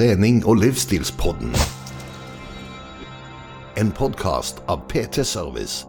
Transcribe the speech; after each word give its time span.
trening- 0.00 0.46
og 0.48 0.56
livsstilspodden. 0.56 1.50
En 3.76 3.90
podkast 3.92 4.62
av 4.72 4.86
PT 4.88 5.26
Service 5.28 5.82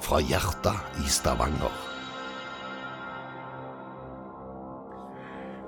fra 0.00 0.22
hjertet 0.24 1.02
i 1.02 1.10
Stavanger. 1.12 1.74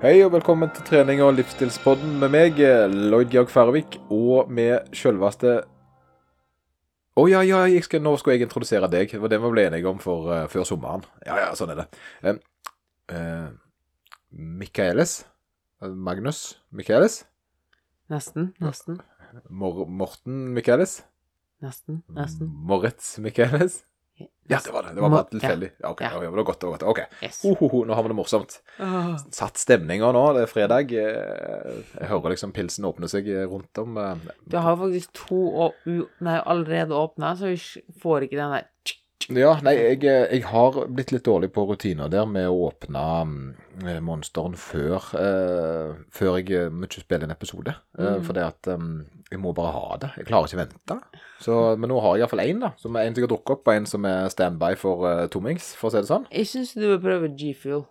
Hei 0.01 0.15
og 0.25 0.33
velkommen 0.33 0.73
til 0.73 0.87
trening- 0.87 1.21
og 1.21 1.35
livsstilspodden 1.37 2.17
med 2.23 2.33
meg, 2.33 2.57
Lloyd 2.89 3.29
Georg 3.29 3.53
Færvik, 3.53 3.99
og 4.09 4.49
med 4.49 4.89
sjølveste 4.97 5.61
Å 7.13 7.29
ja, 7.29 7.45
ja, 7.45 7.67
jeg 7.69 7.83
skal, 7.83 8.01
nå 8.01 8.17
skulle 8.17 8.39
jeg 8.39 8.47
introdusere 8.47 8.89
deg. 8.89 9.11
Det 9.11 9.21
var 9.21 9.29
det 9.29 9.43
vi 9.43 9.51
ble 9.51 9.67
enige 9.67 9.85
om 9.85 9.99
for, 9.99 10.31
uh, 10.31 10.47
før 10.47 10.63
sommeren. 10.65 11.03
Ja, 11.25 11.37
ja, 11.37 11.49
sånn 11.53 11.75
er 11.75 11.83
det. 11.83 11.89
Uh, 12.25 12.39
uh, 13.13 13.49
Michaelis? 14.31 15.19
Magnus 15.81 16.55
Michaelis? 16.71 17.25
Nesten. 18.11 18.51
Nesten. 18.59 18.99
Mor 19.49 19.85
Morten 19.87 20.51
Michaelis? 20.55 20.99
Nesten. 21.63 22.01
Nesten. 22.17 22.49
Moritz 22.67 23.17
Michaelis? 23.23 23.83
Ja, 24.51 24.59
det 24.65 24.73
var 24.75 24.83
det. 24.83 24.91
Det 24.97 25.01
var 25.01 25.09
bare 25.13 25.29
tilfeldig. 25.31 25.69
Ja, 25.79 25.89
okay. 25.93 26.05
Ja. 26.11 26.17
ja. 26.19 26.29
det 26.29 26.35
var 26.37 26.43
godt. 26.49 26.59
det 26.61 26.67
var 26.67 26.73
godt. 26.77 26.83
Ok. 26.91 26.99
Yes. 27.23 27.39
Ho, 27.45 27.53
ho, 27.57 27.67
ho, 27.71 27.79
nå 27.87 27.95
har 27.95 28.03
vi 28.05 28.11
det 28.11 28.17
morsomt. 28.17 28.57
Satt 29.33 29.57
stemninga 29.61 30.09
nå. 30.13 30.23
Det 30.35 30.43
er 30.43 30.51
fredag. 30.51 30.91
Eh, 30.91 31.79
Jeg 31.95 32.09
hører 32.11 32.33
liksom 32.35 32.51
pilsen 32.53 32.85
åpne 32.89 33.09
seg 33.09 33.29
rundt 33.49 33.81
om. 33.81 33.97
eh, 33.97 34.27
Du 34.51 34.57
har 34.61 34.75
faktisk 34.77 35.13
to 35.23 35.39
å, 35.65 35.69
nei, 35.87 36.35
allerede 36.43 36.93
åpna, 36.99 37.31
så 37.39 37.53
vi 37.53 37.57
får 38.03 38.27
ikke 38.27 38.41
den 38.41 38.57
der 38.57 38.67
Ja, 39.29 39.51
nei, 39.63 39.75
jeg, 39.77 40.01
eh, 40.09 40.25
jeg 40.33 40.45
har 40.49 40.77
blitt 40.89 41.11
litt 41.13 41.25
dårlig 41.27 41.51
på 41.53 41.63
rutiner 41.69 42.09
der 42.11 42.25
med 42.29 42.47
å 42.49 42.67
åpne 42.71 43.03
mm, 43.29 43.43
monsteren 44.05 44.57
før 44.59 45.05
uh, 45.13 45.93
Før 46.13 46.39
jeg 46.39 46.49
eh, 46.57 46.71
må 46.73 46.89
ikke 46.89 47.03
spille 47.05 47.27
en 47.27 47.35
episode. 47.35 47.75
Uh, 47.97 48.17
Mm. 48.21 48.25
Fordi 48.25 48.41
at 48.43 48.67
um, 48.73 48.89
jeg 49.31 49.39
må 49.39 49.53
bare 49.55 49.71
ha 49.75 49.97
det. 50.01 50.09
Jeg 50.19 50.27
klarer 50.27 50.49
ikke 50.49 50.57
å 50.57 50.61
vente. 50.63 50.97
Så, 51.41 51.59
men 51.79 51.89
nå 51.91 52.01
har 52.03 52.17
jeg 52.17 52.25
iallfall 52.25 52.43
én, 52.43 52.59
da. 52.63 52.73
Som 52.81 52.97
er 52.97 53.07
en 53.07 53.15
som 53.15 53.21
jeg 53.21 53.27
har 53.27 53.31
drukket 53.31 53.55
opp, 53.55 53.63
og 53.67 53.77
en 53.77 53.87
som 53.89 54.05
er 54.09 54.27
standby 54.33 54.73
for 54.79 55.07
uh, 55.07 55.25
tommings, 55.31 55.71
for 55.79 55.89
å 55.89 55.93
si 55.93 56.01
det 56.01 56.11
sånn. 56.11 56.27
Jeg 56.33 56.49
syns 56.51 56.75
du 56.75 56.85
bør 56.89 57.01
prøve 57.05 57.31
G-fuel. 57.39 57.85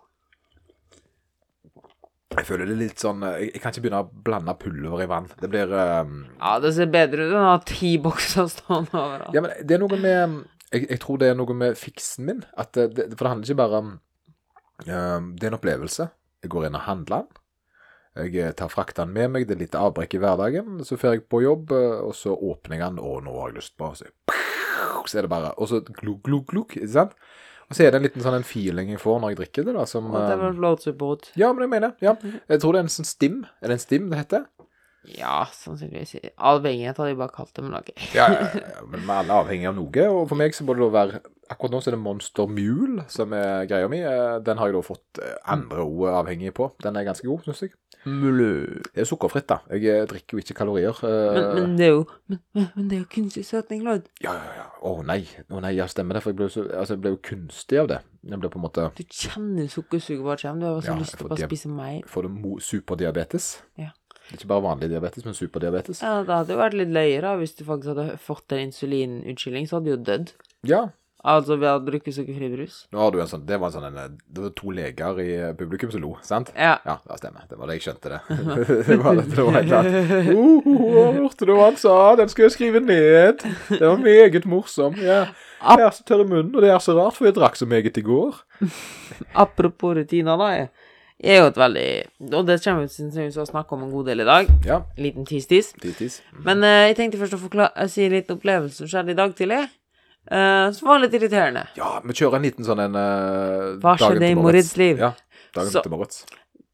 Jeg 2.31 2.47
føler 2.47 2.69
det 2.69 2.75
er 2.77 2.79
litt 2.79 3.01
sånn 3.01 3.25
eh, 3.27 3.37
Jeg, 3.43 3.49
jeg 3.57 3.61
kan 3.63 3.73
ikke 3.73 3.83
begynne 3.83 4.03
å 4.05 4.23
blande 4.27 4.53
pulver 4.61 5.03
i 5.03 5.09
vann. 5.11 5.27
Det 5.41 5.49
blir 5.51 5.73
um... 5.75 6.13
Ja, 6.37 6.55
det 6.63 6.73
ser 6.77 6.91
bedre 6.93 7.27
ut 7.27 7.33
enn 7.33 7.41
å 7.41 7.49
ha 7.49 7.59
ti 7.67 7.95
bokser 8.01 8.47
stående 8.51 8.95
overalt. 8.95 9.35
Ja, 9.35 9.43
men 9.43 9.55
det 9.67 9.75
er 9.75 9.83
noe 9.83 9.99
med 9.99 10.37
Jeg, 10.71 10.87
jeg 10.87 11.01
tror 11.03 11.19
det 11.19 11.29
er 11.31 11.37
noe 11.37 11.55
med 11.57 11.77
fiksen 11.79 12.27
min. 12.29 12.41
At 12.59 12.73
det, 12.77 12.91
det, 12.95 13.09
for 13.17 13.25
det 13.25 13.33
handler 13.33 13.49
ikke 13.49 13.61
bare 13.61 13.81
om 13.83 13.91
eh, 14.87 15.19
Det 15.35 15.45
er 15.45 15.51
en 15.51 15.59
opplevelse. 15.59 16.09
Jeg 16.41 16.53
går 16.53 16.67
inn 16.67 16.79
og 16.79 16.87
handler 16.87 17.25
den. 17.25 17.41
Jeg 18.21 18.35
eh, 18.43 18.55
tar 18.57 18.71
frakter 18.71 19.05
den 19.05 19.13
med 19.15 19.31
meg. 19.35 19.47
Det 19.47 19.55
er 19.55 19.63
litt 19.63 19.77
avbrekk 19.77 20.17
i 20.17 20.23
hverdagen. 20.23 20.81
Så 20.87 20.97
får 20.99 21.15
jeg 21.15 21.27
på 21.31 21.43
jobb, 21.45 21.71
eh, 21.75 21.99
og 22.07 22.15
så 22.17 22.35
åpner 22.35 22.77
jeg 22.77 22.85
den. 22.87 22.99
og 23.03 23.21
nå 23.27 23.35
har 23.39 23.51
jeg 23.51 23.61
lyst 23.61 23.77
på 23.79 23.93
Så, 23.99 24.09
så 25.07 25.19
er 25.19 25.27
det 25.27 25.31
bare 25.31 25.53
Og 25.57 25.71
så 25.71 25.81
gluk, 25.85 26.23
gluk, 26.27 26.47
gluk. 26.51 26.75
Ikke 26.79 26.91
sant? 26.91 27.15
Og 27.71 27.77
så 27.77 27.85
er 27.85 27.93
det 27.93 28.01
en 28.01 28.03
liten 28.03 28.23
sånn 28.23 28.35
en 28.35 28.43
feeling 28.43 28.89
jeg 28.91 28.99
får 28.99 29.21
når 29.23 29.31
jeg 29.31 29.37
drikker 29.39 29.67
det, 29.69 29.75
da, 29.77 29.85
som 29.87 30.09
Og 30.11 30.25
det 30.27 30.39
var 30.59 30.79
support. 30.83 31.29
Ja, 31.39 31.53
men 31.55 31.63
jeg 31.63 31.71
mener 31.71 31.93
Ja. 32.03 32.17
Jeg 32.51 32.59
tror 32.59 32.75
det 32.75 32.81
er 32.81 32.87
en 32.87 32.91
sånn 32.91 33.07
stim. 33.07 33.37
Er 33.61 33.71
det 33.71 33.77
en 33.77 33.83
stim 33.85 34.09
det 34.11 34.19
heter? 34.19 34.49
Ja, 35.09 35.45
sannsynligvis. 35.57 36.15
Avhengighet 36.37 36.99
hadde 37.01 37.09
jeg 37.09 37.17
bare 37.17 37.33
kalt 37.33 37.55
det, 37.57 37.63
men 37.65 37.77
ok. 37.79 37.91
Ja, 38.13 38.27
ja, 38.53 38.83
men 38.85 39.01
vi 39.01 39.09
er 39.09 39.21
alle 39.23 39.37
avhengig 39.41 39.69
av 39.71 39.77
noe. 39.79 40.07
Og 40.13 40.27
for 40.29 40.37
meg 40.39 40.53
så 40.53 40.65
må 40.67 40.77
det 40.77 40.85
da 40.85 40.91
være 40.93 41.21
Akkurat 41.51 41.73
nå 41.73 41.81
så 41.83 41.89
er 41.91 41.97
det 41.97 41.99
Monster 41.99 42.47
Mule 42.47 43.03
som 43.11 43.33
er 43.35 43.65
greia 43.67 43.89
mi. 43.91 43.97
Eh, 44.07 44.37
Den 44.45 44.59
har 44.61 44.69
jeg 44.69 44.77
da 44.77 44.81
fått 44.87 45.19
eh, 45.19 45.33
andre 45.51 45.83
ord 45.83 46.13
avhengig 46.21 46.53
på. 46.55 46.69
Den 46.79 46.95
er 46.95 47.03
ganske 47.03 47.27
god, 47.27 47.43
syns 47.43 47.65
jeg. 47.65 47.73
Det 48.05 49.01
er 49.03 49.05
sukkerfritt, 49.05 49.49
da. 49.51 49.57
Jeg 49.75 49.83
eh, 49.91 50.05
drikker 50.07 50.37
jo 50.37 50.41
ikke 50.45 50.55
kalorier. 50.61 51.01
Men, 51.03 51.49
men 51.57 51.75
det 51.77 51.89
er 51.89 51.91
jo 51.91 52.05
Men, 52.31 52.39
men, 52.55 52.87
det 52.87 52.95
er 52.95 53.01
jo 53.03 53.09
kunstig 53.11 53.43
søtning, 53.45 53.83
Lloyd. 53.83 54.07
Ja, 54.23 54.31
ja, 54.37 54.53
ja. 54.61 54.65
Å 54.87 54.93
nei. 55.05 55.25
Å 55.51 55.59
nei, 55.61 55.73
ja, 55.75 55.89
stemmer 55.91 56.15
det. 56.17 56.23
For 56.23 56.31
jeg 56.31 56.39
ble, 56.39 56.47
så, 56.53 56.63
altså, 56.71 56.95
jeg 56.95 57.03
ble 57.03 57.13
jo 57.17 57.21
kunstig 57.27 57.81
av 57.83 57.91
det. 57.91 57.99
Jeg 58.31 58.39
ble 58.39 58.53
på 58.53 58.61
en 58.61 58.65
måte 58.69 58.87
Du 58.95 59.03
kjenner 59.03 59.67
sukkersuget 59.75 60.23
bare 60.23 60.39
kommer. 60.45 60.61
Du 60.63 60.69
har 60.71 60.85
så 60.87 60.93
Ja, 60.93 60.99
lyst 61.03 61.17
til 61.17 61.27
å 61.27 61.33
bare 61.33 61.51
spise 61.51 61.73
mer. 61.73 61.99
Får 62.07 62.29
du 62.29 62.47
superdiabetes. 62.63 63.57
Ja. 63.81 63.91
Ikke 64.31 64.47
bare 64.47 64.63
vanlig 64.63 64.89
diabetes, 64.91 65.25
men 65.27 65.35
superdiabetes. 65.37 66.01
Ja, 66.03 66.21
det 66.23 66.33
hadde 66.33 66.55
jo 66.55 66.61
vært 66.61 66.77
litt 66.79 66.93
løye, 66.95 67.19
da, 67.23 67.35
hvis 67.39 67.57
du 67.57 67.65
faktisk 67.67 67.93
hadde 67.93 68.17
fått 68.21 68.55
en 68.55 68.65
insulinutskyldning, 68.69 69.67
så 69.67 69.77
hadde 69.77 69.89
du 69.89 69.93
jo 69.95 70.01
dødd. 70.07 70.33
Ja. 70.71 70.81
Altså 71.21 71.53
ved 71.61 71.69
å 71.69 71.81
bruke 71.85 72.09
sukkerfri 72.13 72.47
brus. 72.49 72.77
Nå 72.93 72.97
har 72.97 73.11
du 73.13 73.19
en 73.21 73.27
sånn 73.29 73.43
Det 73.45 73.59
var 73.61 73.69
en 73.69 73.75
sånn 73.75 73.83
en, 73.91 74.15
Det 74.25 74.41
var 74.41 74.53
to 74.57 74.71
leger 74.73 75.19
i 75.21 75.27
eh, 75.35 75.51
publikum 75.57 75.91
som 75.93 76.01
lo, 76.01 76.15
sant? 76.25 76.49
Ja. 76.55 76.79
Ja, 76.87 76.95
det 77.05 77.19
stemmer. 77.21 77.45
Det 77.49 77.59
var 77.59 77.69
det 77.69 77.75
jeg 77.77 77.85
skjønte 77.85 78.13
det. 78.15 78.19
det, 78.87 78.97
var, 79.03 79.19
det 79.19 79.27
det 79.29 79.45
var 79.45 79.57
helt 79.59 79.69
klart. 79.69 79.91
Oh, 80.81 81.13
hørte 81.19 81.45
du 81.45 81.53
hva 81.53 81.69
han 81.69 81.77
sa? 81.77 81.95
Den 82.17 82.31
skal 82.31 82.47
jeg 82.47 82.55
skrive 82.55 82.81
ned. 82.81 83.45
Det 83.69 83.83
var 83.83 84.01
meget 84.01 84.47
morsom. 84.49 84.97
Ja. 84.97 85.27
Jeg 85.61 85.85
er 85.85 85.93
så 85.93 86.05
tørr 86.07 86.23
i 86.23 86.29
munnen, 86.31 86.55
og 86.55 86.65
det 86.65 86.71
er 86.73 86.81
så 86.81 86.95
rart, 86.97 87.13
for 87.13 87.29
jeg 87.29 87.35
drakk 87.37 87.59
så 87.59 87.67
meget 87.69 87.99
i 88.01 88.03
går. 88.05 88.39
Apropos 89.43 89.93
rutiner, 89.99 90.41
da. 90.41 90.49
Jeg 90.57 90.71
er 91.23 91.41
jo 91.41 91.49
et 91.51 91.57
veldig 91.59 91.87
Og 92.33 92.47
det 92.47 92.57
kommer 92.63 92.87
vi 92.87 93.09
til 93.11 93.41
å 93.41 93.47
snakke 93.47 93.75
om 93.75 93.85
en 93.85 93.93
god 93.93 94.09
del 94.11 94.23
i 94.23 94.27
dag. 94.27 94.49
Ja. 94.65 94.81
En 94.97 95.05
liten 95.05 95.27
tis-tis. 95.27 95.73
Men 96.45 96.65
uh, 96.65 96.87
jeg 96.89 96.97
tenkte 96.97 97.21
først 97.21 97.37
å 97.37 97.41
forklare, 97.41 97.71
eh, 97.75 97.89
si 97.91 98.07
litt 98.11 98.31
opplevelse 98.33 98.81
som 98.81 98.91
skjedde 98.91 99.13
i 99.13 99.19
dag 99.19 99.35
tidlig. 99.37 99.63
Uh, 100.29 100.69
som 100.75 100.91
var 100.91 101.01
litt 101.01 101.15
irriterende. 101.17 101.65
Ja, 101.77 101.95
vi 102.05 102.13
kjører 102.13 102.37
en 102.37 102.45
liten 102.45 102.65
sånn 102.67 102.83
en 102.83 102.97
uh, 102.97 103.73
Hva 103.81 103.95
skjedde 103.99 104.29
i 104.29 104.37
Moritz 104.37 104.75
liv? 104.79 105.01
Ja. 105.01 105.13
Dagen 105.55 105.73
Så- 105.73 105.83
til 105.85 105.93
Moritz. 105.93 106.23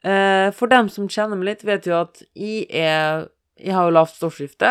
Uh, 0.06 0.52
for 0.56 0.70
dem 0.72 0.92
som 0.94 1.08
kjenner 1.12 1.40
meg 1.40 1.54
litt, 1.54 1.66
vet 1.68 1.88
jo 1.88 1.98
at 2.00 2.22
jeg 2.38 2.68
er 2.70 3.28
Jeg 3.58 3.74
har 3.74 3.88
jo 3.88 3.96
lavt 3.96 4.14
stoffskifte 4.14 4.70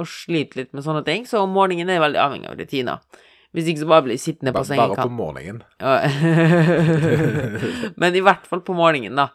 og 0.00 0.06
sliter 0.08 0.62
litt 0.62 0.70
med 0.72 0.80
sånne 0.80 1.02
ting, 1.04 1.26
så 1.28 1.42
om 1.44 1.50
morgenen 1.52 1.90
er 1.90 1.98
jeg 1.98 2.04
veldig 2.06 2.20
avhengig 2.22 2.48
av 2.48 2.56
rutiner. 2.56 3.02
Hvis 3.52 3.66
ikke 3.68 3.82
så 3.82 3.88
bare 3.90 4.04
blir 4.06 4.16
jeg 4.16 4.22
sittende 4.24 4.52
på 4.56 4.62
Ba- 4.64 4.76
Bare 4.80 5.04
på 5.04 5.12
morgenen. 5.12 5.58
Ja. 5.82 5.98
Men 8.00 8.14
i 8.16 8.22
hvert 8.24 8.46
fall 8.48 8.62
på 8.64 8.76
morgenen, 8.76 9.16
da. 9.18 9.28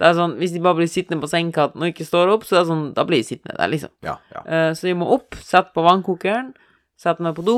Det 0.00 0.08
er 0.08 0.16
sånn, 0.16 0.34
Hvis 0.40 0.54
de 0.54 0.62
bare 0.64 0.78
blir 0.80 0.88
sittende 0.90 1.20
på 1.22 1.28
sengekanten 1.30 1.82
og 1.84 1.90
ikke 1.92 2.06
står 2.08 2.32
opp, 2.32 2.46
så 2.48 2.56
det 2.56 2.60
er 2.64 2.68
sånn, 2.70 2.84
da 2.96 3.04
blir 3.06 3.20
de 3.20 3.28
sittende 3.28 3.56
der, 3.58 3.70
liksom. 3.70 3.92
Ja, 4.06 4.16
ja. 4.34 4.42
Uh, 4.46 4.70
så 4.78 4.88
jeg 4.90 4.96
må 4.98 5.10
opp, 5.14 5.36
sette 5.44 5.74
på 5.76 5.84
vannkokeren, 5.86 6.54
sette 7.00 7.22
meg 7.24 7.36
på 7.36 7.44
do, 7.46 7.56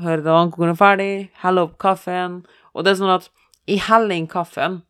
høre 0.00 0.22
til 0.24 0.32
vannkokeren 0.32 0.74
er 0.74 0.80
ferdig, 0.80 1.10
helle 1.44 1.66
opp 1.68 1.76
kaffen. 1.80 2.40
Og 2.74 2.84
det 2.86 2.94
er 2.94 3.00
sånn 3.02 3.14
at 3.18 3.28
jeg 3.68 3.82
heller 3.86 4.16
inn 4.16 4.28
kaffen 4.32 4.80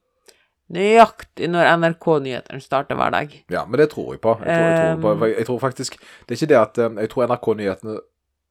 nøyaktig 0.69 1.49
når 1.49 1.65
NRK-nyhetene 1.81 2.61
starter 2.61 2.99
hver 2.99 3.11
dag. 3.15 3.33
ja, 3.51 3.63
men 3.65 3.81
det 3.81 3.87
tror 3.95 4.13
jeg 4.15 4.21
på. 4.21 4.35
Jeg 4.45 4.53
tror, 4.53 4.67
jeg 4.69 4.79
tror, 4.79 4.99
på, 5.03 5.13
jeg, 5.27 5.37
jeg 5.39 5.47
tror 5.49 5.61
faktisk 5.63 5.95
Det 5.99 6.35
er 6.35 6.37
ikke 6.37 6.49
det 6.51 6.59
at 6.61 6.79
eh, 6.85 6.99
Jeg 7.07 7.11
tror 7.15 7.25
NRK-nyhetene 7.31 7.95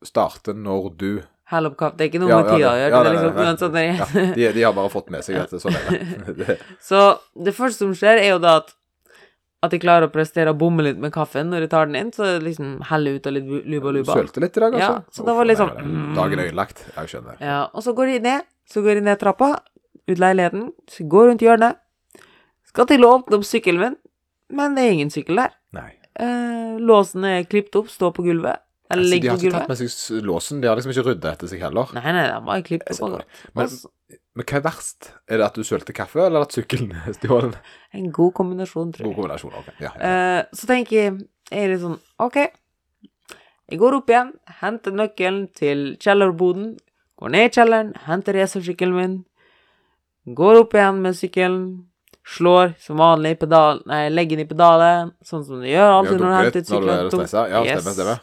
starter 0.08 0.58
når 0.58 0.88
du 0.98 1.10
Helle 1.48 1.70
opp 1.72 1.78
kaffe. 1.80 1.96
Det 1.98 2.04
er 2.06 2.10
ikke 2.12 2.20
noe 2.20 2.30
Ja, 2.30 2.38
med 2.44 2.50
tida 2.52 2.72
å 2.72 2.80
gjøre. 2.82 4.36
de, 4.36 4.48
de 4.58 4.64
har 4.68 4.74
bare 4.76 4.90
fått 4.92 5.10
med 5.14 5.24
seg 5.24 5.36
dette. 5.40 5.56
det, 5.56 5.62
sånn 5.64 5.78
er 5.80 6.34
det. 6.42 6.58
Så 6.84 7.04
det 7.48 7.54
første 7.56 7.86
som 7.86 7.94
skjer, 7.96 8.20
er 8.24 8.34
jo 8.36 8.42
da 8.44 8.58
at 8.64 8.74
at 9.66 9.72
jeg 9.74 9.82
klarer 9.82 10.06
å 10.06 10.12
prestere 10.14 10.52
å 10.54 10.56
bomme 10.56 10.84
litt 10.86 11.00
med 11.02 11.10
kaffen 11.12 11.48
når 11.50 11.64
jeg 11.66 11.70
tar 11.72 11.88
den 11.90 11.96
inn, 11.98 12.10
så 12.14 12.28
liksom 12.40 12.76
heller 12.92 13.16
ut 13.18 13.26
av 13.26 13.34
litt 13.34 13.48
bu- 13.50 13.64
luba 13.66 13.90
luba. 13.96 14.14
Sølte 14.14 14.44
litt 14.44 14.54
i 14.60 14.62
dag, 14.62 14.76
altså. 14.78 14.92
Ja, 15.02 15.16
så 15.18 15.26
det 15.26 15.34
var 15.40 15.48
litt 15.50 15.58
Uff, 15.64 15.72
sånn, 15.74 15.88
mm. 15.96 16.12
Dagen 16.20 16.40
er 16.44 16.50
ødelagt. 16.52 16.84
Jeg 16.94 17.10
skjønner. 17.10 17.40
Ja, 17.42 17.56
og 17.74 17.82
så 17.84 17.94
går 17.98 18.12
de 18.12 18.20
ned, 18.28 18.46
så 18.70 18.84
går 18.86 19.00
de 19.00 19.06
ned 19.08 19.18
trappa, 19.24 19.50
ut 20.14 20.22
leiligheten, 20.22 20.68
så 20.94 21.08
går 21.10 21.32
rundt 21.32 21.42
hjørnet, 21.48 21.80
skal 22.70 22.86
til 22.94 23.08
å 23.08 23.10
åpne 23.18 23.40
opp 23.42 23.48
sykkelen 23.50 23.82
min, 23.82 23.98
men 24.62 24.78
det 24.78 24.86
er 24.86 24.94
ingen 25.00 25.10
sykkel 25.18 25.42
der. 25.42 25.58
Nei. 25.76 25.90
Eh, 26.22 26.78
låsen 26.94 27.26
er 27.26 27.50
klippet 27.50 27.82
opp, 27.82 27.90
står 27.92 28.14
på 28.14 28.28
gulvet, 28.30 28.62
Altså, 28.90 29.20
de 29.20 29.28
har 29.28 29.38
ikke 29.38 29.52
tatt 29.52 29.68
med 29.68 29.78
seg 29.82 30.24
låsen. 30.24 30.62
De 30.62 30.68
har 30.70 30.78
liksom 30.80 30.92
ikke 30.94 31.06
rydda 31.10 31.32
etter 31.36 31.48
seg 31.52 31.60
heller. 31.60 31.90
Nei, 31.98 32.12
nei, 32.16 32.28
den 32.32 32.46
var 32.46 32.62
klippet 32.64 33.00
på 33.00 33.10
det. 33.18 33.26
og- 33.26 33.56
Men- 33.56 34.18
Men 34.38 34.46
hva 34.46 34.56
er 34.58 34.62
verst? 34.62 35.10
Er 35.28 35.38
det 35.38 35.46
at 35.48 35.54
du 35.56 35.64
sølte 35.64 35.94
kaffe, 35.94 36.22
eller 36.28 36.42
at 36.46 36.52
sykkelen 36.54 36.92
er 36.94 37.14
stjålen? 37.18 37.56
En 37.94 38.12
god 38.12 38.34
kombinasjon, 38.34 38.94
tror 38.94 39.04
jeg. 39.04 39.16
God 39.16 39.16
kombinasjon. 39.24 39.54
ok. 39.58 39.74
Ja, 39.82 39.90
ja. 40.00 40.12
Uh, 40.40 40.44
så 40.56 40.68
tenker 40.70 40.92
jeg, 40.96 41.28
jeg 41.52 41.64
er 41.66 41.74
litt 41.74 41.82
sånn, 41.82 42.00
ok, 42.20 42.38
jeg 43.72 43.80
går 43.82 43.98
opp 43.98 44.08
igjen, 44.14 44.32
henter 44.62 44.92
nøkkelen 44.96 45.42
til 45.58 45.98
kjellerboden, 46.00 46.78
går 47.20 47.30
ned 47.34 47.50
i 47.50 47.54
kjelleren, 47.58 47.90
henter 48.06 48.34
racersykkelen 48.38 48.96
min, 48.96 49.18
går 50.36 50.62
opp 50.62 50.74
igjen 50.78 51.02
med 51.02 51.18
sykkelen, 51.18 51.62
slår 52.28 52.76
som 52.84 52.98
vanlig 53.00 53.38
pedal, 53.40 53.82
nei, 53.88 54.10
legger 54.10 54.38
den 54.38 54.46
i 54.46 54.50
pedalen, 54.50 55.14
sånn 55.24 55.46
som 55.48 55.62
du 55.62 55.68
gjør 55.68 55.94
alltid 55.98 56.20
når 56.20 56.28
du 56.30 56.38
henter 56.38 56.60
litt 56.62 56.70
når 56.70 56.82
du 56.82 56.90
er 56.90 56.98
sykkelen. 56.98 57.28
stresset. 57.28 57.50
Ja, 57.52 57.64
stemmer, 57.80 57.96
stemmer. 57.98 58.20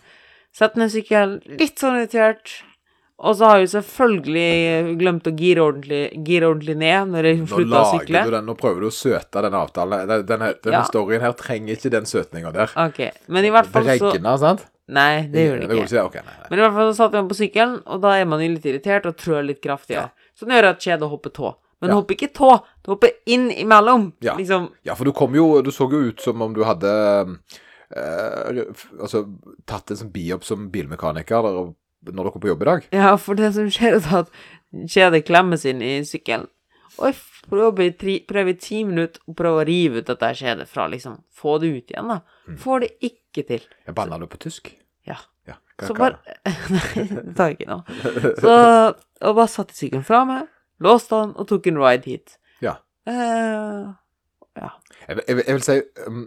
Setter 0.55 0.79
ned 0.85 0.93
sykkelen, 0.95 1.41
litt 1.59 1.81
sånn 1.83 1.97
irritert, 1.99 2.53
og 3.25 3.35
så 3.39 3.49
har 3.51 3.61
jeg 3.63 3.71
selvfølgelig 3.73 4.97
glemt 5.01 5.27
å 5.27 5.33
gire 5.39 5.63
ordentlig, 5.65 6.03
gire 6.27 6.49
ordentlig 6.51 6.77
ned 6.79 7.11
når 7.15 7.29
jeg 7.29 7.41
slutta 7.51 7.81
å 7.81 7.89
sykle. 7.95 8.23
du 8.27 8.31
den, 8.37 8.47
nå 8.51 8.55
prøver 8.59 8.85
du 8.85 8.87
å 8.91 8.95
søte 8.95 9.43
den 9.47 9.57
avtalen. 9.59 10.05
Den, 10.11 10.25
denne, 10.29 10.53
denne 10.63 10.81
Ja. 10.83 10.85
storyen 10.87 11.23
her 11.25 11.33
trenger 11.39 11.75
ikke 11.79 11.91
den 11.95 12.07
søtninga 12.11 12.53
der. 12.55 12.71
Ok, 12.85 13.01
men 13.29 13.45
i 13.49 13.51
hvert 13.55 13.67
fall 13.75 13.87
så... 13.89 14.13
Regner, 14.13 14.39
sant? 14.39 14.65
Nei, 14.95 15.27
det 15.33 15.47
gjør 15.47 15.59
det 15.59 15.65
ikke. 15.65 15.75
Det 15.75 15.87
ikke. 15.89 16.07
Okay, 16.11 16.23
nei, 16.27 16.35
nei. 16.39 16.49
Men 16.51 16.59
i 16.59 16.63
hvert 16.67 16.75
fall 16.79 16.89
så 16.93 16.97
satt 17.01 17.15
jeg 17.19 17.29
på 17.31 17.39
sykkelen, 17.41 17.77
og 17.87 18.01
da 18.05 18.15
er 18.21 18.27
man 18.29 18.43
jo 18.45 18.49
litt 18.55 18.67
irritert 18.69 19.07
og 19.11 19.17
trør 19.17 19.47
litt 19.47 19.63
kraftigere. 19.65 20.11
Så 20.37 20.47
det 20.47 20.59
gjør 20.59 20.69
at 20.75 20.83
kjedet 20.85 21.09
hopper 21.11 21.31
tå. 21.35 21.55
Men 21.81 21.91
Ja. 21.91 21.95
hopper 21.99 22.15
ikke 22.15 22.33
tå, 22.33 22.51
det 22.85 22.91
hopper 22.95 23.11
inn 23.27 23.51
imellom. 23.51 24.13
Ja. 24.21 24.35
Liksom 24.37 24.71
Ja, 24.85 24.95
for 24.95 25.05
du 25.05 25.13
kom 25.13 25.35
jo 25.35 25.61
Du 25.63 25.71
så 25.71 25.89
jo 25.91 26.01
ut 26.11 26.21
som 26.21 26.41
om 26.43 26.53
du 26.55 26.63
hadde 26.65 26.93
eh, 27.91 28.63
altså, 29.01 29.25
tatt 29.69 29.93
en 29.93 30.01
sånn 30.05 30.13
biopp 30.15 30.47
som 30.47 30.69
bilmekaniker 30.73 31.47
der, 31.47 31.61
når 32.11 32.21
dere 32.21 32.33
er 32.33 32.45
på 32.45 32.53
jobb 32.53 32.65
i 32.65 32.71
dag? 32.71 32.89
Ja, 32.95 33.15
for 33.21 33.39
det 33.39 33.53
som 33.57 33.71
skjer, 33.73 33.99
er 34.01 34.19
at 34.25 34.33
kjedet 34.91 35.25
klemmes 35.29 35.65
inn 35.69 35.83
i 35.85 35.97
sykkelen. 36.07 36.49
Og 36.95 37.09
jeg 37.09 37.17
prøver 37.51 37.89
i, 37.89 37.93
tri, 37.99 38.17
prøver 38.29 38.55
i 38.55 38.59
ti 38.61 38.85
minutter 38.87 39.23
å 39.27 39.35
prøve 39.37 39.63
å 39.65 39.67
rive 39.67 40.01
ut 40.01 40.11
dette 40.11 40.31
kjedet 40.39 40.69
fra 40.71 40.87
liksom 40.91 41.19
få 41.35 41.57
det 41.63 41.73
ut 41.75 41.95
igjen, 41.95 42.13
da. 42.13 42.21
Får 42.61 42.85
det 42.85 42.91
ikke 43.09 43.47
til. 43.49 43.65
Jeg 43.89 43.97
banna 43.97 44.21
du 44.21 44.29
på 44.31 44.39
tysk? 44.45 44.71
Ja. 45.09 45.19
Ja. 45.49 45.59
Hva, 45.81 45.89
Så 45.89 45.97
bare 45.99 46.39
Nei, 46.77 47.07
det 47.11 47.35
tar 47.37 47.51
jeg 47.51 47.59
ikke 47.59 47.73
nå. 47.73 47.81
Så 48.45 48.55
og 49.25 49.37
bare 49.39 49.51
satte 49.51 49.77
sykkelen 49.77 50.07
fra 50.07 50.23
meg, 50.29 50.49
låste 50.85 51.17
den 51.17 51.35
og 51.41 51.49
tok 51.51 51.69
en 51.71 51.81
ride 51.81 52.11
hit. 52.11 52.39
Ja. 52.63 52.77
Uh, 53.09 53.95
ja. 54.59 54.71
Jeg, 55.09 55.21
jeg, 55.27 55.39
jeg 55.41 55.57
vil 55.57 55.65
si 55.67 55.79
um, 56.07 56.25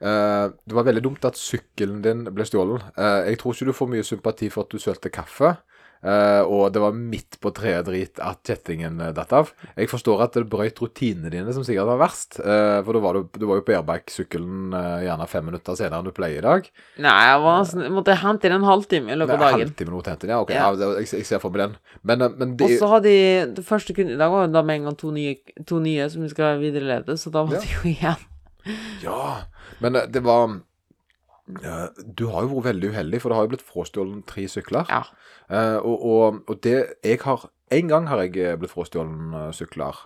eh, 0.00 0.48
Det 0.66 0.74
var 0.76 0.84
veldig 0.88 1.02
dumt 1.02 1.24
at 1.24 1.34
sykkelen 1.38 2.02
din 2.02 2.24
ble 2.34 2.44
stjålet. 2.44 2.82
Uh, 2.98 3.24
jeg 3.30 3.38
tror 3.38 3.54
ikke 3.54 3.66
du 3.70 3.72
får 3.72 3.88
mye 3.94 4.04
sympati 4.06 4.50
for 4.50 4.64
at 4.66 4.70
du 4.70 4.78
sølte 4.78 5.10
kaffe. 5.10 5.56
Uh, 5.98 6.46
og 6.46 6.68
det 6.70 6.78
var 6.78 6.92
midt 6.94 7.40
på 7.42 7.50
treet 7.50 7.82
drit 7.88 8.20
at 8.22 8.38
kjettingen 8.46 9.00
eh, 9.02 9.08
datt 9.16 9.32
av. 9.34 9.48
Jeg 9.74 9.88
forstår 9.90 10.20
at 10.22 10.36
det 10.38 10.44
brøyt 10.46 10.78
rutinene 10.78 11.26
dine, 11.32 11.50
som 11.50 11.64
sikkert 11.66 11.88
var 11.90 11.98
verst. 11.98 12.38
eh, 12.38 12.78
for 12.86 12.94
da 12.94 13.00
var 13.02 13.18
du, 13.18 13.24
du 13.34 13.46
var 13.50 13.58
jo 13.58 13.64
på 13.66 13.74
airbag-sykkelen 13.74 14.76
eh, 14.78 15.00
gjerne 15.08 15.26
fem 15.26 15.48
minutter 15.50 15.74
senere 15.74 15.98
enn 15.98 16.06
du 16.06 16.12
pleier 16.14 16.38
i 16.38 16.46
dag. 16.46 16.70
Nei, 17.02 17.16
jeg 17.32 17.42
var, 17.42 17.66
sånn- 17.66 17.90
måtte 17.96 18.14
hente 18.22 18.46
inn 18.46 18.54
en 18.60 18.68
halvtime 18.70 19.10
i 19.10 19.18
løpet 19.18 19.34
av 19.34 19.42
dagen. 19.48 19.66
Halvtime 19.66 19.90
nå 19.90 19.98
hente 19.98 20.14
henten, 20.14 20.30
ja. 20.36 20.38
Ok, 20.46 20.54
Ja. 20.54 20.70
ja. 20.70 20.94
jeg, 21.00 21.10
jeg 21.18 21.26
ser 21.32 21.42
for 21.42 21.50
meg 21.50 21.64
den. 21.64 21.76
Men, 22.06 22.22
eh, 22.22 22.38
men 22.38 22.54
Og 22.54 22.76
så 22.78 22.92
hadde 22.94 23.10
de 23.10 23.52
Det 23.58 23.66
første 23.66 23.98
kunden 23.98 24.14
i 24.14 24.22
dag 24.22 24.30
var 24.30 24.46
jo 24.46 24.52
da 24.54 24.62
med 24.62 24.78
en 24.78 24.84
gang 24.92 24.96
to 25.02 25.10
nye, 25.10 25.34
to 25.66 25.82
nye 25.82 26.06
som 26.14 26.22
vi 26.22 26.30
skal 26.30 26.62
viderelede, 26.62 27.18
så 27.18 27.34
da 27.34 27.42
måtte 27.42 27.66
Ja. 27.66 27.66
de 27.66 27.74
jo 27.74 27.96
igjen. 27.96 28.26
Ja, 29.02 29.20
men 29.84 29.96
eh, 29.96 30.08
det 30.10 30.24
var 30.24 30.58
Du 32.16 32.26
har 32.28 32.44
jo 32.44 32.58
vært 32.58 32.74
veldig 32.74 32.90
uheldig, 32.92 33.20
for 33.22 33.30
det 33.30 33.38
har 33.38 33.46
jo 33.46 33.52
blitt 33.54 33.64
frastjålet 33.64 34.26
tre 34.28 34.44
sykler. 34.52 34.90
Ja. 34.92 35.04
Eh, 35.48 35.78
og, 35.78 36.02
og, 36.04 36.42
og 36.48 36.60
det 36.64 36.74
jeg 37.04 37.22
har 37.24 37.48
En 37.72 37.88
gang 37.88 38.08
har 38.08 38.22
jeg 38.24 38.36
eh, 38.36 38.56
blitt 38.60 38.72
frastjålet 38.72 39.54
sykler, 39.56 39.96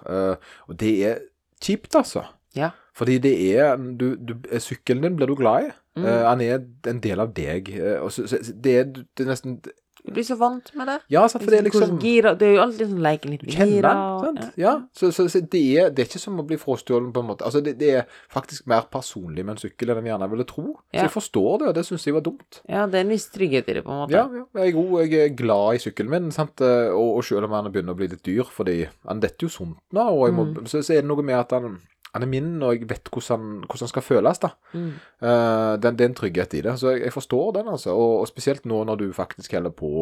og 0.68 0.78
det 0.78 0.94
er 1.06 1.20
kjipt, 1.62 1.94
altså. 1.94 2.24
Ja. 2.54 2.72
Fordi 2.94 3.18
det 3.22 3.32
er 3.54 3.76
du, 3.78 4.16
du, 4.16 4.34
Sykkelen 4.58 5.02
din 5.02 5.16
blir 5.16 5.30
du 5.30 5.36
glad 5.38 5.68
i. 5.68 5.70
Mm. 5.96 6.06
Han 6.26 6.40
er 6.40 6.58
en 6.88 7.00
del 7.04 7.20
av 7.20 7.32
deg. 7.36 7.68
så, 8.10 8.26
så, 8.26 8.40
det, 8.64 8.74
er, 8.76 8.84
det 8.92 9.24
er 9.24 9.30
nesten 9.30 9.60
Du 10.04 10.10
blir 10.10 10.24
så 10.26 10.34
vant 10.34 10.66
med 10.74 10.88
det. 10.90 10.96
Ja, 11.14 11.20
sant, 11.30 11.44
for 11.44 11.54
det 11.54 11.60
er 11.60 11.66
liksom 11.68 11.92
gira, 12.02 12.32
det 12.34 12.46
er 12.48 12.56
jo 12.56 12.62
alltid 12.64 12.88
sånn 12.90 13.02
leken 13.04 13.30
litt 13.36 13.42
gira. 13.46 13.54
kjenner 13.60 13.84
den, 13.86 14.00
sant? 14.24 14.56
Ja, 14.58 14.72
så, 14.98 15.12
så, 15.14 15.28
så 15.30 15.38
det, 15.46 15.60
er, 15.78 15.92
det 15.94 16.02
er 16.02 16.08
ikke 16.10 16.20
som 16.24 16.40
å 16.42 16.44
bli 16.48 16.58
frastjålet 16.58 17.12
på 17.14 17.22
en 17.22 17.28
måte. 17.28 17.46
Altså, 17.46 17.62
det, 17.62 17.76
det 17.78 17.90
er 18.00 18.08
faktisk 18.34 18.66
mer 18.72 18.88
personlig 18.90 19.44
med 19.46 19.54
en 19.54 19.62
sykkel 19.62 19.92
enn 19.94 20.00
en 20.02 20.08
gjerne 20.10 20.28
ville 20.32 20.46
tro. 20.50 20.64
Ja. 20.90 21.04
Så 21.04 21.04
jeg 21.06 21.14
forstår 21.14 21.52
det, 21.62 21.68
og 21.70 21.76
det 21.78 21.84
syns 21.86 22.08
jeg 22.08 22.16
var 22.18 22.24
dumt. 22.26 22.58
Ja, 22.66 22.88
det 22.90 22.98
er 22.98 23.06
en 23.06 23.14
viss 23.14 23.28
trygghet 23.30 23.70
i 23.70 23.78
det, 23.78 23.84
på 23.86 23.94
en 23.94 24.02
måte. 24.02 24.16
Ja, 24.18 24.24
ja, 24.40 24.44
jeg 24.58 24.72
er 24.72 24.76
god, 24.80 24.96
jeg 25.06 25.22
er 25.28 25.36
glad 25.38 25.78
i 25.78 25.84
sykkelen 25.86 26.10
min, 26.16 26.30
sant? 26.34 26.64
Og, 26.66 27.08
og 27.20 27.22
selv 27.30 27.46
om 27.46 27.54
han 27.60 27.70
begynner 27.70 27.94
å 27.94 28.00
bli 28.02 28.10
litt 28.10 28.24
dyr, 28.26 28.42
fordi 28.50 28.80
han 29.06 29.22
detter 29.22 29.46
jo 29.46 29.54
sunt 29.60 29.78
nå, 29.94 30.08
og 30.10 30.34
må, 30.34 30.48
Mm. 30.52 30.66
så, 30.66 30.82
så 30.82 30.96
er 30.98 31.04
det 31.04 31.08
noe 31.12 31.22
med 31.22 31.38
at 31.38 31.52
han, 31.54 31.76
han 32.14 32.22
er 32.22 32.28
min, 32.28 32.48
og 32.62 32.74
jeg 32.76 32.88
vet 32.90 33.08
hvordan 33.12 33.38
han, 33.40 33.60
hvordan 33.66 33.84
han 33.86 33.88
skal 33.92 34.02
føles, 34.04 34.38
da. 34.42 34.50
Mm. 34.74 34.88
Uh, 35.22 35.76
det, 35.80 35.92
det 35.98 36.04
er 36.04 36.10
en 36.10 36.14
trygghet 36.18 36.54
i 36.58 36.60
det, 36.66 36.74
så 36.80 36.90
jeg, 36.92 37.02
jeg 37.06 37.12
forstår 37.12 37.52
den, 37.60 37.68
altså. 37.72 37.94
Og, 37.96 38.20
og 38.20 38.28
spesielt 38.28 38.66
nå 38.68 38.82
når 38.84 38.96
du 39.00 39.06
faktisk 39.16 39.52
holder 39.56 39.70
på 39.70 39.92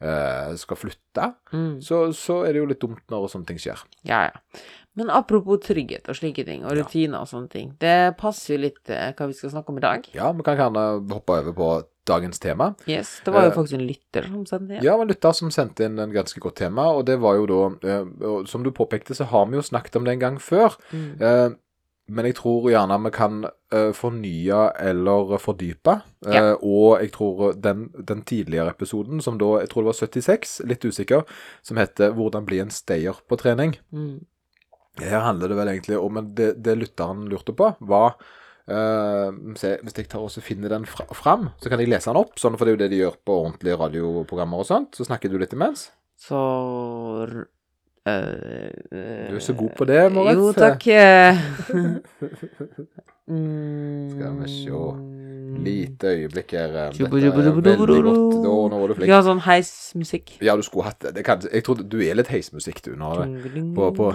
eh, 0.00 0.54
skal 0.56 0.76
flytte, 0.80 1.32
Mm. 1.52 1.80
så, 1.82 2.12
så 2.16 2.40
er 2.46 2.52
det 2.54 2.60
jo 2.62 2.66
litt 2.70 2.80
dumt 2.80 3.02
når 3.10 3.26
sånne 3.28 3.46
ting 3.50 3.58
skjer. 3.60 3.80
Ja, 4.06 4.22
ja. 4.30 4.62
Men 4.98 5.10
apropos 5.10 5.60
trygghet 5.62 6.08
og 6.10 6.16
slike 6.18 6.44
ting, 6.46 6.64
og 6.64 6.72
Ja. 6.76 6.82
rutiner 6.82 7.20
og 7.22 7.28
sånne 7.30 7.48
ting, 7.52 7.74
det 7.80 8.16
passer 8.18 8.54
jo 8.56 8.60
litt 8.64 8.80
til 8.84 8.96
hva 9.16 9.26
vi 9.30 9.36
skal 9.38 9.50
snakke 9.52 9.70
om 9.70 9.78
i 9.78 9.84
dag. 9.84 10.08
Ja, 10.14 10.32
vi 10.32 10.42
kan 10.46 10.56
gjerne 10.58 10.84
hoppe 11.12 11.36
over 11.40 11.52
på 11.52 11.68
dagens 12.08 12.38
tema. 12.38 12.74
Yes, 12.86 13.20
Det 13.24 13.32
var 13.32 13.44
jo 13.44 13.50
Eh, 13.50 13.54
faktisk 13.54 13.74
en 13.74 13.86
lytter 13.86 14.22
som 14.22 14.46
sendte 14.46 14.74
inn. 14.74 14.84
Ja, 14.84 15.00
en 15.00 15.08
lytter 15.08 15.32
som 15.32 15.50
sendte 15.50 15.84
inn 15.84 15.98
en 15.98 16.12
ganske 16.12 16.40
godt 16.40 16.56
tema, 16.56 16.90
og 16.92 17.06
det 17.06 17.20
var 17.20 17.36
jo 17.36 17.46
da 17.46 17.88
eh, 17.88 18.44
Som 18.46 18.62
du 18.62 18.70
påpekte, 18.70 19.14
så 19.14 19.24
har 19.24 19.46
vi 19.46 19.56
jo 19.56 19.62
snakket 19.62 19.96
om 19.96 20.04
det 20.04 20.12
en 20.12 20.20
gang 20.20 20.38
før. 20.38 20.76
Mm. 20.92 21.20
Eh, 21.20 21.50
men 22.10 22.26
jeg 22.26 22.34
tror 22.40 22.70
gjerne 22.70 23.04
vi 23.04 23.10
kan 23.14 23.44
fornye 23.94 24.72
eller 24.82 25.38
fordype. 25.38 26.00
Ja. 26.26 26.56
Og 26.56 26.98
jeg 26.98 27.12
tror 27.12 27.52
den, 27.54 27.92
den 27.94 28.22
tidligere 28.22 28.70
episoden, 28.70 29.20
som 29.22 29.38
da 29.38 29.60
jeg 29.60 29.68
tror 29.70 29.84
det 29.84 29.92
var 29.92 30.08
76, 30.08 30.60
litt 30.66 30.84
usikker, 30.84 31.22
som 31.62 31.76
heter 31.76 32.10
'Hvordan 32.10 32.44
bli 32.46 32.58
en 32.58 32.70
stayer 32.70 33.14
på 33.28 33.36
trening'. 33.36 33.78
Mm. 33.92 34.26
Her 34.98 35.20
handler 35.20 35.48
det 35.48 35.56
vel 35.56 35.68
egentlig 35.68 35.98
om 35.98 36.12
men 36.12 36.34
det, 36.34 36.64
det 36.64 36.78
lytteren 36.78 37.28
lurte 37.30 37.52
på, 37.52 37.76
var 37.78 38.16
se, 39.58 39.70
Hvis 39.82 39.96
jeg 39.98 40.08
tar 40.08 40.20
og 40.22 40.30
finner 40.44 40.68
den 40.72 40.84
fra, 40.86 41.04
fram, 41.16 41.48
så 41.60 41.68
kan 41.72 41.80
jeg 41.82 41.88
lese 41.90 42.10
den 42.10 42.16
opp, 42.20 42.36
sånn 42.40 42.56
for 42.58 42.64
det 42.64 42.72
er 42.72 42.76
jo 42.76 42.82
det 42.84 42.90
de 42.92 43.00
gjør 43.02 43.16
på 43.26 43.38
ordentlige 43.44 43.78
radioprogrammer 43.80 44.58
og 44.62 44.66
sånt. 44.68 44.94
Så 44.96 45.04
snakker 45.08 45.28
du 45.32 45.38
litt 45.38 45.52
imens. 45.56 45.88
Så 46.20 46.36
uh, 46.36 47.40
uh, 48.06 49.28
Du 49.30 49.36
er 49.36 49.40
så 49.44 49.54
god 49.56 49.72
på 49.78 49.86
det, 49.88 50.12
Moritz. 50.12 50.36
Jo, 50.38 50.52
takk. 50.52 50.86
eh. 50.92 51.40
mm. 53.30 54.10
Skal 54.14 54.38
vi 54.40 54.52
se. 54.54 54.84
Lite 55.60 56.06
øyeblikk 56.14 56.52
her. 56.54 56.68
Dette 56.94 57.04
er 57.04 57.10
veldig 57.10 58.02
godt. 58.06 58.36
Da, 58.44 58.52
nå 58.70 58.78
var 58.80 58.86
du 58.86 58.94
flink. 58.94 59.10
har 59.12 59.24
sånn 59.26 59.42
heismusikk. 59.44 60.36
Ja, 60.46 60.54
du 60.56 60.62
skulle 60.62 60.86
hatt 60.86 61.00
det. 61.02 61.14
det 61.18 61.24
kan, 61.26 61.42
jeg 61.42 61.64
trodde 61.66 61.88
du 61.90 61.98
er 62.04 62.14
litt 62.20 62.30
heismusikk, 62.30 62.78
du. 62.86 62.94
nå. 62.96 63.10
på- 63.74 63.90
på- 63.96 64.14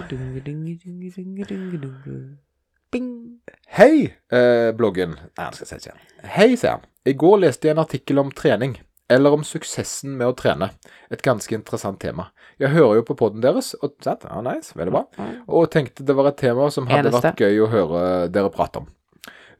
Bing. 2.96 3.40
Hei, 3.66 4.14
eh, 4.32 4.72
bloggen. 4.72 5.10
Nei, 5.36 5.44
han 5.44 5.52
skal 5.52 5.68
se 5.68 5.76
ikke. 5.76 5.94
Hei, 6.32 6.54
sier 6.56 6.78
han. 6.78 6.84
I 7.04 7.12
går 7.18 7.42
leste 7.42 7.68
jeg 7.68 7.74
en 7.76 7.82
artikkel 7.82 8.20
om 8.22 8.30
trening. 8.32 8.78
Eller 9.12 9.34
om 9.36 9.42
suksessen 9.44 10.14
med 10.16 10.30
å 10.30 10.34
trene. 10.38 10.70
Et 11.12 11.20
ganske 11.22 11.52
interessant 11.54 12.00
tema. 12.00 12.30
Jeg 12.58 12.72
hører 12.72 13.02
jo 13.02 13.04
på 13.10 13.18
podden 13.20 13.44
deres, 13.44 13.74
og 13.84 13.98
sant? 14.02 14.24
Ja, 14.24 14.40
nice, 14.42 14.72
veldig 14.78 14.94
bra. 14.94 15.04
Og 15.44 15.68
tenkte 15.74 16.06
det 16.08 16.16
var 16.16 16.30
et 16.30 16.40
tema 16.40 16.70
som 16.72 16.88
hadde 16.88 17.10
Eneste. 17.12 17.34
vært 17.34 17.44
gøy 17.44 17.60
å 17.66 17.68
høre 17.74 18.00
dere 18.32 18.54
prate 18.54 18.80
om. 18.80 18.88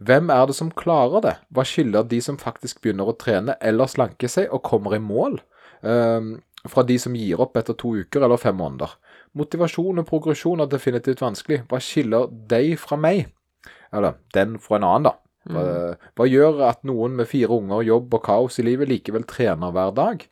Hvem 0.01 0.33
er 0.33 0.49
det 0.49 0.57
som 0.57 0.73
klarer 0.73 1.23
det? 1.29 1.37
Hva 1.53 1.67
skiller 1.69 2.09
de 2.09 2.23
som 2.25 2.41
faktisk 2.41 2.81
begynner 2.81 3.13
å 3.13 3.19
trene 3.21 3.59
eller 3.61 3.93
slanke 3.93 4.33
seg 4.33 4.49
og 4.49 4.65
kommer 4.65 4.97
i 4.97 5.03
mål, 5.13 5.43
eh, 5.85 6.33
fra 6.67 6.83
de 6.89 6.99
som 6.99 7.15
gir 7.15 7.45
opp 7.45 7.61
etter 7.61 7.77
to 7.77 7.99
uker 8.01 8.25
eller 8.25 8.41
fem 8.41 8.57
måneder? 8.57 8.97
Motivasjon 9.37 10.01
og 10.01 10.07
progresjon 10.09 10.63
er 10.65 10.71
definitivt 10.73 11.21
vanskelig. 11.21 11.63
Hva 11.69 11.81
skiller 11.83 12.29
deg 12.49 12.75
fra 12.81 12.97
meg? 12.97 13.27
Eller 13.93 14.17
den 14.35 14.57
fra 14.63 14.79
en 14.81 14.87
annen, 14.89 15.11
da. 15.11 15.15
Hva, 15.47 15.63
hva 16.19 16.27
gjør 16.27 16.63
at 16.67 16.81
noen 16.89 17.15
med 17.21 17.29
fire 17.31 17.55
unger, 17.55 17.85
jobb 17.87 18.15
og 18.19 18.23
kaos 18.27 18.57
i 18.59 18.65
livet 18.67 18.89
likevel 18.91 19.23
trener 19.31 19.71
hver 19.77 19.93
dag 19.95 20.25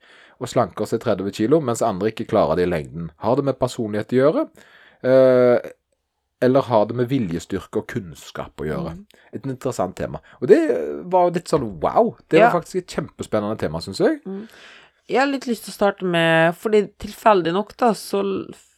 og 0.43 0.49
slanker 0.51 0.89
seg 0.91 1.05
30 1.05 1.31
kilo, 1.37 1.61
mens 1.63 1.85
andre 1.87 2.11
ikke 2.11 2.27
klarer 2.33 2.59
det 2.59 2.65
i 2.67 2.73
lengden? 2.73 3.13
Har 3.23 3.37
det 3.39 3.45
med 3.47 3.61
personlighet 3.61 4.11
å 4.11 4.19
gjøre? 4.19 4.43
Eh, 5.07 5.71
eller 6.45 6.67
har 6.67 6.89
det 6.91 6.97
med 6.99 7.09
viljestyrke 7.09 7.79
og 7.85 7.87
kunnskap 7.93 8.59
å 8.61 8.67
gjøre? 8.67 8.97
Et 9.33 9.47
interessant 9.47 9.95
tema. 9.97 10.19
Og 10.43 10.49
det 10.51 10.59
var 11.13 11.31
litt 11.31 11.49
sånn 11.53 11.69
wow. 11.81 12.17
Det 12.29 12.41
var 12.41 12.49
Ja. 12.51 12.53
faktisk 12.59 12.83
et 12.83 12.97
kjempespennende 12.99 13.57
tema, 13.59 13.79
syns 13.81 14.01
jeg. 14.03 14.21
Jeg 15.09 15.19
har 15.21 15.27
litt 15.31 15.47
lyst 15.47 15.65
til 15.67 15.73
å 15.73 15.79
starte 15.79 16.03
med 16.05 16.55
Fordi 16.57 16.89
tilfeldig 16.99 17.53
nok, 17.53 17.77
da, 17.77 17.93
så 17.93 18.21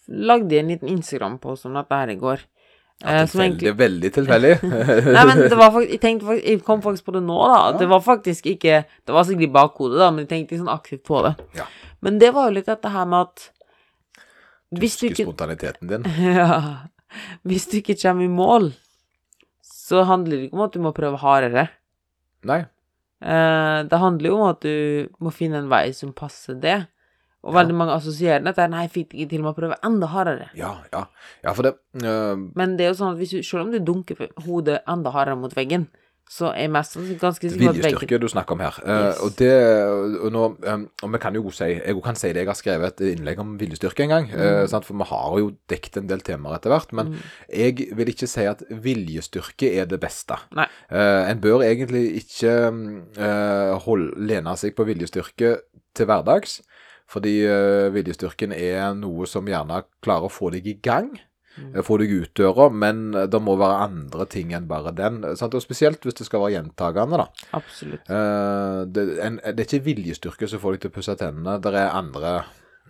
lagde 0.08 0.54
jeg 0.54 0.64
en 0.64 0.70
liten 0.75 0.92
Instagram-post 0.92 1.66
om 1.68 1.76
dette 1.78 1.98
her 2.00 2.12
i 2.12 2.20
går. 2.20 2.44
Ja, 3.04 3.26
tilfeldig, 3.26 3.28
Veldig, 3.28 3.66
egentlig 3.68 3.72
veldig 3.78 4.10
tilfeldig. 4.14 4.52
Nei, 5.16 5.25
men 5.28 5.40
det 5.42 5.56
var 5.58 5.72
faktisk 5.75 5.90
Jeg 5.92 6.00
tenkte 6.00 6.26
faktisk 6.30 6.46
Jeg 6.48 6.60
kom 6.64 6.84
faktisk 6.84 7.04
på 7.04 7.12
det 7.12 7.20
nå, 7.26 7.36
da. 7.42 7.58
Ja. 7.58 7.75
Det 7.82 7.88
var 7.90 8.00
faktisk 8.00 8.46
ikke 8.48 8.78
Det 8.88 9.16
var 9.16 9.26
sikkert 9.28 9.44
i 9.44 9.52
bakhodet, 9.52 9.98
da, 10.00 10.08
men 10.14 10.25
jeg 10.25 10.30
tenkte 10.30 10.60
sånn 10.62 10.72
aktivt 10.72 11.02
på 11.04 11.20
det. 11.26 11.34
Ja. 11.58 11.66
Men 12.00 12.16
det 12.22 12.32
var 12.32 12.48
jo 12.48 12.56
litt 12.56 12.70
dette 12.70 12.92
her 12.94 13.04
med 13.10 13.28
at 13.28 13.50
Hvis 14.80 14.96
du 15.00 15.10
ikke 15.10 15.28
spontaniteten 15.28 15.92
din. 15.92 16.08
Ja. 16.38 16.88
Hvis 17.46 17.68
du 17.70 17.78
ikke 17.78 17.98
kommer 18.00 18.25
i 18.25 18.32
mål, 18.32 18.72
så 19.64 20.02
handler 20.08 20.36
det 20.36 20.48
ikke 20.48 20.58
om 20.58 20.64
at 20.64 20.75
du 20.75 20.80
må 20.84 20.90
prøve 20.96 21.20
hardere. 21.20 21.68
Nei. 22.48 22.58
Eh, 23.22 23.78
det 23.88 24.00
handler 24.02 24.28
jo 24.28 24.40
om 24.40 24.48
at 24.50 24.64
du 24.64 25.08
må 25.22 25.32
finne 25.32 25.62
en 25.62 25.70
vei 25.70 25.86
som 25.96 26.12
passer 26.16 26.58
det. 26.60 26.80
Og 27.47 27.55
Ja. 27.55 27.61
veldig 27.62 27.75
mange 27.79 27.95
assosierer 27.95 28.43
dette. 28.43 28.65
Nei, 28.73 28.87
fikk 28.91 29.15
ikke 29.15 29.29
til 29.31 29.43
med 29.45 29.55
å 29.55 29.59
prøve 29.61 29.76
enda 29.87 30.09
hardere. 30.11 30.49
Ja, 30.59 30.73
ja. 30.93 31.05
Ja, 31.45 31.53
for 31.55 31.62
det 31.62 31.75
øh, 32.03 32.50
Men 32.57 32.76
det 32.76 32.87
er 32.88 32.91
jo 32.93 32.99
sånn 33.05 33.15
at 33.15 33.23
du, 33.31 33.38
selv 33.47 33.62
om 33.69 33.71
du 33.71 33.79
dunker 33.79 34.26
hodet 34.47 34.81
enda 34.88 35.11
hardere 35.15 35.38
mot 35.38 35.55
veggen, 35.55 35.87
så 36.29 36.49
er 36.59 36.67
mest 36.75 36.97
ganske 37.21 37.38
sikkert 37.47 37.76
veggen 37.79 38.00
Viljestyrke 38.00 38.19
du 38.19 38.26
snakker 38.26 38.57
om 38.57 38.62
her. 38.65 38.75
Yes. 38.83 39.21
og 39.23 39.37
det 39.38 39.53
og 40.25 40.33
nå, 40.35 40.41
um, 40.67 40.88
og 41.07 41.12
vi 41.12 41.19
kan 41.23 41.35
jo 41.38 41.50
si 41.55 41.69
Jeg 41.76 42.03
kan 42.03 42.17
si 42.19 42.33
det, 42.33 42.41
jeg 42.43 42.49
har 42.49 42.59
skrevet 42.59 43.00
et 43.00 43.12
innlegg 43.17 43.38
om 43.38 43.53
viljestyrke 43.61 44.00
en 44.03 44.09
gang. 44.11 44.26
eh, 44.35 44.67
sant? 44.67 44.85
For 44.85 44.99
vi 44.99 45.05
har 45.07 45.38
jo 45.38 45.53
dekket 45.71 45.99
en 45.99 46.09
del 46.09 46.19
temaer 46.26 46.57
etter 46.59 46.71
hvert. 46.75 46.93
Men 46.93 47.12
Mm. 47.12 47.23
jeg 47.49 47.95
vil 47.95 48.09
ikke 48.11 48.26
si 48.26 48.43
at 48.45 48.59
viljestyrke 48.69 49.71
er 49.79 49.87
det 49.87 50.00
beste. 50.00 50.35
Eh, 50.91 51.31
en 51.31 51.38
bør 51.41 51.62
egentlig 51.62 52.17
ikke 52.25 52.73
uh, 53.23 53.79
hold, 53.87 54.17
lene 54.19 54.57
seg 54.59 54.75
på 54.75 54.85
viljestyrke 54.85 55.61
til 55.95 56.07
hverdags. 56.07 56.61
Fordi 57.10 57.38
uh, 57.46 57.86
viljestyrken 57.94 58.54
er 58.56 58.90
noe 58.98 59.28
som 59.30 59.46
gjerne 59.46 59.84
klarer 60.04 60.28
å 60.28 60.32
få 60.32 60.50
deg 60.54 60.66
i 60.70 60.78
gang. 60.82 61.12
Mm. 61.56 61.78
få 61.86 61.96
deg 62.02 62.10
ut 62.12 62.32
døra, 62.36 62.66
men 62.68 63.14
eh, 63.16 63.22
det 63.32 63.38
må 63.40 63.54
være 63.56 63.86
andre 63.86 64.26
ting 64.28 64.50
enn 64.52 64.66
bare 64.68 64.90
den. 64.92 65.22
Sant? 65.40 65.54
Og 65.56 65.62
spesielt 65.64 66.02
hvis 66.04 66.18
det 66.18 66.26
skal 66.28 66.42
være 66.42 66.58
gjentagende, 66.58 67.22
da. 67.22 67.46
Absolutt. 67.56 68.10
Uh, 68.10 68.82
det, 68.84 69.06
en, 69.25 69.38
det 69.40 69.64
er 69.64 69.64
ikke 69.64 69.86
viljestyrke 69.86 70.50
som 70.52 70.60
får 70.60 70.76
deg 70.76 70.84
til 70.84 70.92
å 70.92 70.96
pusse 70.98 71.16
tennene, 71.16 71.56
det 71.64 71.72
er 71.72 71.96
andre, 71.96 72.34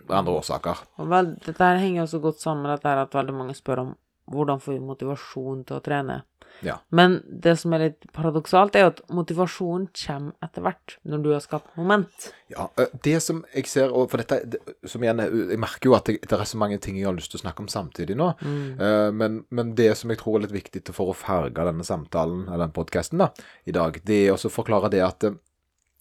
andre 0.09 0.35
årsaker. 0.41 0.83
Og 0.99 1.07
vel, 1.13 1.31
dette 1.45 1.71
henger 1.79 2.03
også 2.03 2.19
godt 2.25 2.43
sammen 2.43 2.67
med 2.67 2.91
at 2.91 3.15
veldig 3.15 3.37
mange 3.37 3.55
spør 3.55 3.85
om 3.85 3.95
hvordan 4.31 4.59
får 4.63 4.75
vi 4.77 4.79
motivasjon 4.87 5.63
til 5.67 5.77
å 5.79 5.83
trene. 5.83 6.21
Ja. 6.65 6.79
Men 6.89 7.19
det 7.29 7.53
som 7.61 7.73
er 7.75 7.83
litt 7.83 8.07
paradoksalt, 8.15 8.75
er 8.79 8.87
at 8.89 9.01
motivasjonen 9.13 9.89
kommer 9.93 10.33
etter 10.41 10.63
hvert, 10.65 10.95
når 11.05 11.21
du 11.21 11.29
har 11.35 11.43
skapt 11.43 11.75
moment. 11.77 12.29
Ja, 12.49 12.65
det 13.05 13.17
som 13.21 13.43
jeg 13.53 13.69
ser, 13.69 13.93
og 13.93 14.09
for 14.09 14.23
dette, 14.23 14.57
som 14.87 15.03
igjen, 15.05 15.21
jeg 15.21 15.59
merker 15.61 15.91
jo 15.91 15.97
at 15.97 16.09
det, 16.09 16.17
det 16.25 16.39
er 16.39 16.49
så 16.49 16.57
mange 16.57 16.79
ting 16.81 16.97
jeg 16.97 17.05
har 17.09 17.17
lyst 17.17 17.29
til 17.33 17.41
å 17.41 17.45
snakke 17.45 17.65
om 17.65 17.71
samtidig 17.71 18.17
nå, 18.17 18.31
Mm. 18.41 19.15
men, 19.17 19.37
men 19.49 19.75
det 19.77 19.91
som 19.97 20.11
jeg 20.11 20.19
tror 20.21 20.37
er 20.37 20.47
litt 20.47 20.55
viktig 20.55 20.93
for 20.95 21.11
å 21.11 21.17
farge 21.17 21.63
denne 21.67 21.85
samtalen, 21.85 22.45
eller 22.47 22.67
den 22.67 22.75
podcasten 22.75 23.21
da, 23.21 23.29
i 23.65 23.75
dag, 23.75 23.99
det 24.05 24.23
er 24.25 24.33
også 24.33 24.49
å 24.51 24.57
forklare 24.57 24.91
det 24.93 25.03
at 25.05 25.27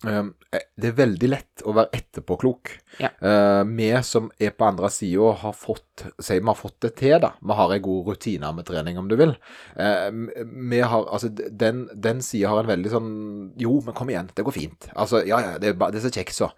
det 0.04 0.90
er 0.90 0.96
veldig 0.98 1.28
lett 1.30 1.62
å 1.64 1.72
være 1.76 1.96
etterpåklok. 1.96 2.72
Ja. 3.00 3.08
Eh, 3.16 3.62
vi 3.64 3.88
som 4.04 4.28
er 4.36 4.52
på 4.52 4.66
andre 4.68 4.90
sida, 4.92 5.30
har 5.40 5.54
fått 5.56 6.04
Si 6.20 6.36
vi 6.36 6.44
har 6.44 6.58
fått 6.58 6.76
det 6.84 6.90
til, 7.00 7.14
da. 7.22 7.30
Vi 7.40 7.56
har 7.56 7.72
en 7.72 7.82
god 7.82 8.10
rutine 8.10 8.50
med 8.52 8.66
trening, 8.68 8.98
om 9.00 9.08
du 9.08 9.16
vil. 9.16 9.32
Eh, 9.80 10.10
vi 10.44 10.80
har 10.80 11.06
Altså, 11.08 11.30
den, 11.32 11.86
den 11.94 12.20
sida 12.22 12.52
har 12.52 12.60
en 12.60 12.72
veldig 12.74 12.92
sånn 12.92 13.12
Jo, 13.56 13.78
men 13.86 13.96
kom 13.96 14.12
igjen, 14.12 14.28
det 14.36 14.44
går 14.44 14.56
fint. 14.58 14.90
Altså, 14.94 15.22
ja, 15.24 15.40
ja, 15.40 15.54
det 15.62 15.72
er, 15.72 15.78
det 15.80 16.02
er 16.02 16.04
så 16.04 16.12
kjekt, 16.12 16.36
så. 16.36 16.50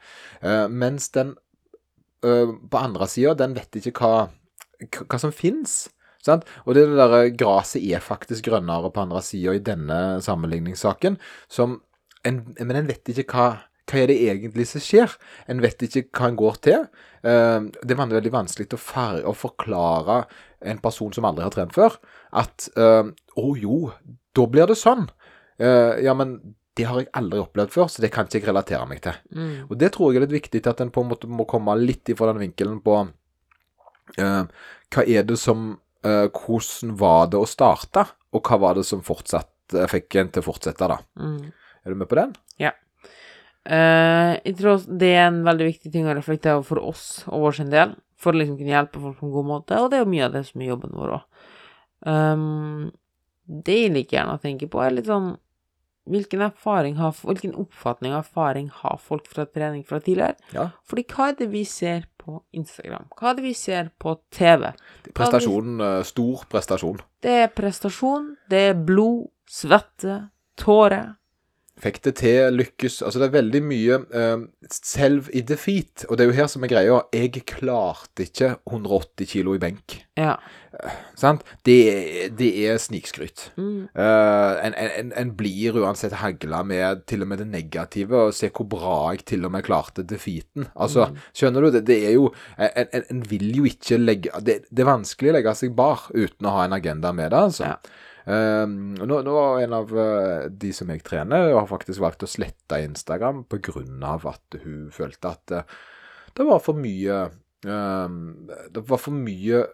Eh, 0.42 0.66
mens 0.66 1.12
den 1.14 1.36
eh, 2.26 2.50
på 2.50 2.82
andre 2.82 3.06
sida, 3.06 3.36
den 3.38 3.54
vet 3.54 3.78
ikke 3.78 3.94
hva, 4.02 4.26
hva 5.06 5.22
som 5.22 5.34
fins. 5.34 5.84
Sant? 6.24 6.46
Og 6.66 6.74
det 6.74 6.88
der 6.90 7.30
gresset 7.38 7.84
er 7.86 8.02
faktisk 8.02 8.48
grønnere 8.50 8.90
på 8.90 9.04
andre 9.04 9.22
sida 9.22 9.54
i 9.54 9.62
denne 9.62 10.18
sammenligningssaken. 10.24 11.18
Som 11.46 11.78
en, 12.26 12.42
men 12.58 12.80
en 12.80 12.88
vet 12.88 13.12
ikke 13.12 13.28
hva, 13.30 13.48
hva 13.88 14.00
er 14.00 14.10
det 14.10 14.18
egentlig 14.28 14.66
som 14.70 14.82
skjer. 14.84 15.14
En 15.50 15.62
vet 15.64 15.82
ikke 15.86 16.06
hva 16.10 16.30
en 16.30 16.38
går 16.38 16.60
til. 16.66 16.86
Eh, 17.22 17.58
det 17.82 17.94
er 17.94 18.02
veldig 18.02 18.34
vanskelig 18.34 18.68
å, 18.74 18.80
å 19.30 19.34
forklare 19.36 20.22
en 20.66 20.80
person 20.82 21.12
som 21.14 21.26
aldri 21.28 21.46
har 21.46 21.54
trent 21.54 21.74
før, 21.76 21.98
at 22.36 22.68
eh, 22.78 23.10
å 23.38 23.48
jo, 23.58 23.80
da 24.34 24.46
blir 24.50 24.70
det 24.70 24.78
sånn. 24.78 25.06
Eh, 25.58 26.00
ja, 26.04 26.14
men 26.18 26.38
det 26.78 26.86
har 26.86 27.00
jeg 27.02 27.10
aldri 27.18 27.40
opplevd 27.42 27.74
før, 27.74 27.90
så 27.90 28.02
det 28.04 28.12
kan 28.14 28.28
ikke 28.28 28.38
jeg 28.38 28.48
relatere 28.48 28.86
meg 28.90 29.02
til. 29.02 29.18
Mm. 29.34 29.54
Og 29.66 29.74
det 29.80 29.90
tror 29.94 30.12
jeg 30.12 30.20
er 30.20 30.26
litt 30.26 30.36
viktig 30.36 30.62
at 30.70 30.82
en 30.84 30.92
på 30.94 31.02
en 31.02 31.10
måte 31.10 31.30
må 31.30 31.46
komme 31.50 31.74
litt 31.80 32.10
ifra 32.12 32.30
den 32.30 32.42
vinkelen 32.44 32.78
på 32.84 33.00
eh, 34.18 34.44
hva 34.94 35.04
er 35.04 35.26
det 35.28 35.38
som 35.40 35.72
eh, 36.06 36.26
Hvordan 36.30 36.94
var 37.00 37.32
det 37.32 37.40
å 37.40 37.48
starte, 37.50 38.06
og 38.30 38.46
hva 38.46 38.60
var 38.62 38.78
det 38.78 38.86
som 38.86 39.02
fortsatt, 39.04 39.50
eh, 39.74 39.88
fikk 39.90 40.20
en 40.20 40.30
til 40.34 40.44
å 40.44 40.48
fortsette, 40.52 40.90
da? 40.90 41.00
Mm. 41.18 41.50
Er 41.88 41.96
du 41.96 42.02
med 42.02 42.10
på 42.10 42.18
den? 42.20 42.36
Eh, 43.68 44.34
jeg 44.46 44.54
tror 44.60 44.84
det 45.00 45.10
er 45.12 45.26
en 45.26 45.42
veldig 45.44 45.66
viktig 45.66 45.90
ting 45.92 46.06
å 46.08 46.14
reflektere 46.16 46.56
over 46.56 46.68
for 46.70 46.80
oss 46.88 47.08
og 47.28 47.42
vår 47.42 47.58
sin 47.58 47.72
del, 47.72 47.92
for 48.16 48.32
å 48.32 48.40
liksom 48.40 48.56
kunne 48.56 48.72
hjelpe 48.72 49.02
folk 49.02 49.18
på 49.18 49.26
en 49.26 49.34
god 49.34 49.48
måte, 49.48 49.80
og 49.80 49.90
det 49.90 49.98
er 49.98 50.06
jo 50.06 50.12
mye 50.14 50.24
av 50.24 50.38
det 50.38 50.44
som 50.48 50.62
er 50.62 50.70
jobben 50.70 50.96
vår 50.96 51.18
òg. 51.18 51.26
det 53.66 53.76
jeg 53.76 53.92
liker 53.92 54.18
gjerne 54.18 54.38
å 54.38 54.40
tenke 54.40 54.70
på, 54.70 54.80
er 54.84 54.96
litt 54.96 55.10
sånn 55.10 55.36
Hvilken 56.08 56.40
erfaring 56.40 56.94
har, 56.96 57.12
hvilken 57.12 57.50
oppfatning 57.60 58.14
og 58.14 58.22
erfaring 58.22 58.70
har 58.72 58.94
folk 58.96 59.26
fra 59.28 59.44
trening 59.44 59.82
fra 59.84 59.98
tidligere? 60.00 60.38
Ja. 60.54 60.70
Fordi 60.88 61.02
hva 61.04 61.26
er 61.28 61.34
det 61.36 61.50
vi 61.52 61.66
ser 61.68 62.06
på 62.16 62.38
Instagram? 62.56 63.10
Hva 63.12 63.34
er 63.34 63.36
det 63.36 63.44
vi 63.44 63.52
ser 63.52 63.90
på 64.00 64.14
TV? 64.32 64.70
Prestasjon, 65.12 65.74
Vi, 65.82 66.06
stor 66.08 66.46
prestasjon. 66.48 67.02
Det 67.20 67.34
er 67.42 67.52
prestasjon, 67.52 68.30
det 68.48 68.62
er 68.70 68.80
blod, 68.88 69.28
svette, 69.44 70.30
tårer. 70.56 71.17
Fikk 71.78 72.00
det 72.04 72.14
til, 72.22 72.56
lykkes 72.58 73.02
Altså, 73.06 73.20
det 73.20 73.28
er 73.28 73.36
veldig 73.38 73.62
mye 73.66 73.98
uh, 74.10 74.46
selv 74.72 75.28
i 75.36 75.42
defeat. 75.46 76.06
Og 76.08 76.18
det 76.18 76.24
er 76.24 76.32
jo 76.32 76.38
her 76.40 76.48
som 76.50 76.64
er 76.66 76.72
greia. 76.72 77.02
Jeg 77.14 77.44
klarte 77.48 78.26
ikke 78.26 78.56
180 78.66 79.30
kilo 79.30 79.54
i 79.54 79.62
benk. 79.62 80.00
Ja. 80.18 80.36
Sant? 81.18 81.44
Det, 81.66 81.78
det 82.38 82.48
er 82.66 82.80
snikskryt. 82.82 83.48
Mm. 83.58 83.88
Uh, 83.94 84.58
en, 84.66 84.74
en, 84.74 85.12
en 85.22 85.32
blir 85.38 85.78
uansett 85.80 86.18
hagla 86.20 86.64
med 86.66 87.04
til 87.10 87.24
og 87.24 87.30
med 87.30 87.42
det 87.42 87.48
negative, 87.50 88.26
og 88.28 88.36
se 88.36 88.50
hvor 88.54 88.68
bra 88.70 88.96
jeg 89.14 89.24
til 89.32 89.46
og 89.48 89.54
med 89.54 89.66
klarte 89.66 90.04
defeaten. 90.06 90.68
Altså, 90.74 91.08
skjønner 91.36 91.64
du? 91.64 91.70
Det, 91.78 91.86
det 91.88 92.00
er 92.10 92.18
jo 92.18 92.28
En, 92.58 92.86
en, 92.92 93.04
en 93.10 93.22
vil 93.30 93.48
jo 93.56 93.64
ikke 93.68 93.96
legge 93.98 94.30
det, 94.44 94.60
det 94.70 94.82
er 94.82 94.88
vanskelig 94.88 95.30
å 95.30 95.34
legge 95.36 95.54
seg 95.56 95.74
bar 95.76 96.08
uten 96.14 96.46
å 96.48 96.54
ha 96.56 96.66
en 96.66 96.76
agenda 96.76 97.12
med 97.14 97.32
det, 97.32 97.40
altså. 97.50 97.72
Ja. 97.72 98.04
Eh, 98.28 98.66
nå, 98.68 99.20
nå 99.24 99.32
var 99.32 99.62
en 99.62 99.74
av 99.78 99.92
eh, 99.96 100.48
de 100.52 100.72
som 100.76 100.90
jeg 100.92 101.00
trener, 101.06 101.54
har 101.56 101.70
faktisk 101.70 102.02
valgt 102.04 102.26
å 102.26 102.28
slette 102.28 102.82
Instagram 102.84 103.46
av 104.04 104.26
at 104.28 104.58
hun 104.64 104.90
følte 104.92 105.32
at 105.32 105.54
eh, 105.56 105.76
det 106.36 106.44
var 106.46 106.60
for 106.62 106.76
mye 106.78 107.14
um, 107.64 108.46
Det 108.70 108.84
var 108.86 109.00
for 109.00 109.16
mye 109.16 109.64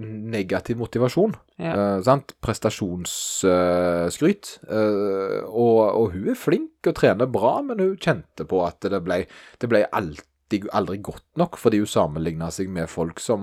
negativ 0.00 0.78
motivasjon. 0.78 1.32
Ja. 1.60 1.72
Uh, 1.74 2.02
sant? 2.04 2.34
Prestasjonsskryt. 2.44 4.60
uh, 4.70 5.40
og, 5.48 5.78
og 5.98 6.12
hun 6.14 6.28
er 6.30 6.38
flink 6.38 6.86
og 6.86 6.94
trener 6.96 7.26
bra, 7.30 7.62
men 7.66 7.78
hun 7.82 7.96
kjente 8.00 8.44
på 8.48 8.66
at 8.66 8.80
det 8.86 9.00
ble, 9.04 9.24
det 9.60 9.68
ble 9.70 9.80
alltid, 9.96 10.68
aldri 10.76 10.98
godt 11.04 11.26
nok, 11.40 11.56
fordi 11.60 11.78
hun 11.82 11.90
sammenligna 11.90 12.48
seg 12.54 12.66
med 12.72 12.86
folk 12.90 13.20
som 13.22 13.40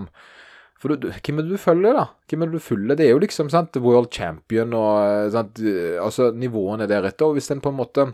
for 0.79 0.89
du, 0.93 0.95
du- 1.07 1.11
Hvem 1.11 1.39
er 1.39 1.47
det 1.47 1.55
du 1.55 1.57
følger, 1.61 1.93
da? 1.97 2.05
Hvem 2.29 2.41
er 2.43 2.49
det 2.51 2.53
du 2.59 2.63
følger? 2.63 2.95
Det 2.99 3.05
er 3.07 3.13
jo 3.15 3.19
liksom 3.23 3.49
sant, 3.49 3.75
world 3.81 4.11
champion 4.13 4.73
og 4.77 4.91
eh, 5.03 5.29
sant, 5.33 5.59
eh, 5.65 5.97
Altså, 6.03 6.31
nivåene 6.37 6.83
er 6.85 6.91
deretter. 6.91 7.25
Og 7.31 7.33
hvis 7.39 7.49
en 7.51 7.61
på 7.63 7.69
en 7.73 7.79
måte 7.79 8.07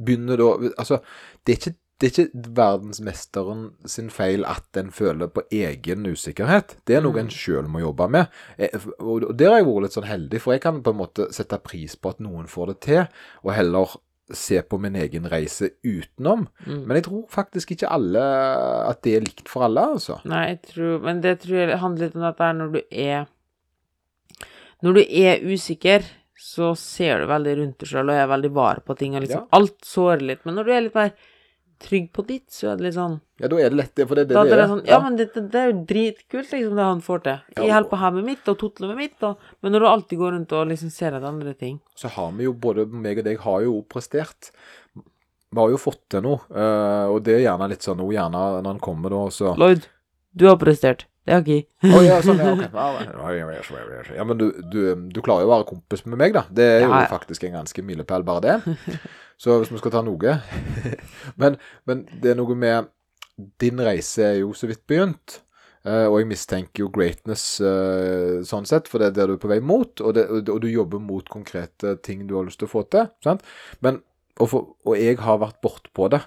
begynner 0.00 0.36
da 0.40 0.50
Altså, 0.78 1.00
det 1.46 1.52
er 1.54 1.60
ikke 1.62 1.76
det 2.00 2.08
er 2.08 2.12
ikke 2.24 2.52
verdensmesteren 2.56 3.64
sin 3.84 4.06
feil 4.08 4.46
at 4.48 4.78
en 4.80 4.88
føler 4.90 5.28
på 5.28 5.42
egen 5.52 6.06
usikkerhet. 6.08 6.78
Det 6.88 6.94
er 6.96 7.02
noe 7.04 7.20
en 7.20 7.28
sjøl 7.28 7.66
må 7.68 7.82
jobbe 7.82 8.06
med. 8.08 8.30
Eh, 8.56 8.72
og 9.04 9.26
der 9.36 9.50
har 9.52 9.58
jeg 9.60 9.66
vært 9.68 9.84
litt 9.84 9.96
sånn 9.98 10.06
heldig, 10.08 10.40
for 10.40 10.54
jeg 10.56 10.62
kan 10.64 10.78
på 10.86 10.94
en 10.94 11.00
måte 11.02 11.26
sette 11.36 11.58
pris 11.60 11.98
på 12.00 12.14
at 12.14 12.22
noen 12.24 12.48
får 12.48 12.72
det 12.72 12.76
til, 12.86 13.02
og 13.44 13.52
heller 13.52 13.92
se 14.36 14.60
på 14.62 14.78
min 14.80 14.96
egen 15.00 15.26
reise 15.30 15.72
utenom. 15.82 16.46
Mm. 16.66 16.84
Men 16.84 16.98
jeg 16.98 17.06
tror 17.08 17.24
faktisk 17.32 17.74
ikke 17.74 17.90
alle 17.90 18.22
at 18.90 19.02
det 19.06 19.16
er 19.16 19.26
likt 19.26 19.50
for 19.50 19.66
alle, 19.66 19.86
altså. 19.96 20.20
Nei, 20.28 20.56
tror 20.66 21.02
Men 21.04 21.22
det 21.24 21.40
tror 21.44 21.62
jeg 21.62 21.82
handler 21.82 22.10
litt 22.10 22.18
om 22.18 22.28
at 22.28 22.38
det 22.38 22.48
er 22.48 22.56
når 22.60 22.72
du 22.74 22.80
er 22.90 23.28
Når 24.80 24.96
du 24.96 25.02
er 25.04 25.42
usikker, 25.44 26.06
så 26.40 26.70
ser 26.78 27.20
du 27.20 27.26
veldig 27.28 27.56
rundt 27.58 27.82
deg 27.82 27.90
sjøl 27.90 28.08
og 28.08 28.16
er 28.16 28.30
veldig 28.30 28.50
var 28.56 28.80
på 28.86 28.96
ting, 28.96 29.14
og 29.14 29.26
liksom 29.26 29.42
Ja. 29.42 29.48
Alt 29.58 29.84
sårer 29.84 30.24
litt. 30.24 30.46
Men 30.46 30.56
når 30.56 30.64
du 30.64 30.72
er 30.72 30.86
litt 30.86 30.96
mer 30.96 31.12
trygg 31.80 32.10
på 32.16 32.24
ditt, 32.28 32.46
så 32.52 32.70
er 32.70 32.78
det 32.78 32.86
litt 32.88 32.96
sånn 32.96 33.18
Ja, 33.40 33.48
da 33.48 33.58
er 33.60 33.72
det 33.72 33.78
lett, 33.80 34.00
for 34.04 34.18
det 34.18 34.26
er 34.26 34.28
det 34.30 34.36
Da 34.36 34.44
det 34.44 34.58
er 34.58 34.70
sånn 34.70 34.82
Ja, 34.88 34.98
men 35.04 35.16
det, 35.18 35.28
det 35.34 35.60
er 35.60 35.70
jo 35.70 35.78
dritkult, 35.88 36.50
liksom, 36.52 36.74
det 36.76 36.86
han 36.86 37.00
får 37.04 37.22
til. 37.24 37.38
Ja, 37.54 37.62
Jeg 37.62 37.70
ja. 37.70 37.74
holder 37.78 37.90
på 37.92 38.00
her 38.02 38.16
med 38.18 38.28
mitt, 38.28 38.50
og 38.52 38.58
tutler 38.60 38.92
med 38.92 39.00
mitt, 39.00 39.16
og 39.26 39.38
Men 39.62 39.72
når 39.74 39.80
du 39.84 39.88
alltid 39.90 40.20
går 40.20 40.36
rundt 40.36 40.52
og 40.58 40.68
liksom 40.72 40.92
ser 40.94 41.16
etter 41.16 41.28
andre 41.30 41.54
ting 41.54 41.80
så 41.96 42.08
har 42.14 42.30
vi 42.36 42.44
jo, 42.48 42.52
både 42.56 42.86
meg 42.88 43.20
og 43.20 43.26
deg 43.26 43.40
har 43.44 43.62
jo 43.66 43.74
prestert. 43.88 44.52
Vi 45.50 45.58
har 45.58 45.72
jo 45.72 45.80
fått 45.80 46.00
til 46.12 46.22
noe, 46.24 46.40
eh, 46.48 47.06
og 47.10 47.24
det 47.26 47.34
er 47.34 47.42
gjerne 47.48 47.68
litt 47.72 47.84
sånn 47.84 47.98
nå, 48.00 48.06
gjerne 48.14 48.44
når 48.62 48.68
han 48.70 48.80
kommer 48.80 49.10
da, 49.12 49.24
så 49.34 49.54
Lloyd, 49.58 49.88
du 50.32 50.46
har 50.48 50.56
prestert. 50.60 51.06
Det 51.82 51.90
har 51.92 52.02
ikke 52.04 52.12
ja, 52.12 52.22
sånn, 52.26 52.40
ja, 52.42 52.52
okay. 52.54 52.70
Ja, 54.18 54.24
men 54.26 54.40
du, 54.40 54.46
du, 54.72 54.80
du 55.14 55.20
klarer 55.24 55.44
jo 55.44 55.50
å 55.50 55.54
være 55.54 55.68
kompis 55.68 56.02
med 56.06 56.18
meg, 56.20 56.34
da. 56.36 56.42
Det 56.50 56.66
er 56.76 56.86
jo 56.86 56.90
faktisk 57.12 57.46
en 57.46 57.58
ganske 57.60 57.84
milepæl, 57.86 58.24
bare 58.26 58.42
det. 58.46 58.96
Så 59.40 59.56
hvis 59.60 59.70
vi 59.72 59.78
skal 59.80 59.94
ta 59.94 60.02
noe 60.04 60.34
men, 61.40 61.54
men 61.88 62.02
det 62.20 62.34
er 62.34 62.40
noe 62.40 62.56
med 62.58 62.90
Din 63.62 63.80
reise 63.80 64.26
er 64.26 64.34
jo 64.42 64.50
så 64.56 64.68
vidt 64.68 64.82
begynt. 64.90 65.38
eh, 65.88 66.04
og 66.04 66.18
jeg 66.20 66.28
mistenker 66.28 66.82
jo 66.84 66.90
greatness 66.92 67.44
eh, 67.64 68.42
sånn 68.44 68.68
sett, 68.68 68.90
for 68.90 69.00
det 69.00 69.06
er 69.12 69.14
der 69.16 69.30
du 69.30 69.38
er 69.38 69.40
på 69.40 69.48
vei 69.48 69.62
mot, 69.64 70.02
og, 70.04 70.12
det, 70.18 70.26
og 70.28 70.58
du 70.60 70.68
jobber 70.68 71.00
mot 71.00 71.24
konkrete 71.32 71.94
ting 72.04 72.26
du 72.28 72.34
har 72.36 72.44
lyst 72.44 72.60
til 72.60 72.68
å 72.68 72.74
få 72.74 72.84
til. 72.92 73.08
sant? 73.24 73.46
Men, 73.80 74.02
og, 74.36 74.50
for, 74.52 74.74
og 74.84 75.00
jeg 75.00 75.16
har 75.24 75.40
vært 75.40 75.62
bortpå 75.64 76.10
det. 76.12 76.20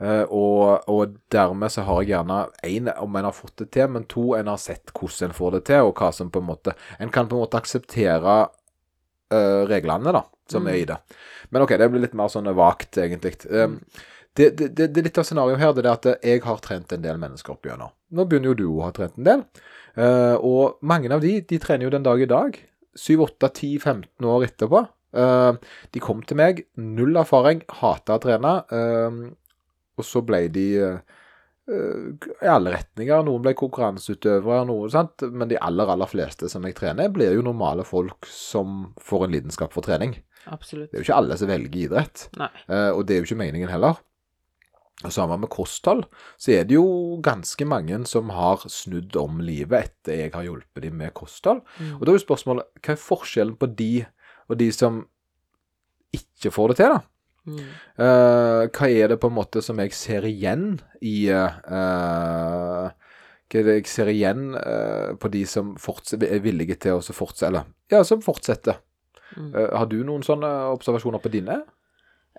Eh, 0.00 0.22
og, 0.32 0.88
og 0.88 1.16
dermed 1.32 1.72
så 1.72 1.84
har 1.84 2.00
jeg 2.00 2.14
gjerne 2.14 2.38
én, 2.64 2.88
om 3.02 3.16
en 3.20 3.26
har 3.28 3.36
fått 3.36 3.58
det 3.60 3.68
til, 3.76 3.90
men 3.92 4.06
to, 4.08 4.30
en 4.38 4.48
har 4.48 4.60
sett 4.60 4.94
hvordan 4.94 5.28
en 5.28 5.36
får 5.36 5.56
det 5.58 5.64
til, 5.68 5.88
og 5.88 6.00
hva 6.00 6.08
som 6.16 6.30
på 6.32 6.40
en 6.40 6.48
måte 6.48 6.72
En 6.98 7.12
kan 7.12 7.28
på 7.28 7.36
en 7.36 7.44
måte 7.44 7.60
akseptere 7.60 8.36
uh, 8.48 9.62
reglene, 9.68 10.14
da, 10.16 10.24
som 10.50 10.68
er 10.70 10.78
i 10.80 10.86
det. 10.88 10.96
Men 11.50 11.66
OK, 11.66 11.76
det 11.76 11.90
blir 11.92 12.04
litt 12.06 12.16
mer 12.16 12.32
sånn 12.32 12.48
vagt, 12.56 12.96
egentlig. 13.02 13.36
Um, 13.50 13.76
det, 14.38 14.54
det, 14.56 14.70
det, 14.78 14.88
det 14.94 15.02
er 15.02 15.08
litt 15.08 15.20
av 15.20 15.26
scenarioet 15.28 15.60
her, 15.60 15.74
det 15.76 15.84
er 15.84 15.92
at 15.92 16.08
jeg 16.24 16.44
har 16.46 16.62
trent 16.64 16.94
en 16.94 17.04
del 17.04 17.20
mennesker 17.20 17.52
opp 17.52 17.68
gjennom. 17.68 17.92
Nå 18.16 18.24
begynner 18.24 18.52
jo 18.52 18.58
du 18.58 18.66
å 18.70 18.86
ha 18.86 18.94
trent 18.96 19.18
en 19.20 19.28
del. 19.28 19.44
Uh, 19.98 20.36
og 20.38 20.80
mange 20.86 21.10
av 21.12 21.20
de, 21.22 21.40
de 21.44 21.60
trener 21.60 21.88
jo 21.88 21.92
den 21.92 22.06
dag 22.06 22.22
i 22.22 22.30
dag. 22.30 22.56
7, 22.96 23.20
8, 23.26 23.52
10, 23.52 23.76
15 23.84 24.30
år 24.32 24.48
etterpå. 24.48 24.86
Uh, 25.10 25.58
de 25.90 26.02
kom 26.02 26.22
til 26.22 26.38
meg, 26.38 26.64
null 26.78 27.18
erfaring, 27.20 27.64
hata 27.82 28.16
å 28.16 28.22
trene. 28.22 28.54
eh, 28.70 29.20
og 29.98 30.06
så 30.06 30.22
ble 30.26 30.44
de 30.52 30.66
eh, 30.80 31.18
eh, 31.70 32.28
i 32.44 32.50
alle 32.50 32.74
retninger. 32.76 33.24
Noen 33.26 33.44
ble 33.44 33.54
konkurranseutøvere, 33.58 34.64
noe, 34.68 34.90
sant? 34.92 35.26
men 35.32 35.50
de 35.50 35.58
aller, 35.60 35.90
aller 35.92 36.10
fleste 36.10 36.50
som 36.52 36.66
jeg 36.68 36.78
trener, 36.78 37.12
blir 37.12 37.34
jo 37.36 37.46
normale 37.46 37.86
folk 37.86 38.28
som 38.30 38.92
får 39.02 39.26
en 39.26 39.34
lidenskap 39.38 39.74
for 39.76 39.86
trening. 39.86 40.16
Absolutt. 40.50 40.90
Det 40.90 40.98
er 40.98 41.02
jo 41.02 41.08
ikke 41.08 41.18
alle 41.20 41.36
som 41.40 41.50
velger 41.50 41.82
idrett, 41.84 42.28
Nei. 42.40 42.48
eh, 42.68 42.90
og 42.94 43.04
det 43.06 43.16
er 43.16 43.20
jo 43.20 43.28
ikke 43.28 43.42
meningen 43.42 43.72
heller. 43.72 44.00
Og 45.00 45.12
Sammen 45.14 45.40
med 45.40 45.48
kosthold, 45.48 46.02
så 46.36 46.52
er 46.58 46.66
det 46.68 46.76
jo 46.76 47.20
ganske 47.24 47.64
mange 47.64 48.02
som 48.08 48.28
har 48.36 48.66
snudd 48.68 49.16
om 49.16 49.38
livet 49.40 49.86
etter 49.88 50.18
jeg 50.26 50.32
har 50.34 50.44
hjulpet 50.44 50.84
dem 50.84 50.98
med 51.00 51.14
kosthold. 51.16 51.62
Mm. 51.78 51.94
Og 51.96 52.02
da 52.04 52.12
er 52.12 52.18
jo 52.18 52.24
spørsmålet, 52.26 52.68
hva 52.84 52.92
er 52.92 53.00
forskjellen 53.00 53.56
på 53.56 53.70
de 53.78 53.92
og 54.50 54.58
de 54.60 54.68
som 54.74 55.00
ikke 56.12 56.52
får 56.52 56.72
det 56.72 56.76
til, 56.80 56.92
da? 56.96 57.00
Mm. 57.48 57.60
Uh, 57.96 58.68
hva 58.68 58.88
er 58.92 59.12
det 59.12 59.20
på 59.20 59.30
en 59.30 59.36
måte 59.38 59.62
som 59.64 59.78
jeg 59.80 59.94
ser 59.96 60.26
igjen 60.28 60.74
i 61.00 61.30
uh, 61.32 62.92
Hva 62.92 63.56
er 63.56 63.66
det 63.66 63.76
jeg 63.78 63.88
ser 63.88 64.10
igjen 64.12 64.52
uh, 64.54 65.16
på 65.20 65.30
de 65.32 65.46
som 65.48 65.72
er 66.20 66.44
villige 66.44 66.76
til 66.84 67.00
å 67.00 67.16
fortsette, 67.16 67.48
eller 67.48 67.68
ja, 67.92 68.04
som 68.06 68.22
fortsetter? 68.24 68.78
Mm. 69.38 69.52
Har 69.54 69.86
du 69.86 70.00
noen 70.02 70.24
sånne 70.26 70.48
observasjoner 70.74 71.22
på 71.22 71.30
dine? 71.30 71.60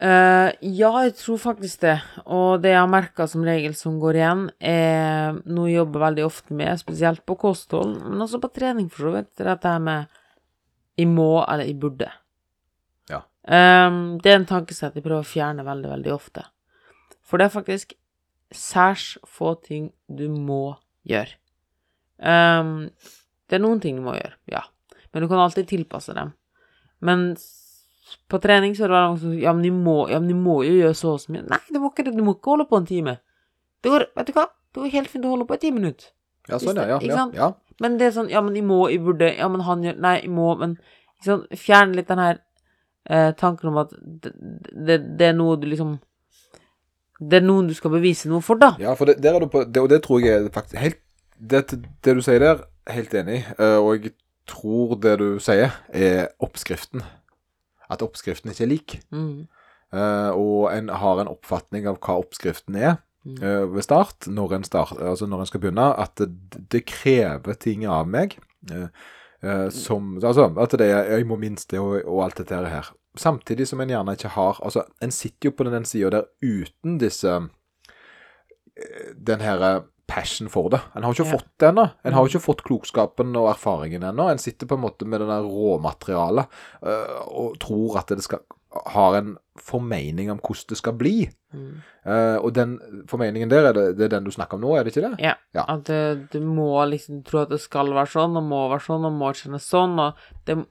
Ja, 0.01 0.89
jeg 1.05 1.13
tror 1.15 1.37
faktisk 1.39 1.83
det. 1.85 1.93
Og 2.25 2.59
det 2.63 2.73
jeg 2.73 2.81
har 2.81 2.89
merka 2.91 3.27
som 3.31 3.45
regel 3.47 3.75
som 3.79 3.99
går 4.01 4.17
igjen, 4.19 4.41
er 4.59 5.37
noe 5.45 5.69
jeg 5.69 5.77
jobber 5.77 6.03
veldig 6.03 6.25
ofte 6.25 6.57
med, 6.57 6.81
spesielt 6.81 7.23
på 7.23 7.37
kosthold, 7.39 7.93
men 8.09 8.25
også 8.25 8.41
på 8.43 8.51
trening, 8.57 8.89
for 8.91 9.07
så 9.07 9.13
vidt. 9.15 9.29
Det 9.37 9.45
er 9.45 9.53
dette 9.53 9.75
med 9.85 10.19
i 10.99 11.07
må 11.07 11.31
eller 11.45 11.69
i 11.69 11.77
burde. 11.79 12.09
Eh, 13.47 13.89
det 14.21 14.31
er 14.31 14.39
en 14.39 14.49
tankesett 14.49 14.97
jeg 14.97 15.05
prøver 15.05 15.23
å 15.23 15.31
fjerne 15.31 15.65
veldig, 15.67 15.91
veldig 15.95 16.13
ofte. 16.13 16.45
For 17.25 17.39
det 17.39 17.47
er 17.47 17.55
faktisk 17.55 17.95
særs 18.51 19.15
få 19.27 19.55
ting 19.63 19.91
du 20.11 20.27
må 20.29 20.75
gjøre. 21.07 21.37
Um, 22.21 22.91
det 23.49 23.57
er 23.57 23.63
noen 23.63 23.79
ting 23.81 23.97
du 23.97 24.05
må 24.05 24.13
gjøre, 24.13 24.35
ja. 24.51 24.61
Men 25.11 25.23
du 25.23 25.29
kan 25.31 25.41
alltid 25.41 25.69
tilpasse 25.71 26.13
dem. 26.13 26.35
Men 27.01 27.31
på 28.29 28.39
trening 28.43 28.75
så 28.77 28.85
er 28.85 28.91
det 28.91 28.95
veldig 28.95 29.09
mange 29.09 29.21
som 29.23 29.33
sier 29.33 29.45
ja, 29.47 29.53
men 29.55 29.65
de 29.65 29.71
må, 29.73 29.95
ja, 30.11 30.19
men 30.21 30.29
de 30.29 30.37
må 30.37 30.59
jo 30.67 30.75
gjøre 30.77 30.97
så 30.99 31.15
og 31.15 31.23
så 31.23 31.33
mye. 31.33 31.47
Nei, 31.49 31.61
du 31.71 31.79
må 31.81 31.91
ikke. 31.91 32.05
Du 32.11 32.23
må 32.23 32.35
ikke 32.37 32.53
holde 32.53 32.67
på 32.69 32.79
en 32.79 32.87
time. 32.87 33.17
Det 33.81 33.91
går, 33.93 34.07
vet 34.19 34.29
du 34.29 34.35
hva? 34.37 34.45
Det 34.71 34.83
går 34.83 34.93
helt 34.93 35.11
fint 35.11 35.25
å 35.25 35.33
holde 35.33 35.47
på 35.49 35.57
i 35.57 35.63
ti 35.63 35.73
minutter. 35.73 36.11
Ja, 36.49 36.59
sånn, 36.61 36.77
ja. 36.77 36.99
ja, 37.05 37.25
ja. 37.37 37.49
Men 37.81 37.97
det 37.97 38.09
er 38.09 38.15
sånn, 38.15 38.29
ja, 38.31 38.41
men 38.45 38.55
de 38.57 38.61
må, 38.65 38.83
jeg 38.91 39.01
burde, 39.05 39.29
ja, 39.37 39.47
men 39.51 39.63
han 39.65 39.83
gjør, 39.85 39.97
nei, 40.03 40.15
jeg 40.21 40.31
må, 40.33 40.51
men 40.59 40.77
ikke 41.17 41.27
sant? 41.27 41.59
Fjern 41.59 41.95
litt 41.97 42.09
den 42.11 42.21
her 42.21 42.41
eh, 43.09 43.31
tanken 43.37 43.71
om 43.71 43.81
at 43.83 43.93
det, 43.97 44.33
det, 44.71 44.97
det 45.19 45.29
er 45.31 45.37
noe 45.37 45.57
du 45.59 45.67
liksom 45.69 45.99
Det 47.21 47.37
er 47.37 47.45
noen 47.45 47.67
du 47.69 47.75
skal 47.77 47.93
bevise 47.93 48.29
noe 48.29 48.41
for, 48.41 48.57
da. 48.57 48.73
Ja, 48.81 48.95
for 48.97 49.09
det, 49.09 49.19
der 49.21 49.37
er 49.37 49.43
du 49.43 49.51
på 49.51 49.63
det, 49.63 49.81
Og 49.81 49.89
det 49.89 50.01
tror 50.03 50.23
jeg 50.23 50.39
er 50.39 50.49
faktisk 50.53 50.79
helt 50.81 51.01
Det, 51.37 51.67
det 52.03 52.15
du 52.17 52.21
sier 52.25 52.41
der, 52.41 52.65
helt 52.89 53.13
enig 53.13 53.43
eh, 53.57 53.77
og 53.77 53.95
jeg 53.97 54.15
tror 54.49 54.97
det 54.99 55.15
du 55.21 55.39
sier, 55.39 55.73
er 55.93 56.31
oppskriften. 56.43 57.03
At 57.91 58.03
oppskriften 58.03 58.51
ikke 58.51 58.65
er 58.65 58.71
lik. 58.71 58.95
Mm. 59.13 59.47
Eh, 59.93 60.31
og 60.35 60.71
en 60.71 60.89
har 60.89 61.21
en 61.21 61.31
oppfatning 61.31 61.87
av 61.89 61.99
hva 62.03 62.17
oppskriften 62.21 62.77
er 62.79 62.93
eh, 63.27 63.65
ved 63.71 63.85
start, 63.85 64.27
når 64.27 64.57
en, 64.57 64.67
start, 64.67 64.93
altså 64.99 65.27
når 65.29 65.43
en 65.43 65.49
skal 65.49 65.63
begynne, 65.63 65.87
at 65.99 66.15
det, 66.19 66.29
det 66.71 66.85
krever 66.89 67.57
ting 67.59 67.85
av 67.85 68.09
meg. 68.09 68.37
Eh, 69.43 69.69
som 69.69 70.17
Altså 70.23 70.49
at 70.59 70.71
det 70.79 70.87
er 70.91 71.03
Jeg 71.17 71.25
må 71.27 71.35
minst 71.39 71.69
det, 71.71 71.79
og, 71.79 72.01
og 72.05 72.23
alt 72.25 72.37
dette 72.37 72.55
her. 72.55 72.91
Samtidig 73.17 73.67
som 73.67 73.81
en 73.81 73.89
gjerne 73.89 74.13
ikke 74.15 74.29
har 74.35 74.59
Altså, 74.63 74.83
en 75.01 75.11
sitter 75.11 75.49
jo 75.49 75.55
på 75.57 75.63
den 75.69 75.85
sida 75.85 76.09
der 76.09 76.23
uten 76.41 76.97
disse 77.01 77.27
eh, 78.77 79.13
Den 79.17 79.41
her 79.41 79.81
passion 80.11 80.49
for 80.51 80.67
det. 80.69 80.81
En 80.95 81.03
har 81.03 81.13
ikke 81.13 81.23
Ja. 81.25 81.37
fått 81.37 81.47
det 81.59 81.69
ennå. 81.69 81.85
En 82.03 82.13
har 82.13 82.23
Mm. 82.23 82.27
ikke 82.27 82.41
fått 82.43 82.63
klokskapen 82.67 83.35
og 83.37 83.47
erfaringen 83.53 84.03
ennå. 84.03 84.29
En 84.29 84.37
sitter 84.37 84.67
på 84.67 84.75
en 84.75 84.81
måte 84.81 85.05
med 85.07 85.21
det 85.21 85.27
der 85.29 85.41
råmaterialet 85.47 86.47
uh, 86.83 87.21
og 87.31 87.57
tror 87.59 87.97
at 87.99 88.07
det 88.07 88.21
skal 88.21 88.39
har 88.71 89.17
en 89.17 89.35
formening 89.59 90.31
om 90.31 90.39
hvordan 90.39 90.69
det 90.71 90.77
skal 90.79 90.95
bli. 90.95 91.15
Mm. 91.51 91.81
Uh, 92.07 92.37
og 92.39 92.53
den 92.55 92.77
formeningen 93.09 93.51
der, 93.51 93.67
er 93.69 93.75
det, 93.75 93.85
det 93.99 94.07
er 94.07 94.13
den 94.15 94.27
du 94.27 94.31
snakker 94.31 94.57
om 94.57 94.63
nå, 94.63 94.75
er 94.75 94.85
det 94.85 94.93
ikke 94.93 95.09
det? 95.09 95.17
Ja. 95.23 95.35
Ja. 95.55 95.65
At 95.67 95.89
du, 95.89 96.27
du 96.31 96.39
må 96.45 96.69
liksom 96.87 97.23
tro 97.27 97.43
at 97.43 97.51
det 97.51 97.59
skal 97.63 97.91
være 97.95 98.13
sånn, 98.13 98.37
og 98.39 98.47
må 98.47 98.63
være 98.71 98.85
sånn, 98.87 99.07
og 99.09 99.17
må 99.19 99.33
kjennes 99.37 99.67
sånn, 99.67 99.99
og 99.99 100.21
det 100.47 100.61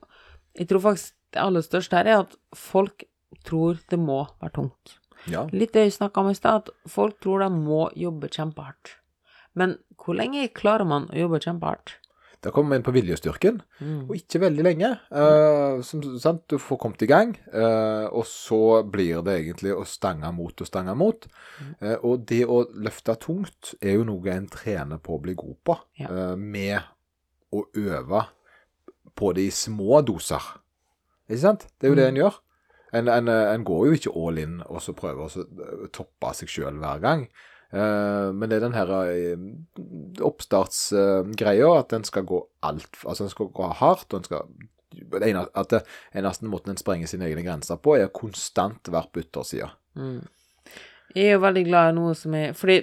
Jeg 0.57 0.67
tror 0.67 0.81
faktisk 0.89 1.13
det 1.31 1.39
aller 1.39 1.63
største 1.63 1.95
her 1.95 2.09
er 2.09 2.17
at 2.25 2.33
folk 2.57 3.05
tror 3.47 3.77
det 3.89 3.99
må 4.01 4.25
være 4.41 4.55
tungt. 4.57 4.97
Ja. 5.31 5.45
Litt 5.53 5.71
det 5.77 5.85
vi 5.87 5.93
snakka 5.95 6.23
om 6.23 6.31
i 6.31 6.35
stad, 6.35 6.65
at 6.65 6.91
folk 6.91 7.21
tror 7.23 7.45
de 7.45 7.47
må 7.53 7.85
jobbe 7.95 8.27
kjempehardt. 8.33 8.97
Men 9.55 9.77
hvor 9.99 10.17
lenge 10.17 10.49
klarer 10.55 10.87
man 10.87 11.07
å 11.11 11.19
jobbe 11.21 11.39
kjempehardt? 11.43 12.00
Da 12.41 12.49
kommer 12.49 12.71
vi 12.73 12.79
inn 12.79 12.83
på 12.87 12.93
viljestyrken, 12.95 13.59
Mm. 13.81 14.09
og 14.09 14.15
ikke 14.17 14.39
veldig 14.41 14.63
lenge. 14.65 14.89
Uh, 15.13 15.81
som 15.85 16.01
sant, 16.19 16.47
Du 16.49 16.57
får 16.57 16.79
kommet 16.81 17.01
i 17.03 17.05
gang, 17.05 17.35
uh, 17.53 18.07
og 18.09 18.25
så 18.25 18.81
blir 18.89 19.21
det 19.23 19.35
egentlig 19.43 19.75
å 19.75 19.85
stange 19.85 20.31
mot 20.33 20.59
og 20.61 20.67
stange 20.67 20.95
mot. 20.97 21.27
Eh, 21.81 21.97
og 22.03 22.25
det 22.25 22.45
å 22.47 22.63
løfte 22.73 23.13
tungt 23.21 23.75
er 23.81 23.93
jo 23.99 24.03
noe 24.03 24.25
en 24.33 24.47
trener 24.47 24.97
på 24.97 25.17
å 25.17 25.21
bli 25.21 25.35
god 25.35 25.55
på, 25.63 25.77
Ja. 25.99 26.35
med 26.35 26.81
å 27.53 27.63
øve 27.75 28.25
på 29.15 29.33
det 29.35 29.45
i 29.45 29.51
små 29.51 30.01
doser. 30.03 30.41
Ikke 31.29 31.39
sant? 31.41 31.67
Det 31.79 31.87
er 31.87 31.89
jo 31.93 31.95
det 31.95 32.07
en 32.07 32.15
gjør. 32.23 32.39
En, 32.93 33.07
en, 33.07 33.27
en 33.29 33.63
går 33.63 33.85
jo 33.87 33.93
ikke 33.93 34.15
all 34.17 34.37
in 34.41 34.61
og 34.65 34.81
så 34.81 34.93
prøver 34.93 35.29
å 35.29 35.87
toppe 35.93 36.33
seg 36.35 36.49
sjøl 36.49 36.79
hver 36.81 36.99
gang. 36.99 37.27
Eh, 37.71 38.27
men 38.35 38.51
det 38.51 38.57
er 38.57 38.65
den 38.65 38.75
her 38.75 38.89
eh, 38.99 39.45
oppstartsgreia 40.27 41.69
at 41.77 41.93
en 41.95 42.03
skal 42.03 42.25
gå 42.27 42.41
alt 42.67 42.97
Altså 43.05 43.23
en 43.23 43.31
skal 43.31 43.47
gå 43.55 43.69
hardt, 43.79 44.09
og 44.11 44.19
en 44.19 44.27
skal 44.27 44.49
det 44.91 45.29
ene, 45.29 45.45
At 45.55 45.71
det 45.71 45.85
eneste 46.19 46.49
måten 46.51 46.73
en 46.73 46.81
sprenger 46.81 47.07
sine 47.07 47.29
egne 47.29 47.45
grenser 47.45 47.79
på, 47.79 47.95
er 47.95 48.11
konstant 48.11 48.91
være 48.91 49.07
på 49.13 49.23
yttersida. 49.23 49.71
Mm. 49.95 50.19
Jeg 51.15 51.29
er 51.29 51.37
jo 51.37 51.45
veldig 51.45 51.63
glad 51.67 51.91
i 51.91 51.95
noe 51.95 52.11
som 52.15 52.35
er 52.35 52.53
Fordi 52.55 52.77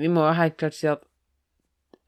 vi 0.00 0.08
må 0.12 0.24
jo 0.26 0.32
helt 0.36 0.56
klart 0.60 0.76
si 0.76 0.88
at 0.90 1.04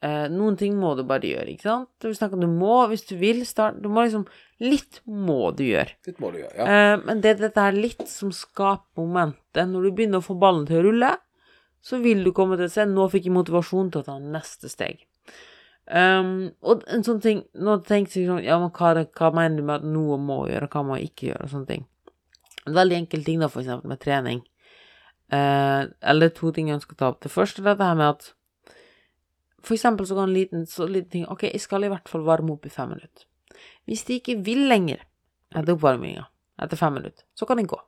eh, 0.04 0.26
noen 0.32 0.58
ting 0.60 0.76
må 0.80 0.94
du 0.96 1.04
bare 1.08 1.28
gjøre, 1.28 1.52
ikke 1.52 1.68
sant? 1.68 1.92
Vi 2.04 2.16
snakker 2.16 2.40
om 2.40 2.44
du 2.44 2.50
må, 2.52 2.80
hvis 2.90 3.06
du 3.08 3.16
vil 3.20 3.44
starte 3.48 3.84
Du 3.84 3.92
må 3.92 4.06
liksom 4.06 4.26
Litt 4.64 5.02
må 5.06 5.52
du 5.54 5.62
gjøre. 5.68 5.94
Litt 6.08 6.18
må 6.18 6.32
du 6.34 6.40
gjøre, 6.40 6.56
ja. 6.56 6.64
Eh, 6.66 7.04
men 7.04 7.20
det 7.22 7.36
er 7.36 7.42
dette 7.44 7.62
her 7.68 7.76
litt 7.76 8.08
som 8.10 8.32
skaper 8.34 9.04
momentet. 9.04 9.68
Når 9.70 9.84
du 9.86 9.92
begynner 9.92 10.18
å 10.22 10.24
få 10.24 10.34
ballen 10.40 10.64
til 10.66 10.80
å 10.80 10.88
rulle, 10.88 11.12
så 11.84 12.00
vil 12.02 12.24
du 12.26 12.32
komme 12.36 12.58
til 12.58 12.68
å 12.68 12.72
se 12.72 12.84
Nå 12.88 13.06
fikk 13.12 13.28
jeg 13.28 13.36
motivasjon 13.36 13.92
til 13.92 14.02
å 14.02 14.06
ta 14.08 14.16
neste 14.22 14.70
steg. 14.70 15.04
Um, 15.88 16.50
og 16.60 16.82
en 16.92 17.00
sånn 17.00 17.20
ting 17.24 17.38
Nå 17.56 17.78
tenker 17.88 18.18
jeg 18.18 18.26
sånn 18.28 18.42
Ja, 18.44 18.58
men 18.60 18.68
hva, 18.76 18.90
hva 19.16 19.28
mener 19.32 19.56
du 19.56 19.62
med 19.64 19.78
at 19.78 19.86
noe 19.88 20.18
må 20.20 20.42
gjøre, 20.50 20.68
hva 20.68 20.82
må 20.84 20.98
ikke 21.00 21.30
gjøre, 21.30 21.46
og 21.46 21.52
sånne 21.54 21.70
ting. 21.70 21.86
En 22.68 22.76
veldig 22.76 22.98
enkel 22.98 23.24
ting, 23.24 23.40
da, 23.40 23.48
for 23.48 23.62
eksempel 23.62 23.88
med 23.88 24.02
trening. 24.02 24.42
Uh, 25.32 25.88
eller 26.12 26.32
to 26.36 26.52
ting 26.56 26.68
jeg 26.68 26.80
ønsker 26.80 26.96
å 26.96 27.00
ta 27.00 27.08
opp. 27.12 27.22
Det 27.24 27.32
første 27.32 27.62
er 27.62 27.70
dette 27.70 27.88
her 27.88 27.96
med 27.96 28.10
at 28.10 28.34
For 29.64 29.74
eksempel 29.76 30.06
så 30.08 30.16
kan 30.16 30.28
en 30.28 30.36
liten, 30.36 30.66
så 30.68 30.86
liten 30.88 31.10
ting 31.12 31.26
Ok, 31.28 31.48
jeg 31.48 31.60
skal 31.60 31.84
i 31.84 31.90
hvert 31.92 32.08
fall 32.08 32.24
varme 32.24 32.54
opp 32.54 32.68
i 32.68 32.72
fem 32.72 32.92
minutter. 32.92 33.24
Hvis 33.88 34.04
de 34.08 34.20
ikke 34.20 34.38
vil 34.44 34.66
lenger 34.68 35.02
etter 35.56 35.72
oppvarminga, 35.72 36.26
etter 36.60 36.80
fem 36.80 36.98
minutter, 37.00 37.24
så 37.34 37.48
kan 37.48 37.56
de 37.56 37.64
gå. 37.68 37.80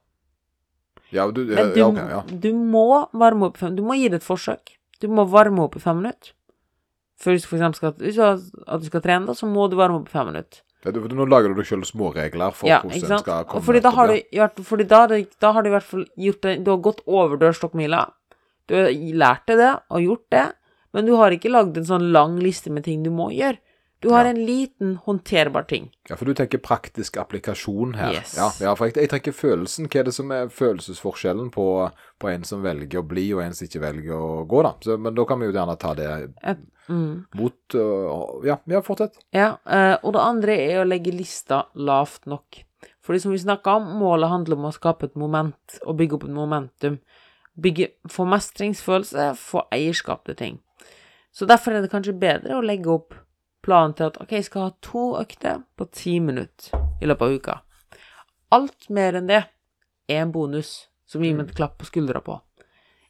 Ja, 1.14 1.26
du, 1.30 1.42
Men 1.44 1.72
du, 1.74 1.80
ja, 1.80 1.88
okay, 1.90 2.10
ja. 2.10 2.20
du 2.28 2.52
må 2.54 3.06
varme 3.18 3.50
opp 3.50 3.58
Du 3.74 3.82
må 3.82 3.96
gi 3.98 4.08
det 4.08 4.20
et 4.20 4.26
forsøk. 4.26 4.76
Du 5.02 5.08
må 5.10 5.24
varme 5.26 5.64
opp 5.64 5.76
i 5.76 5.82
fem 5.82 5.98
minutter. 5.98 6.34
Før 7.20 7.36
du 7.36 7.44
for 7.44 7.72
skal, 7.76 7.94
hvis 8.00 8.16
du 8.16 8.24
at 8.24 8.80
du 8.80 8.86
skal 8.88 9.02
trene, 9.04 9.26
da, 9.28 9.34
så 9.36 9.48
må 9.48 9.66
du 9.68 9.76
varme 9.76 10.00
opp 10.00 10.08
i 10.08 10.14
fem 10.14 10.30
minutter. 10.30 10.62
Ja, 10.84 10.92
du, 10.94 11.02
nå 11.12 11.26
lager 11.28 11.52
du 11.52 11.60
sjøl 11.66 11.82
småregler 11.84 12.54
for 12.56 12.70
Ja, 12.70 12.78
hvordan 12.80 13.18
en 13.18 13.20
skal 13.20 13.44
komme 13.48 13.66
fordi 13.66 13.82
da 13.84 13.90
har 13.92 14.08
du, 14.08 14.62
fordi 14.64 14.86
da, 14.88 15.02
da 15.44 15.50
har 15.52 15.64
du 15.64 15.68
i 15.68 15.74
hvert 15.74 15.84
fall 15.84 16.06
gjort 16.16 16.46
det 16.46 16.54
Du 16.64 16.70
har 16.72 16.80
gått 16.86 17.02
over 17.04 17.36
dørstokkmila. 17.42 18.06
Du 18.70 18.78
har 18.78 18.94
lært 18.94 19.44
deg 19.50 19.60
det 19.60 19.74
og 19.90 20.06
gjort 20.06 20.24
det, 20.32 20.46
men 20.96 21.10
du 21.10 21.12
har 21.20 21.34
ikke 21.36 21.52
lagd 21.52 21.76
en 21.76 21.88
sånn 21.88 22.08
lang 22.14 22.38
liste 22.40 22.72
med 22.72 22.86
ting 22.86 23.04
du 23.04 23.10
må 23.12 23.28
gjøre. 23.34 23.60
Du 24.00 24.08
har 24.08 24.24
Ja. 24.24 24.30
en 24.30 24.46
liten 24.46 24.96
håndterbar 24.96 25.62
ting. 25.62 25.90
Ja, 26.08 26.16
for 26.16 26.24
du 26.24 26.34
tenker 26.34 26.58
praktisk 26.58 27.16
applikasjon 27.16 27.94
her. 27.94 28.12
Yes. 28.12 28.34
Ja, 28.36 28.48
ja, 28.60 28.74
for 28.74 28.88
jeg, 28.88 28.96
jeg 28.96 29.10
tenker 29.12 29.32
følelsen. 29.36 29.88
Hva 29.92 30.00
er 30.00 30.08
det 30.08 30.14
som 30.16 30.32
er 30.32 30.48
følelsesforskjellen 30.48 31.50
på, 31.52 31.66
på 32.18 32.30
en 32.30 32.46
som 32.48 32.62
velger 32.64 33.02
å 33.02 33.04
bli, 33.06 33.26
og 33.36 33.42
en 33.44 33.52
som 33.54 33.68
ikke 33.68 33.82
velger 33.84 34.16
å 34.16 34.46
gå, 34.48 34.62
da? 34.64 34.72
Så, 34.80 34.96
men 34.96 35.14
da 35.14 35.28
kan 35.28 35.40
vi 35.40 35.50
jo 35.50 35.52
gjerne 35.52 35.76
ta 35.76 35.92
det 35.98 36.08
Et, 36.40 36.64
mm. 36.88 37.12
mot 37.36 37.76
uh, 37.76 38.40
Ja, 38.48 38.56
ja 38.72 38.80
fortsett. 38.80 39.20
Ja, 39.36 39.52
eh, 39.68 39.98
og 40.00 40.16
det 40.16 40.24
andre 40.24 40.56
er 40.56 40.80
å 40.80 40.88
legge 40.88 41.12
lista 41.12 41.66
lavt 41.76 42.24
nok. 42.24 42.64
Fordi 43.04 43.20
som 43.20 43.36
vi 43.36 43.44
snakka 43.44 43.76
om, 43.82 43.94
målet 44.00 44.32
handler 44.32 44.56
om 44.56 44.68
å 44.70 44.74
skape 44.74 45.10
et 45.10 45.16
moment, 45.20 45.80
og 45.84 46.00
bygge 46.00 46.16
opp 46.16 46.24
et 46.24 46.36
momentum. 46.40 47.00
Bygge, 47.60 47.92
få 48.08 48.24
mestringsfølelse, 48.24 49.34
få 49.36 49.68
eierskap 49.76 50.24
til 50.24 50.40
ting. 50.40 50.60
Så 51.36 51.44
derfor 51.44 51.76
er 51.76 51.84
det 51.84 51.92
kanskje 51.92 52.16
bedre 52.16 52.56
å 52.56 52.64
legge 52.64 52.88
opp 52.96 53.12
planen 53.62 53.94
til 53.94 54.04
at 54.10 54.20
ok, 54.20 54.32
jeg 54.32 54.44
skal 54.44 54.62
ha 54.62 54.70
to 54.82 55.16
økter 55.20 55.62
på 55.76 55.86
ti 55.92 56.18
minutter 56.20 56.76
i 57.02 57.06
løpet 57.06 57.22
av 57.26 57.32
uka. 57.40 57.56
Alt 58.52 58.88
mer 58.90 59.18
enn 59.20 59.26
det 59.30 59.42
er 60.10 60.22
en 60.24 60.32
bonus 60.34 60.88
som 61.06 61.22
gir 61.22 61.34
meg 61.36 61.48
et 61.50 61.56
klapp 61.58 61.76
på 61.78 61.86
skuldra 61.88 62.20
på. 62.24 62.40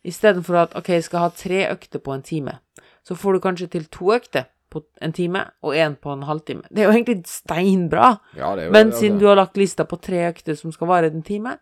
Istedenfor 0.04 0.56
at 0.62 0.76
OK, 0.76 0.88
jeg 0.96 1.04
skal 1.04 1.26
ha 1.26 1.28
tre 1.36 1.66
økter 1.70 2.00
på 2.00 2.14
en 2.14 2.22
time. 2.24 2.58
Så 3.04 3.14
får 3.16 3.36
du 3.36 3.40
kanskje 3.44 3.68
til 3.70 3.84
to 3.92 4.12
økter 4.14 4.46
på 4.70 4.84
en 5.02 5.12
time, 5.12 5.40
og 5.66 5.74
én 5.74 5.96
på 5.98 6.12
en 6.14 6.22
halvtime. 6.28 6.62
Det 6.70 6.84
er 6.84 6.86
jo 6.88 6.92
egentlig 6.94 7.24
steinbra. 7.26 8.12
Ja, 8.38 8.52
det 8.56 8.66
jo 8.68 8.72
Men 8.72 8.86
altså- 8.92 9.00
siden 9.00 9.18
du 9.18 9.26
har 9.26 9.36
lagt 9.36 9.56
lista 9.56 9.84
på 9.84 9.96
tre 10.00 10.28
økter 10.30 10.54
som 10.56 10.72
skal 10.72 10.86
vare 10.88 11.06
en 11.10 11.22
time, 11.22 11.56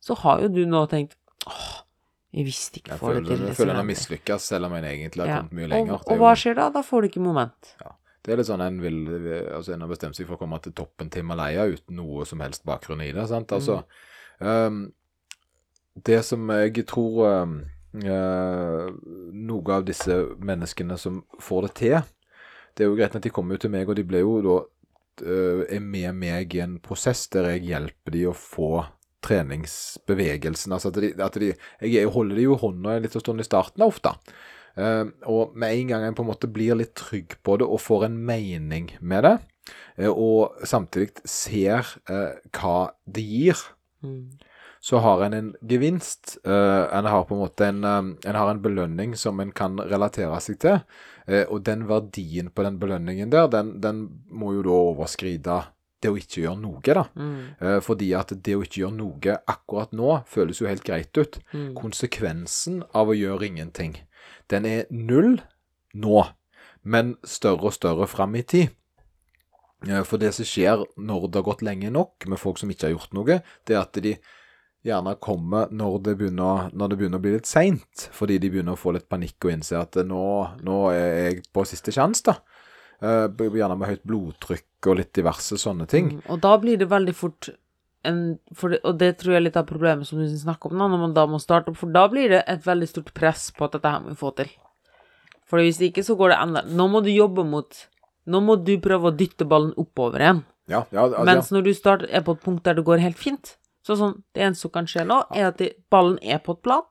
så 0.00 0.14
har 0.16 0.40
jo 0.42 0.48
du 0.48 0.64
nå 0.66 0.86
tenkt 0.88 1.16
åh, 1.46 1.82
jeg 2.32 2.44
visste 2.46 2.78
ikke 2.80 2.90
Jeg 2.92 2.98
får 3.00 3.14
det 3.14 3.26
til. 3.26 3.46
jeg 3.46 3.56
føler 3.56 3.70
en 3.70 3.76
har 3.76 3.84
mislykkes, 3.84 4.40
selv 4.42 4.64
om 4.66 4.72
en 4.74 4.84
egentlig 4.84 5.20
har 5.20 5.26
Ja. 5.28 5.36
kommet 5.42 5.52
mye 5.52 5.68
lenger. 5.68 5.92
Og, 5.94 6.08
og 6.12 6.18
hva 6.18 6.34
skjer 6.36 6.54
da? 6.54 6.68
Da 6.70 6.82
får 6.82 7.00
du 7.02 7.08
ikke 7.08 7.20
moment. 7.24 7.74
Det 8.22 8.32
er 8.32 8.38
litt 8.38 8.48
sånn 8.48 8.62
en 8.62 8.78
vil 8.82 9.00
Altså 9.50 9.74
en 9.74 9.84
har 9.84 9.90
bestemt 9.90 10.18
seg 10.18 10.28
for 10.28 10.38
å 10.38 10.42
komme 10.44 10.60
til 10.62 10.74
toppen 10.78 11.10
til 11.10 11.26
Malaya 11.26 11.66
uten 11.70 11.98
noe 11.98 12.26
som 12.28 12.42
helst 12.44 12.66
bakgrunn 12.68 13.02
i 13.02 13.12
det. 13.14 13.26
sant? 13.30 13.52
Altså 13.54 13.82
ehm, 14.40 14.84
Det 15.94 16.20
som 16.26 16.50
jeg 16.54 16.86
tror 16.86 17.42
um, 17.42 17.56
uh, 18.04 18.86
Noe 19.34 19.78
av 19.78 19.86
disse 19.88 20.20
menneskene 20.38 20.98
som 20.98 21.22
får 21.42 21.66
det 21.66 21.72
til 21.82 21.98
Det 22.72 22.86
er 22.86 22.92
jo 22.92 22.96
greit 23.00 23.18
at 23.18 23.26
de 23.26 23.34
kommer 23.34 23.58
jo 23.58 23.66
til 23.66 23.74
meg, 23.74 23.90
og 23.90 23.98
de 23.98 24.06
blir 24.06 24.22
jo 24.22 24.38
da 24.46 24.56
uh, 25.26 25.62
er 25.66 25.82
med 25.82 26.14
meg 26.16 26.54
i 26.54 26.62
en 26.64 26.78
prosess 26.80 27.26
der 27.34 27.50
jeg 27.50 27.66
hjelper 27.72 28.14
de 28.14 28.26
å 28.30 28.36
få 28.36 28.84
treningsbevegelsen. 29.22 30.72
Altså 30.74 30.90
at 30.90 30.98
de, 31.02 31.12
at 31.22 31.36
de 31.38 31.52
Jeg 31.80 32.10
holder 32.10 32.38
de 32.38 32.46
jo 32.48 32.58
hånda 32.58 32.98
litt 33.02 33.14
stund 33.18 33.42
i 33.42 33.46
starten 33.46 33.84
ofte. 33.86 34.14
Eh, 34.76 35.04
og 35.28 35.56
med 35.56 35.74
en 35.76 35.88
gang 35.88 36.04
en 36.06 36.14
på 36.14 36.22
en 36.24 36.30
måte 36.30 36.48
blir 36.52 36.74
litt 36.78 36.94
trygg 36.96 37.36
på 37.44 37.58
det 37.60 37.66
og 37.68 37.80
får 37.80 38.06
en 38.06 38.16
mening 38.26 38.90
med 39.00 39.24
det, 39.26 39.34
eh, 39.98 40.08
og 40.08 40.56
samtidig 40.64 41.20
ser 41.28 41.84
eh, 42.08 42.38
hva 42.52 42.90
det 43.06 43.22
gir, 43.28 43.56
Mm. 44.02 44.32
så 44.82 44.98
har 44.98 45.20
en 45.22 45.34
en 45.34 45.54
gevinst. 45.62 46.38
Eh, 46.44 46.86
en 46.98 47.04
har 47.04 47.24
på 47.24 47.36
en 47.36 47.42
måte 47.44 47.68
en, 47.68 47.84
eh, 47.84 48.28
en 48.30 48.34
har 48.34 48.50
en 48.50 48.62
belønning 48.62 49.14
som 49.16 49.38
en 49.38 49.52
kan 49.52 49.76
relatere 49.76 50.40
seg 50.40 50.58
til. 50.58 50.80
Og 51.50 51.62
den 51.62 51.86
verdien 51.86 52.50
på 52.50 52.64
den 52.64 52.80
belønningen 52.80 53.30
der, 53.30 53.46
den, 53.46 53.80
den 53.80 54.08
må 54.28 54.54
jo 54.54 54.62
da 54.62 54.70
overskride 54.70 55.60
det 56.02 56.10
å 56.10 56.16
ikke 56.18 56.42
gjøre 56.42 56.58
noe, 56.58 56.80
da. 56.82 57.04
Mm. 57.14 57.80
Fordi 57.80 58.08
at 58.18 58.32
det 58.42 58.56
å 58.56 58.62
ikke 58.64 58.80
gjøre 58.82 58.96
noe 58.96 59.36
akkurat 59.46 59.92
nå 59.92 60.24
føles 60.26 60.58
jo 60.58 60.66
helt 60.66 60.82
greit 60.82 61.16
ut. 61.16 61.38
Mm. 61.54 61.76
Konsekvensen 61.78 62.82
av 62.92 63.06
å 63.06 63.14
gjøre 63.14 63.46
ingenting, 63.46 63.94
den 64.52 64.68
er 64.68 64.84
null 64.92 65.34
nå, 65.98 66.22
men 66.84 67.16
større 67.24 67.70
og 67.70 67.76
større 67.76 68.08
fram 68.10 68.36
i 68.38 68.44
tid. 68.46 68.70
For 70.06 70.20
det 70.22 70.30
som 70.36 70.46
skjer 70.46 70.84
når 71.02 71.26
det 71.26 71.40
har 71.40 71.48
gått 71.48 71.64
lenge 71.66 71.90
nok 71.90 72.28
med 72.30 72.38
folk 72.38 72.60
som 72.60 72.70
ikke 72.70 72.86
har 72.86 72.94
gjort 72.94 73.16
noe, 73.18 73.40
det 73.66 73.74
er 73.74 73.80
at 73.82 73.98
de 74.04 74.12
gjerne 74.86 75.14
kommer 75.22 75.70
når 75.74 75.96
det 76.06 76.14
begynner, 76.20 76.68
når 76.74 76.92
det 76.92 76.98
begynner 77.00 77.18
å 77.20 77.24
bli 77.24 77.32
litt 77.36 77.50
seint, 77.50 78.06
fordi 78.14 78.38
de 78.42 78.50
begynner 78.50 78.74
å 78.76 78.78
få 78.80 78.94
litt 78.94 79.08
panikk 79.10 79.46
og 79.46 79.52
innse 79.56 79.78
at 79.78 79.98
nå, 80.06 80.22
nå 80.66 80.78
er 80.94 81.08
jeg 81.26 81.42
på 81.54 81.64
siste 81.66 81.94
sjanse, 81.94 82.24
da. 82.30 82.38
Eh, 83.02 83.26
Gjerne 83.58 83.74
med 83.78 83.90
høyt 83.90 84.04
blodtrykk 84.06 84.86
og 84.90 84.98
litt 85.00 85.12
diverse 85.18 85.58
sånne 85.58 85.86
ting. 85.90 86.12
Mm, 86.16 86.22
Og 86.30 86.42
da 86.42 86.52
blir 86.62 86.78
det 86.78 86.90
veldig 86.90 87.14
fort 87.18 87.50
en 88.08 88.20
det, 88.36 88.80
Og 88.82 88.98
det 88.98 89.12
tror 89.18 89.34
jeg 89.34 89.40
er 89.40 89.46
litt 89.46 89.56
av 89.56 89.68
problemet 89.68 90.08
som 90.08 90.18
du 90.18 90.26
snakker 90.26 90.72
om 90.72 90.78
nå, 90.78 90.88
når 90.90 91.02
man 91.06 91.16
da 91.16 91.26
må 91.30 91.40
starte 91.42 91.70
opp, 91.70 91.78
for 91.80 91.92
da 91.94 92.06
blir 92.10 92.32
det 92.34 92.42
et 92.50 92.66
veldig 92.66 92.88
stort 92.90 93.12
press 93.14 93.50
på 93.54 93.66
at 93.66 93.76
dette 93.76 93.92
her 93.92 94.02
må 94.02 94.12
vi 94.12 94.18
få 94.18 94.32
til. 94.38 94.50
For 95.46 95.62
hvis 95.62 95.80
ikke, 95.84 96.04
så 96.04 96.16
går 96.16 96.32
det 96.32 96.38
enda 96.40 96.62
Nå 96.64 96.88
må 96.88 97.02
du 97.04 97.10
jobbe 97.12 97.44
mot 97.44 97.82
Nå 98.26 98.40
må 98.40 98.56
du 98.56 98.76
prøve 98.80 99.10
å 99.10 99.16
dytte 99.16 99.44
ballen 99.48 99.74
oppover 99.76 100.22
igjen. 100.22 100.44
Ja, 100.70 100.84
ja, 100.94 101.08
altså, 101.08 101.24
Mens 101.26 101.50
når 101.50 101.66
du 101.66 101.72
starter, 101.74 102.08
er 102.08 102.22
på 102.24 102.36
et 102.36 102.44
punkt 102.44 102.64
der 102.64 102.78
det 102.78 102.86
går 102.86 103.02
helt 103.02 103.18
fint 103.18 103.56
Så 103.82 103.98
sånn, 103.98 104.20
det 104.32 104.46
eneste 104.46 104.68
som 104.68 104.72
kan 104.74 104.88
skje 104.88 105.04
nå, 105.08 105.18
er 105.34 105.50
at 105.50 105.58
de, 105.58 105.72
ballen 105.92 106.18
er 106.22 106.38
på 106.42 106.54
et 106.54 106.62
plan, 106.62 106.86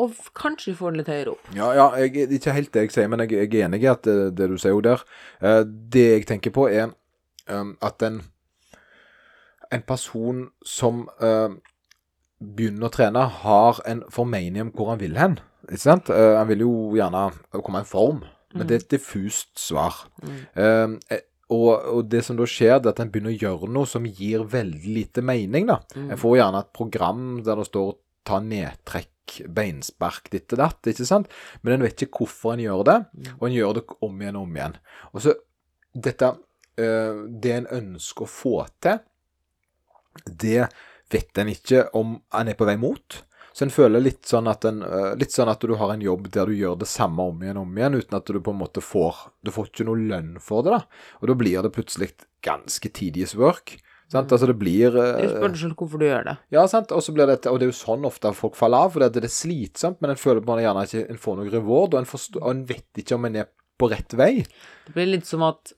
og 0.00 0.14
kanskje 0.38 0.76
får 0.78 0.92
den 0.92 1.00
litt 1.00 1.10
høyere 1.10 1.32
opp. 1.34 1.48
Ja, 1.56 1.72
ja 1.76 1.86
jeg, 1.98 2.28
ikke 2.38 2.54
helt 2.54 2.70
det 2.72 2.84
jeg 2.86 2.94
sier, 2.94 3.08
men 3.10 3.24
jeg, 3.24 3.34
jeg 3.34 3.50
er 3.50 3.66
enig 3.66 3.82
i 3.82 3.88
at 3.90 4.06
det, 4.06 4.14
det 4.38 4.46
du 4.52 4.54
sier 4.60 4.76
jo 4.76 4.84
der 4.84 5.02
eh, 5.42 5.64
Det 5.66 6.04
jeg 6.06 6.28
tenker 6.30 6.54
på, 6.54 6.68
er 6.70 6.92
um, 7.50 7.74
at 7.82 8.06
en, 8.06 8.20
en 9.70 9.84
person 9.86 10.44
som 10.66 11.04
uh, 11.22 11.52
begynner 12.40 12.88
å 12.88 12.92
trene, 12.94 13.24
har 13.44 13.80
en 13.88 14.04
formening 14.12 14.68
om 14.68 14.74
hvor 14.74 14.92
han 14.92 15.00
vil 15.02 15.18
hen. 15.20 15.38
Ikke 15.68 15.82
sant? 15.82 16.10
Uh, 16.10 16.36
han 16.38 16.48
vil 16.50 16.64
jo 16.66 16.74
gjerne 16.98 17.28
komme 17.60 17.84
i 17.84 17.88
form, 17.88 18.22
men 18.54 18.66
det 18.66 18.76
er 18.76 18.84
et 18.84 18.94
diffust 18.96 19.52
svar. 19.60 20.04
Mm. 20.24 20.40
Uh, 20.58 21.20
og, 21.50 21.70
og 21.90 22.04
det 22.10 22.22
som 22.26 22.38
da 22.38 22.46
skjer, 22.46 22.78
det 22.78 22.90
er 22.90 22.94
at 22.94 23.00
en 23.02 23.10
begynner 23.10 23.34
å 23.34 23.40
gjøre 23.40 23.70
noe 23.74 23.88
som 23.90 24.06
gir 24.06 24.44
veldig 24.50 24.94
lite 24.94 25.22
mening. 25.26 25.66
da. 25.70 25.80
Mm. 25.96 26.12
En 26.14 26.20
får 26.20 26.36
gjerne 26.38 26.62
et 26.62 26.76
program 26.76 27.24
der 27.46 27.58
det 27.58 27.66
står 27.66 27.96
'ta 28.26 28.38
nedtrekk', 28.44 29.40
'beinspark', 29.48 30.30
ditt 30.30 30.52
og 30.54 30.60
datt, 30.62 30.86
ikke 30.86 31.06
sant? 31.08 31.26
Men 31.62 31.74
en 31.74 31.86
vet 31.86 32.02
ikke 32.06 32.22
hvorfor 32.22 32.54
en 32.54 32.62
gjør 32.62 32.84
det, 32.86 32.98
og 33.38 33.48
en 33.48 33.56
gjør 33.56 33.74
det 33.78 33.84
om 34.06 34.22
igjen 34.22 34.38
og 34.38 34.46
om 34.46 34.56
igjen. 34.56 34.76
Og 35.14 35.26
så 35.26 35.34
dette 35.94 36.36
Det 36.80 37.50
en 37.52 37.66
ønsker 37.76 38.24
å 38.24 38.30
få 38.30 38.52
til, 38.80 39.00
det 40.26 40.68
vet 41.10 41.38
en 41.42 41.50
ikke 41.50 41.88
om 41.98 42.16
en 42.38 42.50
er 42.50 42.58
på 42.58 42.68
vei 42.68 42.76
mot. 42.80 43.22
Så 43.52 43.66
en 43.66 43.72
føler 43.74 44.02
litt 44.02 44.28
sånn 44.30 44.46
en, 44.46 44.82
eh, 44.86 45.12
litt 45.18 45.34
sånn 45.34 45.50
at 45.50 45.60
du 45.60 45.74
har 45.74 45.92
en 45.92 46.00
jobb 46.04 46.30
der 46.30 46.46
du 46.46 46.54
gjør 46.54 46.78
det 46.78 46.88
samme 46.88 47.26
om 47.32 47.42
igjen 47.42 47.58
og 47.58 47.66
om 47.66 47.78
igjen, 47.78 47.98
uten 47.98 48.16
at 48.16 48.26
du 48.30 48.38
på 48.40 48.54
en 48.54 48.60
måte 48.62 48.80
får 48.80 49.16
Du 49.44 49.50
får 49.50 49.70
ikke 49.70 49.86
noe 49.88 49.98
lønn 49.98 50.36
for 50.40 50.62
det, 50.62 50.70
da. 50.70 50.84
Og 51.20 51.28
da 51.28 51.34
blir 51.34 51.62
det 51.62 51.72
plutselig 51.74 52.12
ganske 52.46 52.88
tidies 52.94 53.34
work. 53.34 53.76
Sant? 54.10 54.30
Altså 54.32 54.46
det 54.46 54.58
blir 54.58 54.94
eh, 54.94 55.22
Du 55.22 55.34
spør 55.34 55.56
selv 55.58 55.76
hvorfor 55.78 55.98
du 55.98 56.06
gjør 56.06 56.24
det. 56.30 56.36
ja, 56.50 56.66
sant. 56.66 56.92
Og 56.94 57.02
så 57.02 57.12
blir 57.14 57.26
det, 57.26 57.46
og 57.46 57.58
det 57.58 57.66
er 57.68 57.72
jo 57.72 57.78
sånn 57.78 58.06
ofte 58.06 58.32
folk 58.34 58.56
faller 58.58 58.86
av, 58.86 58.94
for 58.94 59.02
det, 59.02 59.12
det 59.18 59.26
er 59.28 59.34
slitsomt, 59.34 60.00
men 60.00 60.14
en 60.14 60.20
føler 60.20 60.42
en 60.42 60.62
gjerne 60.62 60.86
ikke 60.86 61.04
en 61.10 61.20
får 61.26 61.36
noe 61.38 61.50
reward, 61.50 61.94
og 61.94 62.00
en, 62.00 62.10
forstår, 62.10 62.42
og 62.42 62.54
en 62.54 62.64
vet 62.70 63.02
ikke 63.02 63.18
om 63.18 63.28
en 63.28 63.42
er 63.42 63.50
på 63.80 63.90
rett 63.90 64.14
vei. 64.18 64.32
Det 64.86 64.94
blir 64.94 65.10
litt 65.10 65.26
som 65.26 65.42
at 65.46 65.74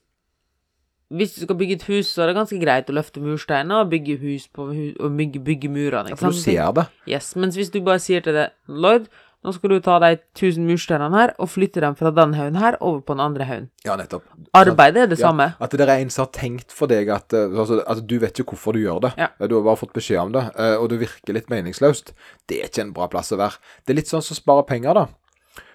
hvis 1.13 1.35
du 1.35 1.43
skal 1.45 1.57
bygge 1.59 1.77
et 1.79 1.85
hus, 1.89 2.09
så 2.09 2.23
er 2.23 2.31
det 2.31 2.37
ganske 2.39 2.57
greit 2.61 2.89
å 2.89 2.95
løfte 2.97 3.21
mursteiner 3.23 3.83
og 3.83 3.91
bygge 3.91 4.17
hus 4.23 4.47
på 4.53 4.69
hu 4.71 4.85
og 4.97 5.19
bygge, 5.19 5.43
bygge 5.45 5.69
murene. 5.69 6.13
Ja, 6.13 6.17
for 6.19 6.33
du 6.33 6.39
ser 6.39 6.73
det. 6.79 6.87
Yes, 7.09 7.35
mens 7.39 7.59
hvis 7.59 7.71
du 7.73 7.79
bare 7.85 8.01
sier 8.01 8.23
til 8.25 8.35
det, 8.37 8.49
Lloyd, 8.67 9.09
nå 9.43 9.51
skal 9.51 9.73
du 9.73 9.79
ta 9.83 9.97
de 9.99 10.13
1000 10.15 10.63
mursteinene 10.63 11.17
her 11.19 11.33
og 11.41 11.49
flytte 11.51 11.81
dem 11.83 11.97
fra 11.99 12.13
den 12.15 12.35
haugen 12.37 12.55
her 12.61 12.77
over 12.79 13.01
på 13.03 13.15
den 13.17 13.23
andre 13.25 13.47
haugen. 13.49 13.65
Ja, 13.83 13.97
nettopp. 13.99 14.23
Arbeidet 14.55 15.01
er 15.03 15.09
det 15.11 15.19
samme. 15.19 15.49
At 15.59 15.75
det 15.75 15.83
er 15.83 15.97
en 15.97 16.13
som 16.13 16.23
har 16.23 16.31
tenkt 16.37 16.71
for 16.71 16.87
deg 16.91 17.11
at, 17.11 17.35
eh, 17.35 17.51
altså, 17.51 17.81
at 17.83 18.05
du 18.07 18.15
vet 18.23 18.39
ikke 18.39 18.55
hvorfor 18.55 18.77
du 18.77 18.79
gjør 18.85 19.01
det. 19.03 19.11
Ja. 19.19 19.27
Du 19.43 19.57
har 19.57 19.65
bare 19.67 19.81
fått 19.81 19.91
beskjed 19.97 20.21
om 20.21 20.31
det, 20.37 20.45
eh, 20.55 20.77
og 20.77 20.87
det 20.93 21.01
virker 21.03 21.35
litt 21.35 21.51
meningsløst. 21.51 22.13
Det 22.47 22.61
er 22.61 22.71
ikke 22.71 22.87
en 22.87 22.95
bra 22.95 23.09
plass 23.11 23.35
å 23.35 23.41
være. 23.41 23.59
Det 23.83 23.93
er 23.93 23.99
litt 23.99 24.13
sånn 24.13 24.23
som 24.23 24.37
å 24.37 24.39
spare 24.39 24.65
penger, 24.69 24.95
da. 25.01 25.05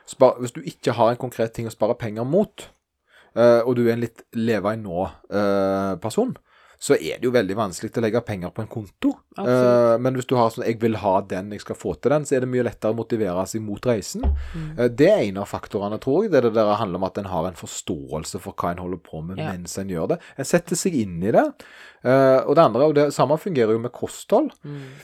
Spar, 0.09 0.41
hvis 0.41 0.57
du 0.57 0.63
ikke 0.65 0.97
har 0.97 1.13
en 1.13 1.21
konkret 1.21 1.53
ting 1.53 1.69
å 1.69 1.75
spare 1.75 1.99
penger 2.01 2.25
mot, 2.25 2.65
eh, 2.65 2.78
og 3.39 3.77
du 3.79 3.85
er 3.87 3.93
en 3.95 4.03
litt 4.03 4.25
leve 4.35 4.73
i 4.75 4.81
nå-person, 4.81 6.37
så 6.79 6.95
er 6.95 7.19
det 7.19 7.27
jo 7.27 7.35
veldig 7.35 7.57
vanskelig 7.59 7.91
å 7.99 8.03
legge 8.05 8.21
penger 8.23 8.53
på 8.55 8.63
en 8.63 8.71
konto. 8.71 9.11
Eh, 9.39 9.95
men 9.99 10.15
hvis 10.15 10.29
du 10.31 10.37
har 10.39 10.51
sånn 10.55 10.65
'jeg 10.65 10.79
vil 10.79 10.95
ha 11.03 11.21
den, 11.21 11.51
jeg 11.51 11.61
skal 11.61 11.75
få 11.75 11.95
til 12.01 12.13
den', 12.13 12.25
så 12.25 12.37
er 12.37 12.41
det 12.41 12.49
mye 12.49 12.63
lettere 12.63 12.93
å 12.93 12.97
motivere 12.97 13.47
seg 13.47 13.63
mot 13.63 13.83
reisen. 13.83 14.23
Mm. 14.55 14.79
Uh, 14.79 14.89
det 14.89 15.09
er 15.11 15.23
en 15.27 15.39
av 15.39 15.49
faktorene, 15.49 15.99
tror 15.99 16.23
jeg. 16.23 16.31
Det 16.31 16.43
det 16.43 16.55
der 16.55 16.77
handler 16.77 16.97
om 16.97 17.05
at 17.05 17.19
en 17.19 17.25
har 17.25 17.47
en 17.49 17.59
forståelse 17.59 18.39
for 18.39 18.53
hva 18.53 18.71
en 18.71 18.79
holder 18.79 18.99
på 18.99 19.25
med 19.25 19.39
Ja. 19.39 19.51
mens 19.51 19.77
en 19.77 19.89
gjør 19.89 20.09
det. 20.09 20.19
En 20.39 20.45
setter 20.45 20.77
seg 20.77 20.95
inn 20.95 21.21
i 21.23 21.33
det. 21.33 21.53
Uh, 22.05 22.47
og 22.47 22.55
det 22.55 22.65
andre, 22.65 22.83
og 22.87 22.95
det 22.95 23.13
samme 23.13 23.37
fungerer 23.37 23.73
jo 23.73 23.79
med 23.79 23.93
kosthold. 23.93 24.53
Mm. 24.65 25.03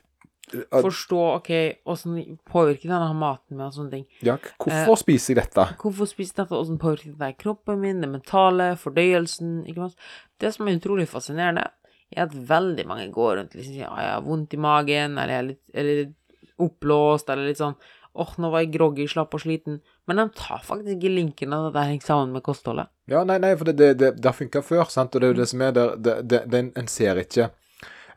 Eh, 0.55 0.81
Forstå, 0.85 1.21
ok, 1.40 1.51
åssen 1.90 2.19
påvirker 2.51 2.90
denne 2.93 3.11
maten 3.19 3.57
min 3.57 3.67
og 3.67 3.75
sånne 3.77 3.97
ting. 3.97 4.05
Ja, 4.27 4.37
hvorfor 4.62 5.01
spiser 5.01 5.35
jeg 5.35 5.43
dette? 5.43 5.67
Hvorfor 5.83 6.11
spiser 6.11 6.43
dette, 6.43 6.59
åssen 6.59 6.79
påvirker 6.83 7.17
det 7.21 7.33
kroppen 7.40 7.81
min, 7.83 8.03
det 8.05 8.11
mentale, 8.12 8.73
fordøyelsen, 8.81 9.64
ikke 9.71 9.88
sant. 9.88 10.07
Det 10.40 10.53
som 10.55 10.69
er 10.69 10.79
utrolig 10.79 11.09
fascinerende, 11.11 11.67
er 12.14 12.29
at 12.29 12.37
veldig 12.51 12.87
mange 12.87 13.09
går 13.14 13.38
rundt 13.40 13.57
og 13.57 13.59
liksom 13.59 13.75
sier 13.75 13.88
ja, 13.88 13.95
jeg 13.99 14.14
har 14.14 14.25
vondt 14.27 14.55
i 14.55 14.61
magen, 14.62 15.19
eller 15.19 15.35
jeg 15.35 15.43
er 15.43 15.49
litt, 15.51 15.62
eller 15.75 16.01
litt 16.05 16.57
oppblåst, 16.64 17.31
eller 17.33 17.51
litt 17.51 17.59
sånn 17.62 17.75
åh, 18.14 18.35
nå 18.38 18.51
var 18.53 18.62
jeg 18.62 18.71
groggy, 18.77 19.09
slapp 19.11 19.35
og 19.35 19.43
sliten. 19.43 19.81
Men 20.07 20.21
de 20.21 20.29
tar 20.38 20.62
faktisk 20.62 20.93
ikke 20.95 21.11
linken 21.11 21.55
av 21.57 21.69
at 21.69 21.75
det 21.75 21.87
henger 21.88 22.07
sammen 22.07 22.37
med 22.37 22.45
kostholdet. 22.47 22.93
Ja, 23.11 23.25
nei, 23.27 23.40
nei, 23.43 23.51
for 23.59 23.67
det, 23.67 23.75
det, 23.81 23.88
det, 23.99 24.11
det 24.21 24.31
har 24.31 24.37
funka 24.38 24.62
før, 24.62 24.85
sant. 24.93 25.17
Og 25.17 25.23
det 25.23 25.27
er 25.27 25.35
jo 25.35 25.38
det 25.40 25.49
som 25.51 25.64
er 25.67 25.75
der 25.75 25.97
det, 26.23 26.61
En 26.79 26.90
ser 26.90 27.19
ikke 27.25 27.49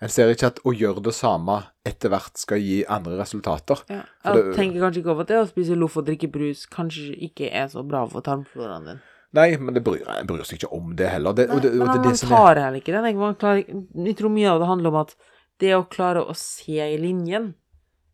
En 0.01 0.09
ser 0.13 0.29
ikke 0.29 0.45
at 0.51 0.59
å 0.67 0.73
gjøre 0.77 1.01
det 1.07 1.13
samme 1.17 1.63
etter 1.87 2.11
hvert 2.13 2.37
skal 2.37 2.59
gi 2.61 2.83
andre 2.85 3.17
resultater. 3.17 3.79
Ja. 3.89 4.03
Jeg 4.25 4.33
det- 4.35 4.55
tenker 4.55 4.79
kanskje 4.83 5.01
ikke 5.01 5.11
over 5.15 5.21
at 5.21 5.27
det 5.27 5.37
å 5.41 5.47
spise 5.49 5.75
loff 5.75 5.97
og 5.97 6.05
drikke 6.05 6.29
brus 6.31 6.65
kanskje 6.69 7.17
ikke 7.29 7.51
er 7.51 7.67
så 7.67 7.81
bra 7.87 8.05
for 8.07 8.21
tarmfloraen 8.21 8.85
din. 8.85 8.99
Nei, 9.33 9.57
men 9.57 9.73
det 9.73 9.83
bryr, 9.83 10.05
jeg 10.05 10.27
bryr 10.27 10.43
seg 10.45 10.59
ikke 10.59 10.71
om 10.71 10.95
det 10.95 11.09
heller. 11.09 11.33
Det, 11.33 11.49
og 11.49 11.61
det, 11.61 11.73
Men 11.73 11.87
man 11.87 12.15
tar 12.15 12.55
heller 12.55 12.79
ikke 12.79 12.93
den. 12.95 13.17
Man 13.17 13.35
klarer, 13.35 13.65
jeg 14.05 14.15
tror 14.17 14.31
mye 14.31 14.49
av 14.53 14.59
det 14.59 14.67
handler 14.67 14.87
om 14.87 14.95
at 15.01 15.15
det 15.59 15.73
å 15.75 15.87
klare 15.89 16.23
å 16.25 16.35
se 16.35 16.77
i 16.79 16.97
linjen, 16.97 17.53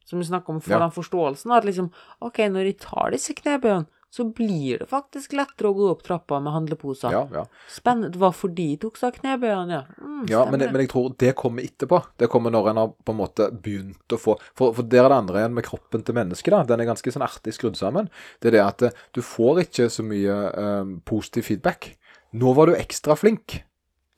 som 0.06 0.20
vi 0.20 0.26
snakker 0.26 0.50
om, 0.50 0.60
for 0.62 0.72
Ja. 0.74 0.80
den 0.80 0.92
forståelsen 0.92 1.52
at 1.56 1.64
liksom 1.66 1.92
OK, 2.22 2.38
når 2.50 2.66
jeg 2.66 2.80
tar 2.80 3.12
disse 3.12 3.34
knebøyene, 3.36 3.86
så 4.14 4.28
blir 4.30 4.84
det 4.84 4.86
faktisk 4.92 5.34
lettere 5.34 5.72
å 5.72 5.74
gå 5.74 5.88
opp 5.90 6.04
trappa 6.06 6.38
med 6.44 6.54
handleposer. 6.54 7.10
Ja, 7.16 7.24
ja. 7.34 7.44
Spennende. 7.72 8.12
Det 8.14 8.20
var 8.22 8.36
fordi 8.38 8.68
de 8.76 8.82
tok 8.84 9.00
seg 9.02 9.16
knebøyene, 9.18 9.80
ja. 9.80 9.80
Mm, 9.98 10.20
Ja, 10.30 10.44
men, 10.52 10.62
men 10.70 10.84
jeg 10.84 10.92
tror 10.92 11.08
det 11.18 11.32
kommer 11.40 11.66
etterpå. 11.66 11.98
Det 12.22 12.30
kommer 12.30 12.54
når 12.54 12.70
en 12.70 12.82
har 12.84 12.92
på 12.94 13.16
en 13.16 13.18
måte 13.18 13.48
begynt 13.66 14.14
å 14.14 14.20
få 14.22 14.36
For, 14.54 14.76
for 14.78 14.86
der 14.86 15.08
er 15.08 15.10
det 15.10 15.18
andre 15.18 15.42
igjen 15.42 15.58
med 15.58 15.66
kroppen 15.66 16.06
til 16.06 16.14
mennesket. 16.20 16.54
da, 16.54 16.62
Den 16.70 16.84
er 16.84 16.92
ganske 16.92 17.16
sånn 17.16 17.26
artig 17.26 17.56
skrudd 17.58 17.80
sammen. 17.80 18.12
Det 18.40 18.52
er 18.52 18.58
det 18.60 18.64
at 18.68 18.86
eh, 18.86 19.02
du 19.18 19.24
får 19.26 19.64
ikke 19.66 19.90
så 19.90 20.06
mye 20.06 20.38
eh, 20.62 20.94
positiv 21.10 21.50
feedback. 21.50 21.96
Nå 22.38 22.54
var 22.54 22.70
du 22.70 22.78
ekstra 22.78 23.18
flink. 23.18 23.64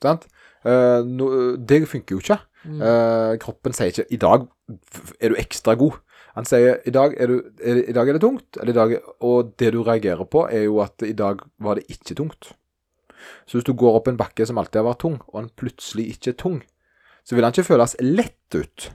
Sant? 0.04 0.28
Eh, 0.66 1.00
no, 1.08 1.30
det 1.56 1.86
funker 1.88 2.18
jo 2.18 2.20
ikke. 2.20 2.38
Mm. 2.66 2.80
Eh, 2.82 3.32
kroppen 3.40 3.72
sier 3.76 3.92
ikke 3.94 4.08
'i 4.10 4.20
dag 4.20 4.44
er 5.22 5.32
du 5.32 5.40
ekstra 5.40 5.76
god'. 5.78 6.00
Han 6.36 6.44
sier 6.48 6.82
i 6.84 6.92
dag 6.92 7.14
er, 7.16 7.32
du, 7.32 7.50
er, 7.64 7.80
i 7.88 7.94
dag 7.96 8.08
er 8.08 8.18
det 8.18 8.22
tungt, 8.24 8.58
dag, 8.76 8.94
og 9.24 9.54
det 9.60 9.72
du 9.72 9.80
reagerer 9.86 10.28
på, 10.28 10.44
er 10.52 10.66
jo 10.66 10.82
at 10.84 11.04
i 11.06 11.14
dag 11.16 11.40
var 11.64 11.80
det 11.80 11.86
ikke 11.92 12.16
tungt. 12.18 12.52
Så 13.48 13.56
hvis 13.56 13.66
du 13.66 13.72
går 13.78 13.96
opp 13.98 14.10
en 14.10 14.20
bakke 14.20 14.44
som 14.46 14.60
alltid 14.60 14.82
har 14.82 14.90
vært 14.90 15.02
tung, 15.06 15.16
og 15.32 15.40
den 15.40 15.50
plutselig 15.56 16.10
ikke 16.12 16.34
er 16.34 16.38
tung, 16.44 16.60
så 17.26 17.34
vil 17.34 17.46
han 17.46 17.56
ikke 17.56 17.70
føles 17.72 17.96
lett 18.04 18.54
ut. 18.58 18.90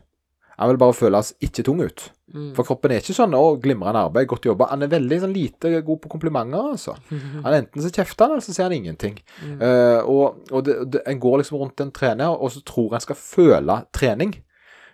Han 0.61 0.69
vil 0.69 0.79
bare 0.83 0.93
føles 0.93 1.31
ikke 1.41 1.65
tung 1.65 1.81
ut. 1.81 2.03
Mm. 2.31 2.51
For 2.55 2.67
kroppen 2.67 2.93
er 2.93 3.01
ikke 3.01 3.15
sånn 3.17 3.33
'Å, 3.33 3.57
glimrende 3.63 4.05
arbeid, 4.05 4.27
godt 4.29 4.45
jobba'. 4.45 4.69
Han 4.69 4.85
er 4.85 4.93
veldig 4.93 5.19
sånn 5.23 5.33
lite 5.33 5.81
god 5.81 6.01
på 6.03 6.11
komplimenter, 6.13 6.69
altså. 6.75 6.93
Han 7.45 7.57
Enten 7.57 7.81
så 7.81 7.89
kjefter 7.89 8.27
han, 8.27 8.35
eller 8.35 8.45
så 8.45 8.53
sier 8.53 8.69
han 8.69 8.77
ingenting. 8.77 9.17
Mm. 9.41 9.57
Uh, 9.57 9.99
og 10.05 10.53
og 10.53 10.63
det, 10.67 10.77
det, 10.93 11.01
en 11.09 11.19
går 11.19 11.41
liksom 11.41 11.57
rundt 11.57 11.81
en 11.81 11.91
trener, 11.91 12.29
og 12.29 12.53
så 12.53 12.61
tror 12.61 12.93
en 12.93 13.03
skal 13.03 13.17
føle 13.17 13.79
trening. 13.91 14.35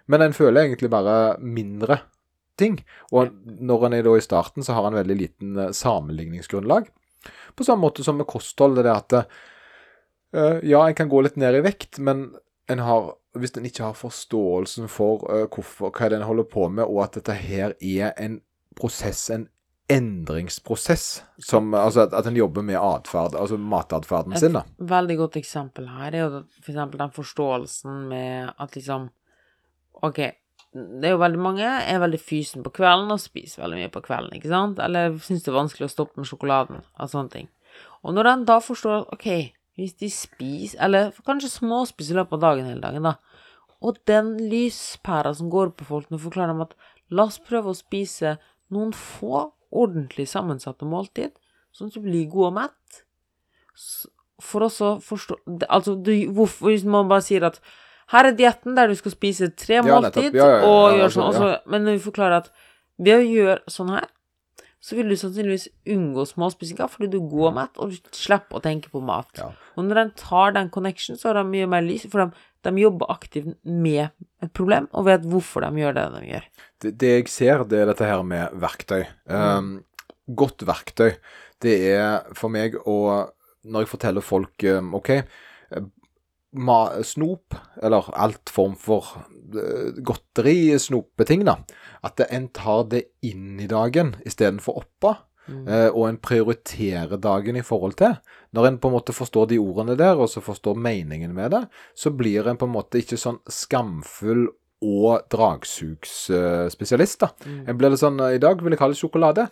Men 0.07 0.23
en 0.23 0.33
føler 0.33 0.63
egentlig 0.63 0.89
bare 0.89 1.36
mindre 1.43 1.99
ting. 2.59 2.79
Og 3.15 3.33
når 3.45 3.85
han 3.85 3.97
er 3.97 4.07
da 4.07 4.15
i 4.17 4.23
starten, 4.23 4.65
så 4.65 4.77
har 4.77 4.87
han 4.87 4.97
veldig 4.97 5.17
liten 5.17 5.57
eh, 5.57 5.73
sammenligningsgrunnlag. 5.75 6.89
På 7.55 7.65
samme 7.67 7.87
måte 7.87 8.05
som 8.05 8.19
med 8.19 8.29
kosthold. 8.29 8.77
Det 8.79 8.85
er 8.85 8.93
at 8.95 9.17
eh, 9.21 10.59
Ja, 10.67 10.83
en 10.83 10.97
kan 10.97 11.09
gå 11.11 11.21
litt 11.25 11.39
ned 11.39 11.59
i 11.59 11.63
vekt, 11.65 11.99
men 12.03 12.29
en 12.67 12.83
har, 12.83 13.13
hvis 13.37 13.55
en 13.57 13.67
ikke 13.67 13.85
har 13.89 13.97
forståelsen 13.97 14.89
for 14.91 15.27
eh, 15.33 15.45
hvorfor, 15.47 15.93
hva 15.93 16.09
er 16.09 16.17
en 16.19 16.27
holder 16.27 16.49
på 16.51 16.67
med, 16.69 16.85
og 16.85 17.05
at 17.05 17.19
dette 17.19 17.37
her 17.39 17.77
er 17.79 18.11
en 18.19 18.41
prosess, 18.77 19.29
en 19.33 19.47
endringsprosess, 19.87 21.23
som, 21.39 21.71
altså 21.73 22.03
at, 22.03 22.15
at 22.17 22.27
en 22.27 22.35
jobber 22.35 22.65
med 22.67 22.75
atferd, 22.75 23.37
altså 23.39 23.57
matatferden 23.57 24.35
Et 24.35 24.43
sin, 24.43 24.57
da. 24.57 24.65
veldig 24.83 25.15
godt 25.21 25.37
eksempel 25.39 25.87
her 25.87 26.11
er 26.11 26.25
jo 26.25 26.41
for 26.59 26.73
eksempel 26.73 26.99
den 26.99 27.13
forståelsen 27.15 28.01
med 28.11 28.51
at 28.59 28.75
liksom 28.75 29.09
Ok, 30.05 30.19
det 30.77 31.09
er 31.09 31.13
jo 31.15 31.21
veldig 31.21 31.41
mange 31.41 31.67
er 31.67 32.01
veldig 32.01 32.19
fysen 32.21 32.63
på 32.65 32.73
kvelden 32.79 33.13
og 33.13 33.21
spiser 33.21 33.63
veldig 33.63 33.79
mye 33.81 33.93
på 33.93 34.03
kvelden, 34.05 34.35
ikke 34.37 34.51
sant? 34.51 34.81
Eller 34.83 35.15
syns 35.23 35.45
det 35.45 35.51
er 35.51 35.57
vanskelig 35.59 35.87
å 35.87 35.93
stoppe 35.93 36.21
med 36.21 36.29
sjokoladen 36.29 36.81
og 36.81 37.11
sånne 37.11 37.33
ting. 37.33 37.47
Og 38.05 38.15
når 38.15 38.29
den 38.29 38.45
da 38.49 38.59
forstår 38.63 38.99
at 38.99 39.15
ok, 39.15 39.27
hvis 39.77 39.97
de 40.01 40.09
spiser, 40.13 40.79
eller 40.85 41.11
kanskje 41.25 41.53
småspiser 41.53 42.15
i 42.15 42.19
løpet 42.21 42.37
av 42.39 42.45
dagen 42.45 42.69
hele 42.69 42.83
dagen, 42.83 43.05
da, 43.05 43.17
og 43.85 43.99
den 44.09 44.35
lyspæra 44.49 45.33
som 45.37 45.51
går 45.53 45.75
på 45.77 45.85
folk, 45.85 46.09
nå 46.09 46.19
forklarer 46.21 46.55
dem 46.55 46.65
at 46.65 46.73
la 47.13 47.27
oss 47.29 47.37
prøve 47.43 47.71
å 47.71 47.77
spise 47.77 48.37
noen 48.73 48.93
få 48.95 49.47
ordentlig 49.69 50.25
sammensatte 50.31 50.87
måltid, 50.89 51.35
sånn 51.75 51.91
at 51.91 51.97
du 51.97 52.05
blir 52.05 52.29
god 52.31 52.49
og 52.49 52.55
mett 52.57 53.03
for 54.41 54.65
også 54.65 54.97
forstå 55.05 55.37
Altså, 55.69 55.95
du, 55.95 56.11
hvorfor 56.33 56.71
hvis 56.71 56.85
man 56.85 57.09
bare 57.09 57.25
sier 57.25 57.45
at 57.47 57.59
her 58.13 58.29
er 58.29 58.35
dietten 58.37 58.77
der 58.77 58.91
du 58.91 58.95
skal 58.99 59.13
spise 59.13 59.49
tre 59.59 59.81
måltid 59.85 60.37
og 60.37 60.95
gjøre 60.95 61.11
sånn, 61.13 61.27
altså, 61.31 61.49
men 61.67 61.83
når 61.83 61.97
vi 61.97 62.05
forklarer 62.05 62.45
at 62.45 62.53
ved 62.97 63.19
å 63.19 63.25
gjøre 63.25 63.71
sånn 63.71 63.91
her, 63.93 64.07
så 64.87 64.95
vil 64.95 65.09
du 65.11 65.17
sannsynligvis 65.19 65.67
unngå 65.91 66.23
småspisinga 66.29 66.87
fordi 66.91 67.09
du 67.17 67.17
går 67.27 67.55
mett, 67.55 67.79
og 67.81 67.91
du 67.91 68.11
slipper 68.15 68.59
å 68.59 68.63
tenke 68.63 68.91
på 68.93 69.01
mat. 69.03 69.31
Ja. 69.39 69.49
Og 69.75 69.87
når 69.87 69.99
de 69.99 70.05
tar 70.21 70.53
den 70.55 70.69
connection, 70.73 71.17
så 71.19 71.31
har 71.31 71.41
de 71.41 71.49
mye 71.49 71.67
mer 71.69 71.83
lys, 71.83 72.05
for 72.11 72.23
de, 72.23 72.45
de 72.63 72.83
jobber 72.83 73.11
aktivt 73.11 73.57
med 73.65 74.05
et 74.45 74.53
problem, 74.55 74.87
og 74.93 75.09
vet 75.09 75.25
hvorfor 75.27 75.65
de 75.65 75.83
gjør 75.83 75.97
det 75.97 76.05
de 76.13 76.21
gjør. 76.29 76.47
Det, 76.85 76.93
det 77.03 77.11
jeg 77.11 77.27
ser, 77.33 77.65
det 77.67 77.81
er 77.81 77.91
dette 77.91 78.07
her 78.07 78.23
med 78.27 78.55
verktøy. 78.63 79.01
Um, 79.25 79.73
godt 80.39 80.63
verktøy, 80.69 81.17
det 81.65 81.75
er 81.89 82.37
for 82.37 82.53
meg 82.53 82.77
å 82.85 82.97
Når 83.67 83.83
jeg 83.83 83.89
forteller 83.89 84.23
folk 84.23 84.63
um, 84.77 84.93
OK, 84.95 85.09
snop, 87.03 87.55
eller 87.83 88.09
alt 88.13 88.51
form 88.53 88.75
for 88.79 89.05
eh, 89.53 89.93
godteri, 90.03 90.77
snopeting, 90.79 91.45
da. 91.47 91.57
At 92.05 92.21
en 92.29 92.49
tar 92.55 92.87
det 92.91 93.03
inn 93.25 93.59
i 93.59 93.69
dagen 93.71 94.15
istedenfor 94.25 94.83
oppå. 94.83 95.15
Mm. 95.47 95.63
og 95.95 96.09
en 96.09 96.17
prioriterer 96.19 97.21
dagen 97.23 97.55
i 97.55 97.61
forhold 97.63 97.93
til. 97.95 98.17
Når 98.51 98.65
en 98.67 98.77
på 98.83 98.89
en 98.89 98.95
måte 98.97 99.13
forstår 99.15 99.45
de 99.47 99.59
ordene 99.63 99.93
der, 99.95 100.19
og 100.19 100.27
så 100.27 100.41
forstår 100.43 100.75
meningen 100.75 101.31
med 101.31 101.53
det, 101.55 101.61
så 101.95 102.11
blir 102.11 102.49
en 102.51 102.59
på 102.59 102.67
en 102.67 102.73
måte 102.73 102.99
ikke 102.99 103.15
sånn 103.15 103.39
skamfull 103.47 104.49
og 104.83 105.23
dragsugsspesialist, 105.31 107.23
da. 107.23 107.31
En 107.63 107.79
blir 107.79 107.93
litt 107.93 108.03
sånn 108.03 108.19
I 108.27 108.41
dag 108.43 108.59
vil 108.59 108.75
jeg 108.75 108.81
ha 108.83 108.91
litt 108.91 108.99
sjokolade. 108.99 109.47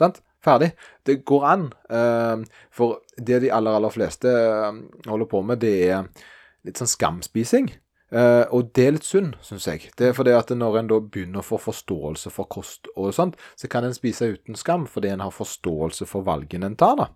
Sant? 0.00 0.22
Ferdig. 0.40 0.72
Det 1.06 1.20
går 1.28 1.46
an. 1.46 1.68
eh, 1.92 2.64
for 2.72 3.00
det 3.16 3.42
de 3.44 3.52
aller, 3.52 3.76
aller 3.76 3.92
fleste 3.92 4.32
eh, 4.32 4.80
holder 5.06 5.28
på 5.28 5.44
med, 5.44 5.60
det 5.60 5.76
er 5.92 6.10
litt 6.64 6.80
sånn 6.80 6.90
skamspising. 6.90 7.70
Uh, 8.10 8.42
og 8.50 8.72
det 8.74 8.84
er 8.84 8.94
litt 8.96 9.06
synd, 9.06 9.36
syns 9.46 9.68
jeg. 9.68 9.92
Det 9.94 10.08
er 10.08 10.14
fordi 10.16 10.32
at 10.34 10.48
når 10.50 10.80
en 10.80 10.88
da 10.90 10.96
begynner 10.98 11.44
å 11.44 11.46
få 11.46 11.60
forståelse 11.62 12.32
for 12.34 12.50
kost 12.50 12.90
og 12.96 13.12
sånt, 13.14 13.36
så 13.54 13.70
kan 13.70 13.86
en 13.86 13.94
spise 13.94 14.32
uten 14.32 14.58
skam 14.58 14.88
fordi 14.90 15.12
en 15.12 15.22
har 15.22 15.30
forståelse 15.30 16.08
for 16.10 16.26
valgene 16.26 16.72
en 16.72 16.78
tar, 16.80 16.96
da. 16.98 17.06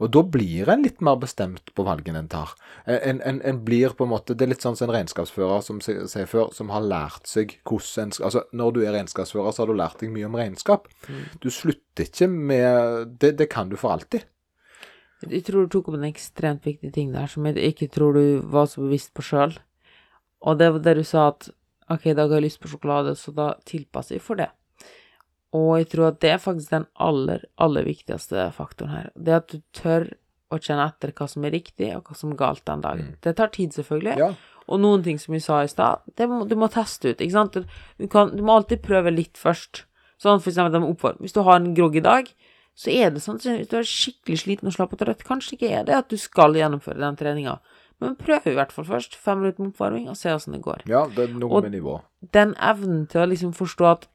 Og 0.00 0.08
da 0.14 0.22
blir 0.24 0.70
en 0.72 0.82
litt 0.84 1.02
mer 1.04 1.18
bestemt 1.20 1.72
på 1.76 1.84
valgene 1.84 2.22
en 2.22 2.30
tar. 2.32 2.54
En, 2.88 3.20
en, 3.20 3.40
en 3.44 3.60
blir 3.64 3.92
på 3.96 4.06
en 4.06 4.12
måte 4.14 4.32
Det 4.32 4.46
er 4.46 4.52
litt 4.54 4.64
sånn 4.64 4.78
som 4.78 4.88
en 4.88 4.94
regnskapsfører 4.96 5.64
som 5.66 5.80
sier 5.84 6.28
før, 6.30 6.48
som 6.56 6.72
har 6.72 6.84
lært 6.84 7.28
seg 7.28 7.58
hvordan 7.68 8.08
en 8.08 8.14
skal 8.16 8.30
Altså, 8.30 8.44
når 8.56 8.72
du 8.72 8.80
er 8.84 8.94
regnskapsfører, 8.96 9.52
så 9.52 9.62
har 9.62 9.70
du 9.70 9.76
lært 9.76 10.00
deg 10.00 10.12
mye 10.14 10.28
om 10.28 10.38
regnskap. 10.40 10.88
Du 11.44 11.50
slutter 11.52 12.08
ikke 12.08 12.30
med 12.30 13.16
det, 13.20 13.34
det 13.42 13.50
kan 13.52 13.68
du 13.68 13.76
for 13.80 13.92
alltid. 13.92 14.24
Jeg 15.28 15.44
tror 15.44 15.66
du 15.66 15.74
tok 15.74 15.90
opp 15.90 15.98
en 15.98 16.08
ekstremt 16.08 16.64
viktig 16.64 16.94
ting 16.94 17.10
der 17.12 17.28
som 17.28 17.44
jeg 17.44 17.60
ikke 17.74 17.90
tror 17.92 18.16
du 18.16 18.40
var 18.48 18.70
så 18.70 18.80
bevisst 18.86 19.12
på 19.12 19.24
sjøl. 19.26 19.52
Og 20.40 20.56
det 20.56 20.70
var 20.72 20.84
det 20.86 20.96
du 20.96 21.04
sa 21.04 21.28
at 21.34 21.50
ok, 21.90 22.06
i 22.06 22.16
dag 22.16 22.30
har 22.30 22.38
jeg 22.38 22.46
lyst 22.46 22.62
på 22.62 22.70
sjokolade, 22.72 23.12
så 23.18 23.34
da 23.36 23.52
tilpasser 23.68 24.16
jeg 24.16 24.24
for 24.24 24.40
det. 24.40 24.48
Og 25.56 25.70
jeg 25.80 25.88
tror 25.94 26.12
at 26.12 26.20
det 26.22 26.30
er 26.30 26.42
faktisk 26.42 26.70
den 26.70 26.86
aller, 26.94 27.44
aller 27.58 27.86
viktigste 27.86 28.50
faktoren 28.54 28.92
her. 28.94 29.08
Det 29.18 29.34
at 29.34 29.50
du 29.50 29.62
tør 29.74 30.06
å 30.50 30.58
kjenne 30.58 30.86
etter 30.90 31.12
hva 31.14 31.26
som 31.30 31.44
er 31.46 31.54
riktig, 31.54 31.90
og 31.96 32.06
hva 32.06 32.16
som 32.18 32.32
er 32.32 32.38
galt 32.38 32.64
den 32.66 32.82
dagen. 32.84 33.12
Det 33.22 33.34
tar 33.38 33.52
tid, 33.54 33.74
selvfølgelig. 33.74 34.16
Ja. 34.18 34.30
Og 34.70 34.82
noen 34.82 35.02
ting 35.02 35.18
som 35.18 35.34
vi 35.34 35.42
sa 35.42 35.62
i 35.64 35.70
stad, 35.70 36.06
du 36.18 36.56
må 36.58 36.70
teste 36.70 37.12
ut, 37.12 37.22
ikke 37.22 37.34
sant. 37.34 37.58
Du, 37.98 38.06
kan, 38.10 38.30
du 38.34 38.42
må 38.46 38.58
alltid 38.58 38.82
prøve 38.84 39.10
litt 39.14 39.38
først. 39.38 39.84
Sånn 40.20 40.42
for 40.42 40.52
eksempel 40.52 40.82
med 40.82 40.92
oppvarm. 40.92 41.18
Hvis 41.24 41.34
du 41.34 41.42
har 41.46 41.58
en 41.58 41.72
groggy 41.74 42.02
dag, 42.04 42.28
så 42.78 42.92
er 42.92 43.10
det 43.14 43.22
sånn 43.24 43.40
at 43.40 43.46
hvis 43.48 43.70
du 43.70 43.76
er 43.80 43.88
skikkelig 43.88 44.42
sliten 44.44 44.70
og 44.70 44.76
slapp 44.76 44.94
av 44.94 45.02
trøtt, 45.02 45.24
kanskje 45.26 45.56
ikke 45.56 45.70
er 45.80 45.86
det 45.88 45.96
at 45.96 46.10
du 46.12 46.18
skal 46.20 46.54
gjennomføre 46.58 47.00
den 47.02 47.18
treninga. 47.18 47.58
Men 48.00 48.14
prøv 48.20 48.46
i 48.48 48.54
hvert 48.56 48.70
fall 48.72 48.86
først. 48.88 49.16
Fem 49.20 49.42
minutter 49.42 49.64
med 49.64 49.74
oppvarming, 49.74 50.06
og 50.12 50.16
se 50.16 50.32
åssen 50.32 50.56
det 50.56 50.62
går. 50.64 50.86
Ja, 50.88 51.04
det 51.16 51.26
er 51.26 51.34
noe 51.36 51.62
med 51.66 51.74
nivå. 51.74 51.98
Den 52.36 52.54
evnen 52.56 53.04
til 53.10 53.24
å 53.24 53.28
liksom 53.28 53.52
forstå 53.56 53.88
at 53.90 54.06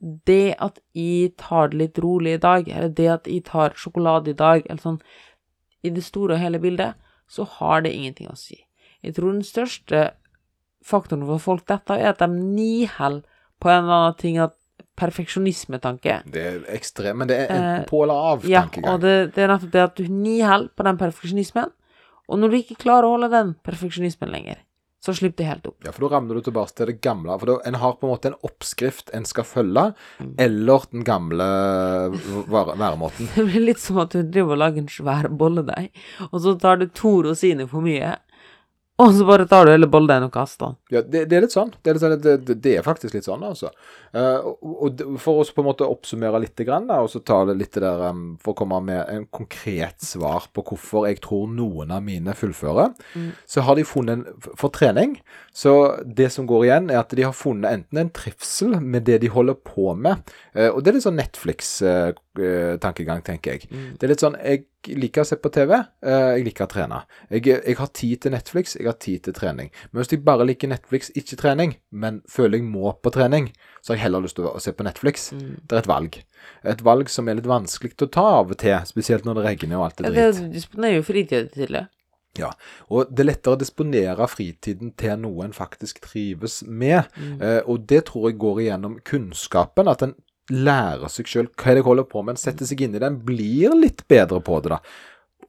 det 0.00 0.54
at 0.62 0.78
jeg 0.94 1.32
tar 1.40 1.68
det 1.72 1.78
litt 1.80 1.98
rolig 1.98 2.34
i 2.36 2.42
dag, 2.42 2.68
eller 2.68 2.88
det 2.94 3.08
at 3.10 3.26
jeg 3.26 3.44
tar 3.48 3.74
sjokolade 3.76 4.30
i 4.30 4.38
dag, 4.38 4.62
eller 4.68 4.80
sånn, 4.82 5.00
i 5.82 5.90
det 5.90 6.04
store 6.06 6.34
og 6.36 6.42
hele 6.42 6.58
bildet, 6.62 6.94
så 7.28 7.44
har 7.58 7.82
det 7.84 7.92
ingenting 7.94 8.28
å 8.30 8.36
si. 8.38 8.60
Jeg 9.02 9.14
tror 9.16 9.32
den 9.34 9.42
største 9.46 10.10
faktoren 10.86 11.26
for 11.26 11.38
folk 11.42 11.66
dette 11.68 11.96
er 11.98 12.12
at 12.12 12.22
de 12.22 12.28
niheller 12.30 13.22
på 13.60 13.68
en 13.70 13.82
eller 13.84 13.96
annen 13.98 14.18
ting 14.20 14.38
at 14.42 14.54
perfeksjonismetanke. 14.98 16.22
Det 16.30 16.42
er 16.42 16.62
ekstremt, 16.74 17.18
men 17.20 17.28
det 17.30 17.36
er 17.44 17.50
Eh, 17.50 17.56
enten 17.58 17.88
på 17.90 18.02
eller 18.02 18.14
av 18.32 18.44
Ja, 18.46 18.62
tankegang. 18.62 18.94
og 18.94 19.00
det, 19.00 19.34
det 19.34 19.42
er 19.44 19.48
nettopp 19.48 19.72
det 19.72 19.82
at 19.82 19.94
du 19.96 20.04
niheller 20.08 20.68
på 20.74 20.84
den 20.86 20.98
perfeksjonismen, 20.98 21.70
og 22.28 22.38
når 22.38 22.50
du 22.50 22.56
ikke 22.58 22.78
klarer 22.82 23.04
å 23.06 23.14
holde 23.16 23.30
den 23.30 23.54
perfeksjonismen 23.64 24.30
lenger, 24.30 24.56
så 25.04 25.14
slipper 25.14 25.36
det 25.44 25.46
helt 25.48 25.66
opp. 25.70 25.76
Ja, 25.86 25.92
for 25.94 26.08
da 26.08 26.16
ramler 26.16 26.34
du 26.34 26.42
tilbake 26.48 26.74
til 26.74 26.86
det 26.90 26.96
gamle. 27.00 27.36
For 27.38 27.46
da, 27.46 27.58
en 27.70 27.74
har 27.78 27.92
på 28.00 28.08
en 28.08 28.12
måte 28.16 28.32
en 28.32 28.38
oppskrift 28.42 29.12
en 29.14 29.24
skal 29.24 29.44
følge, 29.46 29.94
Mm. 30.18 30.34
eller 30.42 30.86
den 30.90 31.04
gamle 31.06 31.46
være- 32.50 32.76
væremåten. 32.78 33.28
Det 33.36 33.44
blir 33.46 33.64
litt 33.68 33.78
som 33.82 33.98
at 34.02 34.10
du 34.10 34.22
driver 34.22 34.56
og 34.56 34.58
lager 34.64 34.82
en 34.82 34.88
svær 34.90 35.28
bolledeig, 35.30 35.90
og 36.32 36.40
så 36.42 36.56
tar 36.60 36.76
du 36.82 36.86
to 36.88 37.22
rosiner 37.28 37.68
for 37.70 37.80
mye, 37.84 38.16
og 39.02 39.12
så 39.14 39.24
bare 39.28 39.44
tar 39.46 39.66
du 39.66 39.70
hele 39.70 39.86
bollen 39.90 40.24
og 40.26 40.32
kaster 40.34 40.66
den. 40.66 40.76
Ja, 40.90 41.00
det, 41.06 41.20
det 41.30 41.36
er 41.38 41.44
litt 41.44 41.54
sånn. 41.54 41.68
Det 41.70 41.90
er, 41.90 41.94
litt 41.94 42.02
sånn 42.02 42.22
det, 42.24 42.32
det, 42.50 42.72
er 42.74 42.86
faktisk 42.86 43.14
litt 43.14 43.28
sånn, 43.28 43.44
altså. 43.46 43.70
Uh, 44.10 44.48
og, 44.58 45.02
og 45.04 45.20
for 45.22 45.38
å 45.38 45.44
på 45.54 45.62
en 45.62 45.68
måte 45.68 45.86
oppsummere 45.86 46.40
litt, 46.42 46.58
grann, 46.66 46.90
og 46.90 47.06
så 47.12 47.22
ta 47.22 47.44
det 47.46 47.54
litt 47.60 47.78
der 47.78 48.10
um, 48.10 48.34
For 48.42 48.50
å 48.50 48.58
komme 48.58 48.80
med 48.82 49.06
en 49.12 49.26
konkret 49.30 50.02
svar 50.02 50.48
på 50.50 50.64
hvorfor 50.66 51.06
jeg 51.06 51.20
tror 51.22 51.46
noen 51.52 51.90
av 51.94 52.02
mine 52.02 52.34
fullfører, 52.34 52.90
så 53.46 53.62
har 53.66 53.74
de 53.78 53.84
funnet 53.86 54.18
en 54.18 54.26
For 54.58 54.70
trening, 54.74 55.22
så 55.54 56.02
det 56.02 56.32
som 56.34 56.50
går 56.50 56.66
igjen, 56.66 56.90
er 56.90 56.98
at 57.04 57.14
de 57.14 57.22
har 57.28 57.36
funnet 57.36 57.70
enten 57.70 57.98
en 58.02 58.14
trivsel 58.14 58.80
med 58.82 59.02
det 59.06 59.22
de 59.22 59.30
holder 59.30 59.54
på 59.62 59.94
med, 59.94 60.16
uh, 60.58 60.70
og 60.72 60.82
det 60.82 60.90
er 60.90 60.96
litt 60.98 61.06
sånn 61.06 61.22
Netflix-tankegang, 61.22 63.22
tenker 63.26 63.50
jeg. 63.54 63.70
Det 63.70 64.02
er 64.06 64.10
litt 64.16 64.24
sånn 64.24 64.38
Jeg 64.42 64.66
liker 64.86 65.24
å 65.24 65.26
se 65.26 65.36
på 65.40 65.50
TV, 65.52 65.74
eh, 66.06 66.28
jeg 66.38 66.46
liker 66.46 66.66
å 66.66 66.70
trene. 66.70 67.00
Jeg, 67.32 67.44
jeg 67.50 67.76
har 67.78 67.90
tid 67.96 68.22
til 68.22 68.34
Netflix, 68.34 68.76
jeg 68.78 68.86
har 68.86 68.96
tid 69.02 69.24
til 69.26 69.36
trening. 69.36 69.70
Men 69.90 70.00
hvis 70.00 70.12
jeg 70.14 70.24
bare 70.26 70.46
liker 70.46 70.70
Netflix, 70.70 71.10
ikke 71.18 71.38
trening, 71.40 71.76
men 71.90 72.22
føler 72.30 72.60
jeg 72.60 72.68
må 72.68 72.94
på 73.02 73.12
trening, 73.14 73.50
så 73.82 73.92
har 73.92 73.98
jeg 73.98 74.06
heller 74.06 74.24
lyst 74.24 74.38
til 74.38 74.48
å 74.48 74.56
se 74.62 74.72
på 74.76 74.86
Netflix. 74.86 75.30
Det 75.34 75.76
er 75.76 75.82
et 75.82 75.90
valg. 75.90 76.20
Et 76.64 76.82
valg 76.86 77.12
som 77.12 77.28
er 77.28 77.38
litt 77.40 77.50
vanskelig 77.50 77.96
å 78.06 78.10
ta 78.10 78.26
av 78.38 78.54
og 78.54 78.58
til, 78.62 78.78
spesielt 78.88 79.28
når 79.28 79.40
det 79.40 79.46
regner 79.50 79.80
og 79.80 79.88
alt 79.88 80.02
er 80.02 80.10
det 80.10 80.26
Ja, 80.26 80.32
du 80.34 80.52
disponerer 80.54 81.00
jo 81.00 81.06
fritiden 81.06 81.54
til 81.54 81.78
det. 81.80 81.86
Ja, 82.38 82.52
og 82.92 83.08
det 83.10 83.24
er 83.24 83.30
lettere 83.32 83.56
å 83.56 83.58
disponere 83.58 84.28
fritiden 84.30 84.92
til 85.00 85.16
noe 85.18 85.48
en 85.48 85.56
faktisk 85.56 85.98
trives 86.04 86.60
med. 86.62 87.08
Eh, 87.18 87.60
og 87.66 87.88
det 87.90 88.04
tror 88.10 88.28
jeg 88.28 88.38
går 88.38 88.60
igjennom 88.62 88.98
kunnskapen, 89.06 89.90
at 89.90 90.04
en 90.06 90.14
lærer 90.52 91.10
seg 91.12 91.28
sjøl 91.28 91.50
hva 91.50 91.70
er 91.70 91.78
det 91.78 91.82
jeg 91.82 91.88
holder 91.88 92.08
på 92.08 92.22
med, 92.24 92.36
en 92.36 92.40
setter 92.40 92.68
seg 92.68 92.82
inn 92.84 92.96
i 92.96 93.00
det, 93.00 93.08
en 93.08 93.20
blir 93.24 93.76
litt 93.76 94.04
bedre 94.10 94.40
på 94.44 94.60
det, 94.64 94.76
da. 94.76 94.80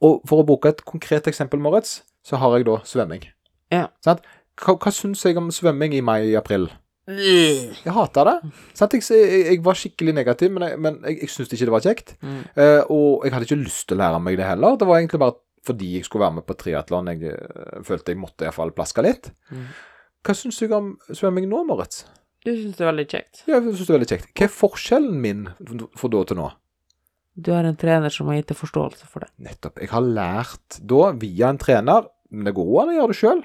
Og 0.00 0.22
for 0.28 0.42
å 0.42 0.46
bruke 0.48 0.72
et 0.72 0.84
konkret 0.88 1.28
eksempel, 1.28 1.60
Moritz, 1.60 2.00
så 2.24 2.40
har 2.40 2.56
jeg 2.56 2.68
da 2.68 2.78
svømming. 2.88 3.26
Ja. 3.72 3.88
Sant? 4.04 4.24
Hva, 4.60 4.76
hva 4.76 4.92
syns 4.92 5.24
jeg 5.24 5.38
om 5.40 5.50
svømming 5.54 5.94
i 5.96 6.04
mai-april? 6.04 6.68
Jeg 7.10 7.92
hata 7.94 8.24
det. 8.28 8.34
Sant? 8.76 8.94
Jeg, 8.94 9.04
jeg, 9.10 9.44
jeg 9.48 9.62
var 9.66 9.78
skikkelig 9.78 10.14
negativ, 10.14 10.52
men 10.54 10.66
jeg, 10.68 10.80
men 10.80 10.98
jeg, 11.04 11.18
jeg 11.24 11.32
syntes 11.32 11.56
ikke 11.56 11.68
det 11.68 11.74
var 11.74 11.86
kjekt. 11.86 12.14
Mm. 12.22 12.40
Uh, 12.54 12.82
og 12.92 13.26
jeg 13.26 13.34
hadde 13.34 13.48
ikke 13.48 13.62
lyst 13.64 13.86
til 13.88 13.98
å 13.98 14.02
lære 14.02 14.20
meg 14.22 14.38
det 14.40 14.48
heller. 14.48 14.76
Det 14.80 14.88
var 14.88 15.00
egentlig 15.00 15.22
bare 15.24 15.38
fordi 15.66 15.90
jeg 15.98 16.06
skulle 16.06 16.24
være 16.24 16.38
med 16.38 16.46
på 16.48 16.56
triatlon 16.56 17.10
jeg 17.12 17.34
uh, 17.36 17.80
følte 17.84 18.14
jeg 18.14 18.20
måtte 18.20 18.46
iallfall 18.46 18.72
plaske 18.76 19.04
litt. 19.04 19.30
Mm. 19.50 19.66
Hva 20.24 20.36
syns 20.36 20.60
du 20.60 20.76
om 20.76 20.94
svømming 21.08 21.48
nå, 21.50 21.64
Moritz? 21.68 22.04
Du 22.44 22.50
syns 22.54 22.78
det 22.78 22.84
er 22.84 22.90
veldig 22.90 23.06
kjekt. 23.10 23.42
Ja, 23.46 23.58
Jeg 23.58 23.74
synes 23.74 23.82
det 23.82 23.90
er 23.92 23.98
veldig 23.98 24.10
kjekt. 24.14 24.30
Hva 24.32 24.46
er 24.46 24.54
forskjellen 24.54 25.18
min 25.20 25.42
fra 25.98 26.10
da 26.12 26.22
til 26.30 26.38
nå? 26.40 26.46
Du 27.40 27.52
har 27.54 27.64
en 27.68 27.76
trener 27.78 28.12
som 28.12 28.28
har 28.30 28.40
gitt 28.40 28.50
deg 28.52 28.58
forståelse 28.58 29.08
for 29.08 29.24
det. 29.24 29.30
Nettopp. 29.44 29.78
Jeg 29.80 29.92
har 29.92 30.04
lært 30.04 30.80
da, 30.80 31.02
via 31.20 31.50
en 31.52 31.60
trener, 31.60 32.08
men 32.30 32.46
det 32.46 32.54
går 32.56 32.72
an 32.82 32.92
å 32.92 32.96
gjøre 32.96 33.12
det 33.12 33.18
sjøl, 33.18 33.42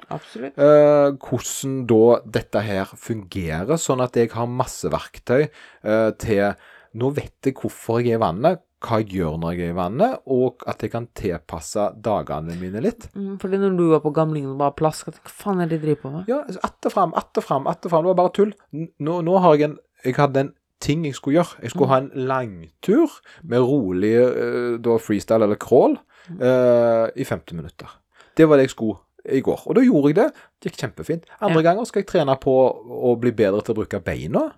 eh, 0.52 1.10
hvordan 1.26 1.76
da 1.90 2.02
dette 2.38 2.64
her 2.66 2.92
fungerer, 3.02 3.80
sånn 3.82 4.04
at 4.06 4.18
jeg 4.20 4.32
har 4.36 4.50
masse 4.52 4.90
verktøy 4.94 5.46
eh, 5.46 6.10
til 6.22 6.56
Nå 6.96 7.10
vet 7.12 7.44
jeg 7.44 7.58
hvorfor 7.60 8.00
jeg 8.00 8.14
er 8.14 8.20
i 8.22 8.24
vannet, 8.24 8.62
hva 8.84 9.00
jeg 9.02 9.08
gjør 9.16 9.38
når 9.40 9.54
jeg 9.56 9.70
er 9.70 9.72
i 9.74 9.78
vannet, 9.78 10.18
og 10.28 10.64
at 10.68 10.82
jeg 10.84 10.92
kan 10.92 11.08
tilpasse 11.16 11.86
dagene 12.06 12.58
mine 12.60 12.82
litt. 12.84 13.08
Mm, 13.16 13.38
fordi 13.42 13.58
når 13.58 13.78
du 13.78 13.86
var 13.90 14.02
på 14.04 14.12
gamlingen 14.14 14.52
og 14.52 14.60
bare 14.60 14.76
plaska, 14.78 15.12
hva 15.16 15.32
faen 15.32 15.62
er 15.64 15.68
det 15.72 15.80
de 15.82 15.86
driver 15.88 16.02
på 16.02 16.12
med? 16.12 16.28
Ja, 16.28 16.44
att 16.64 16.86
og 16.86 16.92
fram, 16.92 17.14
atter 17.16 17.42
fram, 17.42 17.68
atter 17.68 17.90
fram. 17.90 18.04
Det 18.04 18.08
var 18.14 18.20
bare 18.20 18.34
tull. 18.36 18.54
Nå, 19.00 19.22
nå 19.22 19.38
har 19.40 19.56
jeg 19.56 19.70
en 19.72 19.78
Jeg 20.06 20.16
hadde 20.16 20.40
en 20.40 20.54
ting 20.82 21.06
jeg 21.06 21.16
skulle 21.16 21.40
gjøre. 21.40 21.62
Jeg 21.64 21.72
skulle 21.72 21.90
ha 21.90 21.98
en 21.98 22.12
langtur 22.14 23.10
med 23.44 23.60
rolig 23.66 24.14
eh, 24.22 24.78
da 24.78 24.98
freestyle 25.02 25.44
eller 25.48 25.56
crawl 25.58 25.96
eh, 26.40 27.08
i 27.16 27.24
50 27.26 27.56
minutter. 27.56 27.88
Det 28.38 28.46
var 28.50 28.58
det 28.58 28.68
jeg 28.68 28.76
skulle 28.76 29.00
i 29.34 29.42
går. 29.42 29.64
Og 29.66 29.76
da 29.76 29.82
gjorde 29.82 30.12
jeg 30.12 30.16
det. 30.20 30.28
Det 30.62 30.70
gikk 30.72 30.82
kjempefint. 30.84 31.26
Andre 31.42 31.64
Ja. 31.64 31.72
ganger 31.72 31.86
skal 31.90 32.04
jeg 32.04 32.08
trene 32.12 32.36
på 32.38 32.54
å 33.10 33.16
bli 33.18 33.32
bedre 33.32 33.64
til 33.66 33.74
å 33.74 33.80
bruke 33.80 34.00
beina. 34.04 34.52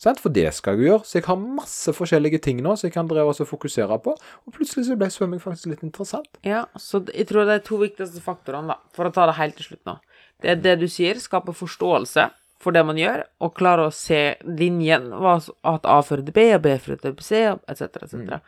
Sant? 0.00 0.20
For 0.22 0.32
det 0.32 0.46
skal 0.56 0.78
jeg 0.78 0.80
jo 0.80 0.88
gjøre. 0.88 1.06
Så 1.06 1.18
jeg 1.18 1.26
har 1.26 1.40
masse 1.60 1.92
forskjellige 1.96 2.40
ting 2.46 2.62
nå 2.64 2.72
som 2.78 2.88
jeg 2.88 2.96
kan 2.96 3.08
dreve 3.10 3.34
og 3.34 3.48
fokusere 3.48 4.00
på. 4.00 4.14
Og 4.16 4.56
plutselig 4.56 4.86
så 4.88 4.96
ble 5.00 5.10
svømming 5.12 5.42
faktisk 5.42 5.74
litt 5.74 5.84
interessant. 5.84 6.30
Ja, 6.46 6.64
så 6.80 7.02
jeg 7.12 7.28
tror 7.28 7.48
det 7.48 7.58
er 7.58 7.66
to 7.66 7.80
viktigste 7.82 8.24
faktorene, 8.24 8.72
da, 8.72 8.94
for 8.96 9.08
å 9.08 9.14
ta 9.14 9.28
det 9.28 9.36
helt 9.40 9.58
til 9.60 9.70
slutt 9.70 9.84
nå. 9.90 9.98
Det 10.40 10.54
er 10.54 10.62
det 10.64 10.78
du 10.80 10.88
sier, 10.88 11.20
skape 11.20 11.52
forståelse 11.52 12.30
for 12.60 12.76
det 12.76 12.82
man 12.84 12.98
gjør, 13.00 13.24
og 13.40 13.54
klare 13.56 13.86
å 13.88 13.94
se 13.94 14.34
linjen, 14.44 15.08
at 15.12 15.86
A 15.88 16.00
fører 16.04 16.26
til 16.26 16.36
B, 16.36 16.44
og 16.56 16.64
B 16.64 16.74
fører 16.80 17.00
til 17.00 17.16
C, 17.24 17.46
etc., 17.72 18.04
etc. 18.04 18.40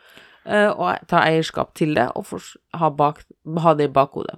Eh, 0.43 0.69
og 0.69 1.05
ta 1.09 1.23
eierskap 1.23 1.73
til 1.77 1.95
det, 1.97 2.09
og 2.13 2.29
ha, 2.77 2.91
bak, 2.93 3.23
ha 3.63 3.73
det 3.79 3.89
i 3.89 3.93
bakhodet. 3.93 4.37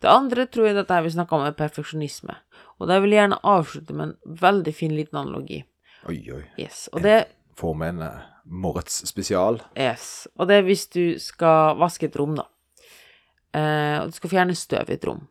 Det 0.00 0.08
andre 0.08 0.46
tror 0.48 0.70
jeg 0.70 0.78
dette 0.78 0.96
her 0.96 1.04
vi 1.04 1.12
snakka 1.12 1.36
om, 1.36 1.44
er 1.44 1.58
perfeksjonisme. 1.58 2.38
Og 2.80 2.88
det 2.88 3.00
vil 3.04 3.12
jeg 3.12 3.26
gjerne 3.26 3.42
avslutte 3.44 3.96
med 3.96 4.08
en 4.08 4.38
veldig 4.40 4.74
fin 4.76 4.96
liten 4.96 5.20
analogi. 5.20 5.60
Oi, 6.08 6.20
oi. 6.32 6.44
Yes. 6.60 6.88
Og 6.94 7.04
det 7.04 7.24
Får 7.60 7.74
vi 7.76 7.88
en 7.90 8.00
uh, 8.00 8.22
Moritz 8.44 9.02
spesial. 9.04 9.60
Yes. 9.76 10.28
Og 10.38 10.48
det 10.48 10.60
er 10.60 10.64
hvis 10.64 10.86
du 10.88 11.18
skal 11.20 11.76
vaske 11.80 12.08
et 12.08 12.16
rom, 12.16 12.38
da. 12.38 12.46
Uh, 13.52 13.96
og 14.00 14.12
du 14.12 14.16
skal 14.16 14.32
fjerne 14.32 14.56
støv 14.56 14.88
i 14.88 14.96
et 14.96 15.04
rom. 15.04 15.26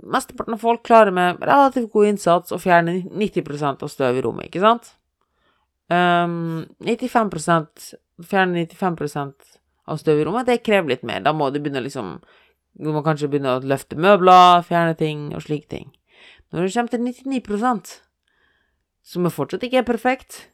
Mesteparten 0.00 0.56
av 0.56 0.62
folk 0.62 0.84
klarer 0.86 1.12
med 1.12 1.42
relativt 1.44 1.90
god 1.92 2.14
innsats 2.14 2.54
å 2.54 2.60
fjerne 2.62 3.02
90% 3.12 3.84
av 3.84 3.92
støv 3.92 4.16
i 4.16 4.24
rommet, 4.24 4.48
ikke 4.48 4.62
sant? 4.64 4.94
Um, 5.90 6.64
95 6.86 7.32
Fjerne 8.20 8.62
95% 8.68 9.56
av 9.90 9.98
støv 10.00 10.20
i 10.20 10.24
rommet, 10.28 10.46
det 10.46 10.62
krever 10.64 10.94
litt 10.94 11.04
mer. 11.04 11.20
Da 11.24 11.32
må 11.36 11.50
du 11.50 11.58
begynne 11.60 11.82
liksom 11.84 12.20
Du 12.80 12.92
må 12.94 13.02
kanskje 13.02 13.28
begynne 13.28 13.56
å 13.58 13.64
løfte 13.66 13.98
møbler, 13.98 14.62
fjerne 14.62 14.94
ting 14.96 15.32
og 15.34 15.42
slike 15.42 15.68
ting. 15.68 15.88
Når 16.54 16.68
du 16.68 16.74
kommer 16.74 16.92
til 16.92 17.02
99 17.02 17.96
som 19.02 19.26
fortsatt 19.32 19.64
ikke 19.66 19.80
er 19.82 19.86
perfekt, 19.88 20.46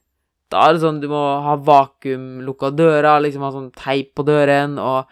da 0.52 0.68
er 0.68 0.76
det 0.76 0.82
sånn 0.84 1.00
du 1.02 1.08
må 1.10 1.20
ha 1.42 1.56
vakuum, 1.58 2.40
lukka 2.46 2.70
døra, 2.76 3.16
liksom 3.22 3.42
ha 3.42 3.50
sånn 3.54 3.70
teip 3.76 4.12
på 4.16 4.24
døren, 4.26 4.78
og 4.78 5.10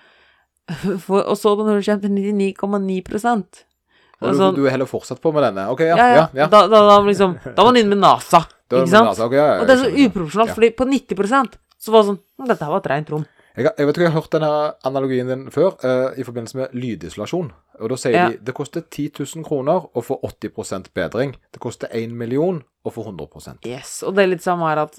for, 1.04 1.20
Og 1.28 1.36
så 1.36 1.50
da 1.58 1.66
når 1.66 1.82
du 1.82 1.84
kommer 1.84 2.04
til 2.06 2.12
99,9 2.54 3.34
Og 3.34 4.30
du, 4.30 4.38
sånn, 4.38 4.54
du 4.56 4.62
er 4.64 4.72
heller 4.72 4.88
fortsatt 4.88 5.20
på 5.20 5.32
med 5.34 5.44
denne? 5.44 5.66
OK, 5.74 5.82
ja. 5.84 5.96
ja, 5.98 6.06
ja, 6.06 6.14
ja, 6.14 6.28
ja. 6.40 6.46
Da, 6.48 6.62
da, 6.72 6.80
da, 6.88 6.94
liksom, 7.04 7.34
da 7.44 7.58
var 7.58 7.72
man 7.72 7.80
inn 7.82 7.90
med 7.90 8.00
NASA, 8.00 8.40
ikke 8.70 8.86
sant? 8.88 9.10
NASA, 9.10 9.26
okay, 9.26 9.42
ja, 9.42 9.48
ja, 9.50 9.58
Og 9.60 9.68
det 9.68 9.74
er 9.74 9.82
så 9.82 9.90
uprofesjonalt, 10.06 10.54
Ja. 10.54 10.56
fordi 10.56 10.70
på 10.78 10.86
90% 10.88 11.58
så 11.84 11.92
var 11.92 12.00
det 12.00 12.08
sånn 12.14 12.20
«Hm, 12.22 12.46
Dette 12.48 12.64
her 12.64 12.72
var 12.72 12.80
et 12.80 12.90
rent 12.94 13.10
rom. 13.12 13.26
Jeg, 13.56 13.68
jeg 13.78 13.86
vet 13.86 13.96
ikke, 13.96 14.02
jeg 14.08 14.10
har 14.12 14.20
hørt 14.20 14.32
denne 14.34 14.74
analogien 14.84 15.28
din 15.30 15.44
før, 15.54 15.76
eh, 15.86 16.18
i 16.18 16.24
forbindelse 16.26 16.56
med 16.58 16.72
lydisolasjon. 16.74 17.52
Og 17.80 17.88
da 17.90 17.96
sier 17.96 18.12
Ja. 18.16 18.28
de 18.30 18.38
det 18.38 18.54
koster 18.54 18.82
10 18.82 19.10
000 19.36 19.44
kroner 19.46 19.86
å 19.94 20.02
få 20.02 20.18
80% 20.22 20.90
bedring. 20.94 21.36
Det 21.52 21.60
koster 21.60 21.88
1 21.92 22.10
million 22.12 22.62
å 22.84 22.90
få 22.90 23.04
100% 23.06 23.64
Yes, 23.66 24.02
og 24.02 24.14
det 24.16 24.24
er 24.24 24.26
litt 24.34 24.42
samme 24.42 24.66
her 24.68 24.78
at 24.78 24.98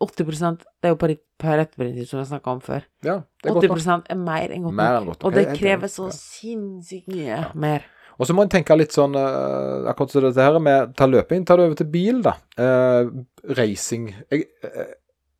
80 0.00 0.56
det 0.80 0.88
er 0.88 0.88
jo 0.94 0.96
Paret- 0.96 1.20
Pareto-prinsipp, 1.38 2.08
som 2.08 2.20
jeg 2.22 2.28
snakka 2.30 2.52
om 2.54 2.60
før. 2.60 2.82
Ja, 3.04 3.16
er 3.44 3.50
80 3.52 3.68
godt, 3.68 4.10
er 4.10 4.14
mer 4.16 4.48
enn 4.54 4.62
godt 4.62 4.74
Mer 4.74 5.00
nok. 5.00 5.06
godt. 5.06 5.24
Og 5.24 5.32
det 5.34 5.48
er 5.48 5.56
krever 5.56 5.88
så 5.88 6.06
Ja. 6.08 6.16
sinnssykt 6.16 7.08
mye 7.08 7.54
mer. 7.54 7.84
Og 8.18 8.26
så 8.26 8.34
må 8.34 8.42
en 8.42 8.48
tenke 8.48 8.76
litt 8.76 8.92
sånn 8.92 9.14
uh, 9.16 9.88
akkurat 9.90 10.10
som 10.10 10.22
dette 10.22 10.36
her 10.40 10.58
med 10.58 10.94
ta 10.96 11.06
løping. 11.06 11.44
Ta 11.44 11.56
det 11.56 11.64
over 11.66 11.74
til 11.74 11.86
bil, 11.86 12.22
da. 12.22 12.34
Uh, 12.58 13.24
racing. 13.56 14.14
Jeg, 14.30 14.46
eh, 14.62 14.86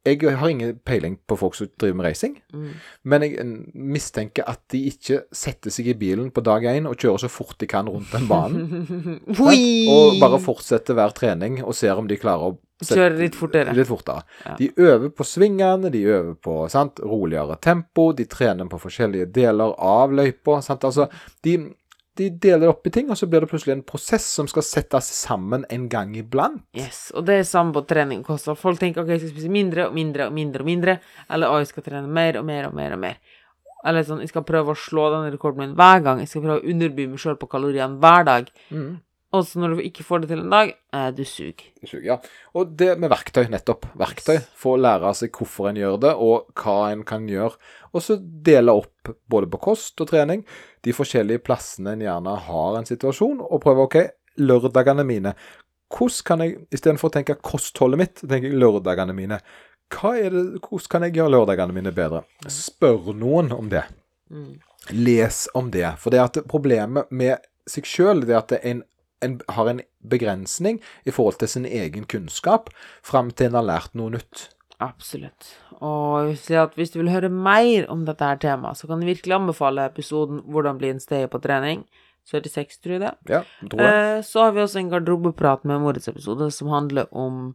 jeg 0.04 0.36
har 0.36 0.48
ingen 0.50 0.78
peiling 0.84 1.18
på 1.30 1.36
folk 1.38 1.54
som 1.54 1.68
driver 1.78 1.94
med 2.00 2.06
racing, 2.06 2.38
Mm. 2.52 2.70
men 3.04 3.22
jeg 3.22 3.46
mistenker 3.74 4.44
at 4.50 4.60
de 4.72 4.80
ikke 4.90 5.22
setter 5.32 5.70
seg 5.70 5.86
i 5.88 5.94
bilen 5.94 6.30
på 6.34 6.42
dag 6.42 6.62
én 6.62 6.88
og 6.90 6.96
kjører 6.96 7.22
så 7.22 7.30
fort 7.30 7.56
de 7.58 7.66
kan 7.70 7.86
rundt 7.88 8.10
den 8.12 8.26
banen. 8.28 9.20
Og 9.92 10.18
bare 10.20 10.40
fortsetter 10.42 10.94
hver 10.94 11.14
trening 11.14 11.62
og 11.64 11.74
ser 11.74 11.96
om 11.98 12.08
de 12.10 12.16
klarer 12.20 12.50
å 12.52 12.58
Kjøre 12.82 13.14
litt 13.14 13.36
fortere. 13.38 13.70
Litt 13.78 13.86
fortere. 13.86 14.24
Ja. 14.42 14.56
De 14.58 14.66
øver 14.82 15.12
på 15.14 15.22
svingene, 15.22 15.90
de 15.94 16.00
øver 16.02 16.32
på 16.42 16.54
sant, 16.72 16.98
roligere 16.98 17.54
tempo, 17.62 18.08
de 18.12 18.24
trener 18.26 18.66
på 18.66 18.80
forskjellige 18.82 19.28
deler 19.30 19.74
av 19.78 20.10
løypa. 20.10 20.56
altså, 20.58 21.06
de, 21.46 21.56
de 22.18 22.28
deler 22.44 22.68
opp 22.68 22.86
i 22.86 22.92
ting, 22.92 23.08
og 23.10 23.16
så 23.16 23.26
blir 23.30 23.44
det 23.44 23.48
plutselig 23.48 23.72
en 23.76 23.84
prosess 23.88 24.26
som 24.36 24.48
skal 24.50 24.64
settes 24.66 25.08
sammen 25.16 25.64
en 25.72 25.86
gang 25.92 26.12
iblant. 26.18 26.60
Yes, 26.76 27.06
og 27.16 27.24
det 27.28 27.38
er 27.40 27.46
samme 27.48 27.72
på 27.76 27.84
trening 27.88 28.24
og. 28.28 28.58
Folk 28.60 28.80
tenker 28.80 29.04
ok, 29.04 29.14
jeg 29.14 29.22
skal 29.22 29.32
spise 29.32 29.52
mindre 29.52 29.86
og 29.88 29.96
mindre 29.96 30.26
og 30.28 30.34
mindre 30.36 30.64
og 30.64 30.68
mindre, 30.68 30.96
eller 31.32 31.52
å, 31.52 31.60
jeg 31.62 31.70
skal 31.72 31.86
trene 31.86 32.10
mer 32.20 32.40
og 32.40 32.44
mer 32.48 32.68
og 32.68 32.76
mer 32.76 32.96
og 32.98 33.00
mer. 33.06 33.38
Eller 33.88 34.04
sånn, 34.06 34.20
jeg 34.22 34.30
skal 34.30 34.44
prøve 34.46 34.74
å 34.74 34.78
slå 34.78 35.08
den 35.14 35.32
rekorden 35.32 35.64
min 35.64 35.72
hver 35.78 36.04
gang, 36.04 36.20
jeg 36.22 36.30
skal 36.30 36.44
prøve 36.44 36.60
å 36.60 36.68
underby 36.74 37.08
meg 37.10 37.22
sjøl 37.22 37.38
på 37.40 37.48
kaloriene 37.50 37.98
hver 38.02 38.28
dag. 38.28 38.52
Og 39.32 39.46
så 39.48 39.60
når 39.62 39.74
du 39.74 39.84
ikke 39.86 40.04
får 40.04 40.22
det 40.22 40.28
til 40.32 40.42
en 40.42 40.52
dag, 40.52 40.74
eh, 40.92 41.08
du 41.16 41.22
suger. 41.24 41.70
Ja. 42.04 42.18
Og 42.58 42.74
det 42.76 42.90
med 43.00 43.08
verktøy, 43.12 43.46
nettopp. 43.52 43.86
Verktøy. 43.96 44.42
Få 44.60 44.74
lære 44.76 45.14
seg 45.16 45.32
hvorfor 45.32 45.70
en 45.70 45.80
gjør 45.80 45.96
det, 46.04 46.12
og 46.12 46.52
hva 46.60 46.92
en 46.92 47.04
kan 47.08 47.24
gjøre. 47.30 47.56
Og 47.96 48.04
så 48.04 48.18
dele 48.20 48.74
opp 48.82 49.12
både 49.32 49.48
på 49.52 49.60
kost 49.70 50.00
og 50.04 50.10
trening 50.12 50.44
de 50.84 50.94
forskjellige 50.96 51.42
plassene 51.46 51.94
en 51.94 52.04
gjerne 52.04 52.36
har 52.46 52.78
en 52.78 52.88
situasjon, 52.88 53.42
og 53.42 53.62
prøve 53.62 53.86
OK, 53.86 53.98
lørdagene 54.42 55.04
mine. 55.06 55.34
Hvordan 55.92 56.26
kan 56.26 56.44
jeg, 56.44 56.56
istedenfor 56.72 57.10
å 57.10 57.16
tenke 57.16 57.38
kostholdet 57.40 58.00
mitt, 58.00 58.22
tenker 58.22 58.48
jeg 58.48 58.60
lørdagene 58.60 59.16
mine. 59.16 59.40
Det, 59.92 60.28
hvordan 60.64 60.88
kan 60.90 61.06
jeg 61.06 61.18
gjøre 61.18 61.34
lørdagene 61.34 61.76
mine 61.76 61.92
bedre? 61.94 62.24
Spør 62.48 63.12
noen 63.16 63.52
om 63.52 63.68
det. 63.72 63.84
Mm. 64.32 64.54
Les 64.96 65.44
om 65.54 65.68
det. 65.70 65.86
For 66.00 66.14
det 66.14 66.22
at 66.22 66.40
problemet 66.48 67.12
med 67.12 67.44
seg 67.68 67.86
sjøl, 67.86 68.24
det 68.26 68.38
at 68.38 68.56
en, 68.62 68.82
en 69.22 69.38
har 69.48 69.70
en 69.70 69.80
begrensning 70.10 70.80
i 71.06 71.14
forhold 71.14 71.38
til 71.40 71.48
sin 71.48 71.66
egen 71.66 72.04
kunnskap, 72.04 72.70
fram 73.02 73.30
til 73.30 73.50
en 73.50 73.60
har 73.60 73.68
lært 73.68 73.94
noe 73.98 74.12
nytt. 74.16 74.48
Absolutt. 74.82 75.52
Og 75.82 76.34
hvis 76.74 76.90
du 76.90 77.00
vil 77.00 77.10
høre 77.10 77.30
mer 77.30 77.86
om 77.90 78.06
dette 78.06 78.26
her 78.26 78.38
temaet, 78.42 78.78
så 78.78 78.86
kan 78.86 79.02
jeg 79.02 79.16
virkelig 79.16 79.34
anbefale 79.34 79.86
episoden 79.86 80.42
'Hvordan 80.42 80.78
bli 80.78 80.90
en 80.90 81.00
stayer 81.00 81.26
på 81.26 81.38
trening'. 81.38 81.84
76, 82.24 82.78
tror 82.78 82.92
jeg 82.92 83.00
det. 83.00 83.14
Ja, 83.28 83.42
tror 83.70 83.80
jeg. 83.82 84.18
Eh, 84.18 84.22
så 84.22 84.44
har 84.44 84.52
vi 84.52 84.60
også 84.60 84.78
en 84.78 84.90
garderobeprat 84.90 85.64
med 85.64 85.80
Moritz 85.80 86.08
episode 86.08 86.50
som 86.50 86.68
handler 86.68 87.10
om 87.12 87.54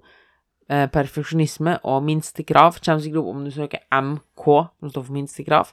eh, 0.69 0.87
perfeksjonisme 0.91 1.77
og 1.83 2.03
minstekrav. 2.03 2.79
Kommer 2.85 3.03
sikkert 3.03 3.23
opp 3.23 3.35
om 3.35 3.45
du 3.45 3.51
søker 3.51 3.79
MK, 3.91 4.45
som 4.79 4.89
står 4.89 5.03
for 5.07 5.13
minstekrav. 5.13 5.71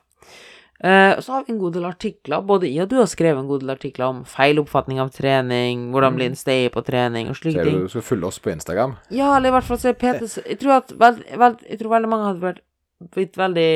Eh, 0.84 1.20
så 1.20 1.32
har 1.32 1.44
vi 1.46 1.52
en 1.54 1.58
god 1.58 1.72
del 1.78 1.84
artikler. 1.88 2.42
Både 2.44 2.68
jeg 2.68 2.84
og 2.84 2.90
du 2.90 2.98
har 2.98 3.08
skrevet 3.08 3.40
en 3.40 3.48
god 3.48 3.62
del 3.62 3.72
artikler 3.72 4.04
om 4.10 4.18
feil 4.28 4.60
oppfatning 4.60 5.00
av 5.00 5.12
trening, 5.14 5.86
hvordan 5.94 6.18
bli 6.18 6.26
en 6.28 6.36
stay 6.36 6.66
på 6.72 6.82
trening 6.84 7.30
og 7.32 7.38
slike 7.38 7.64
ting. 7.64 7.78
du 7.86 7.88
skal 7.88 8.04
følge 8.04 8.28
oss 8.28 8.40
på 8.44 8.52
Instagram. 8.52 8.98
Ja, 9.14 9.30
eller 9.36 9.48
i 9.48 9.54
hvert 9.56 9.68
fall 9.68 9.80
se 9.80 9.94
er 9.94 9.96
Peters 9.96 10.36
Jeg 10.44 10.58
tror 10.60 10.82
at 10.82 10.92
veld, 11.00 11.22
veld, 11.40 11.64
jeg 11.70 11.80
tror 11.80 11.94
veldig 11.96 12.10
mange 12.12 12.28
hadde 12.28 12.52
blitt 13.14 13.38
veldig 13.40 13.70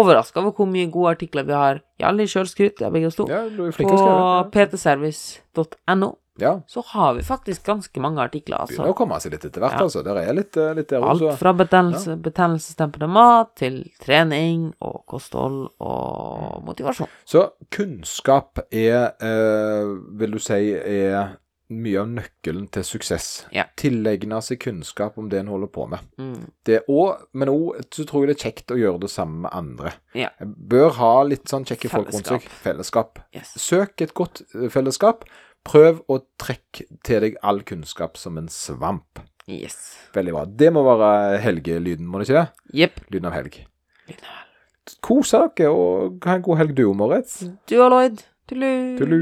overraska 0.00 0.40
over 0.40 0.54
hvor 0.56 0.70
mye 0.70 0.88
gode 0.88 1.12
artikler 1.18 1.44
vi 1.44 1.52
har. 1.52 1.82
Jævlig 2.00 2.28
sjølskryt, 2.32 2.80
ja, 2.80 2.88
begge 2.94 3.10
oss 3.10 3.20
to. 3.20 3.28
Ja, 3.28 3.44
På 3.76 4.50
ptservice.no 4.54 6.14
Ja. 6.40 6.52
så 6.66 6.82
har 6.92 7.14
vi 7.14 7.22
faktisk 7.22 7.64
ganske 7.66 8.00
mange 8.00 8.18
artikler, 8.22 8.64
Begynner 8.66 8.86
altså. 8.86 8.94
å 8.94 8.96
komme 8.96 9.20
seg 9.20 9.32
litt 9.32 9.44
etter 9.44 9.60
hvert, 9.60 9.78
Ja. 9.78 9.84
altså. 9.86 10.02
Der 10.04 10.16
er 10.16 10.32
litt, 10.34 10.56
eh, 10.56 10.72
litt 10.74 10.88
der 10.88 11.00
også. 11.00 11.30
Alt 11.30 11.38
fra 11.38 11.52
betennelse, 11.52 12.16
betennelsesdempende 12.22 13.08
mat 13.08 13.54
til 13.56 13.84
trening 14.00 14.72
og 14.80 15.04
kosthold 15.06 15.68
og 15.80 16.64
motivasjon. 16.64 17.08
Så 17.24 17.50
kunnskap 17.70 18.58
er, 18.72 19.12
eh, 19.20 19.84
vil 20.18 20.30
du 20.30 20.38
si, 20.38 20.72
er 20.74 21.36
mye 21.70 22.00
av 22.00 22.08
nøkkelen 22.10 22.64
til 22.74 22.82
suksess. 22.82 23.26
Ja. 23.54 23.64
Tilegne 23.78 24.40
seg 24.42 24.58
kunnskap 24.64 25.18
om 25.18 25.28
det 25.30 25.38
en 25.38 25.46
holder 25.52 25.70
på 25.70 25.86
med. 25.88 26.00
Mm. 26.18 26.50
Det 26.66 26.80
også, 26.88 27.26
men 27.32 27.48
òg 27.52 27.84
så 27.94 28.06
tror 28.08 28.26
jeg 28.26 28.32
det 28.32 28.36
er 28.38 28.50
kjekt 28.50 28.74
å 28.74 28.78
gjøre 28.80 29.00
det 29.04 29.10
sammen 29.12 29.42
med 29.42 29.52
andre. 29.54 29.92
Ja. 30.18 30.30
Bør 30.42 30.90
ha 30.98 31.12
litt 31.28 31.44
sånn 31.50 31.64
kjekke 31.68 31.92
folk 31.92 32.10
rundt 32.10 32.26
seg. 32.26 32.48
Fellesskap. 32.64 33.22
Yes. 33.36 33.54
Søk 33.62 34.02
et 34.02 34.14
godt 34.18 34.42
eh, 34.54 34.66
fellesskap. 34.68 35.24
Prøv 35.66 36.00
å 36.08 36.20
trekke 36.40 36.86
til 37.06 37.24
deg 37.26 37.36
all 37.46 37.60
kunnskap 37.68 38.16
som 38.20 38.38
en 38.40 38.48
svamp. 38.52 39.20
Yes. 39.50 39.76
Veldig 40.14 40.34
bra. 40.36 40.46
Det 40.46 40.70
må 40.72 40.84
være 40.86 41.40
helgelyden, 41.42 42.06
må 42.08 42.20
det 42.20 42.30
ikke? 42.30 42.46
Jepp. 42.82 43.00
Lyden 43.12 43.28
av 43.30 43.36
helg. 43.36 43.60
Kose 45.04 45.44
dere, 45.56 45.70
og 45.70 46.24
ha 46.26 46.38
en 46.38 46.44
god 46.46 46.60
helg 46.62 46.74
du, 46.78 46.84
Moritz. 46.96 47.40
Du 47.70 47.76
og 47.78 47.90
Lloyd. 47.92 48.24
Tullu. 48.50 48.72
Tullu. 48.98 49.20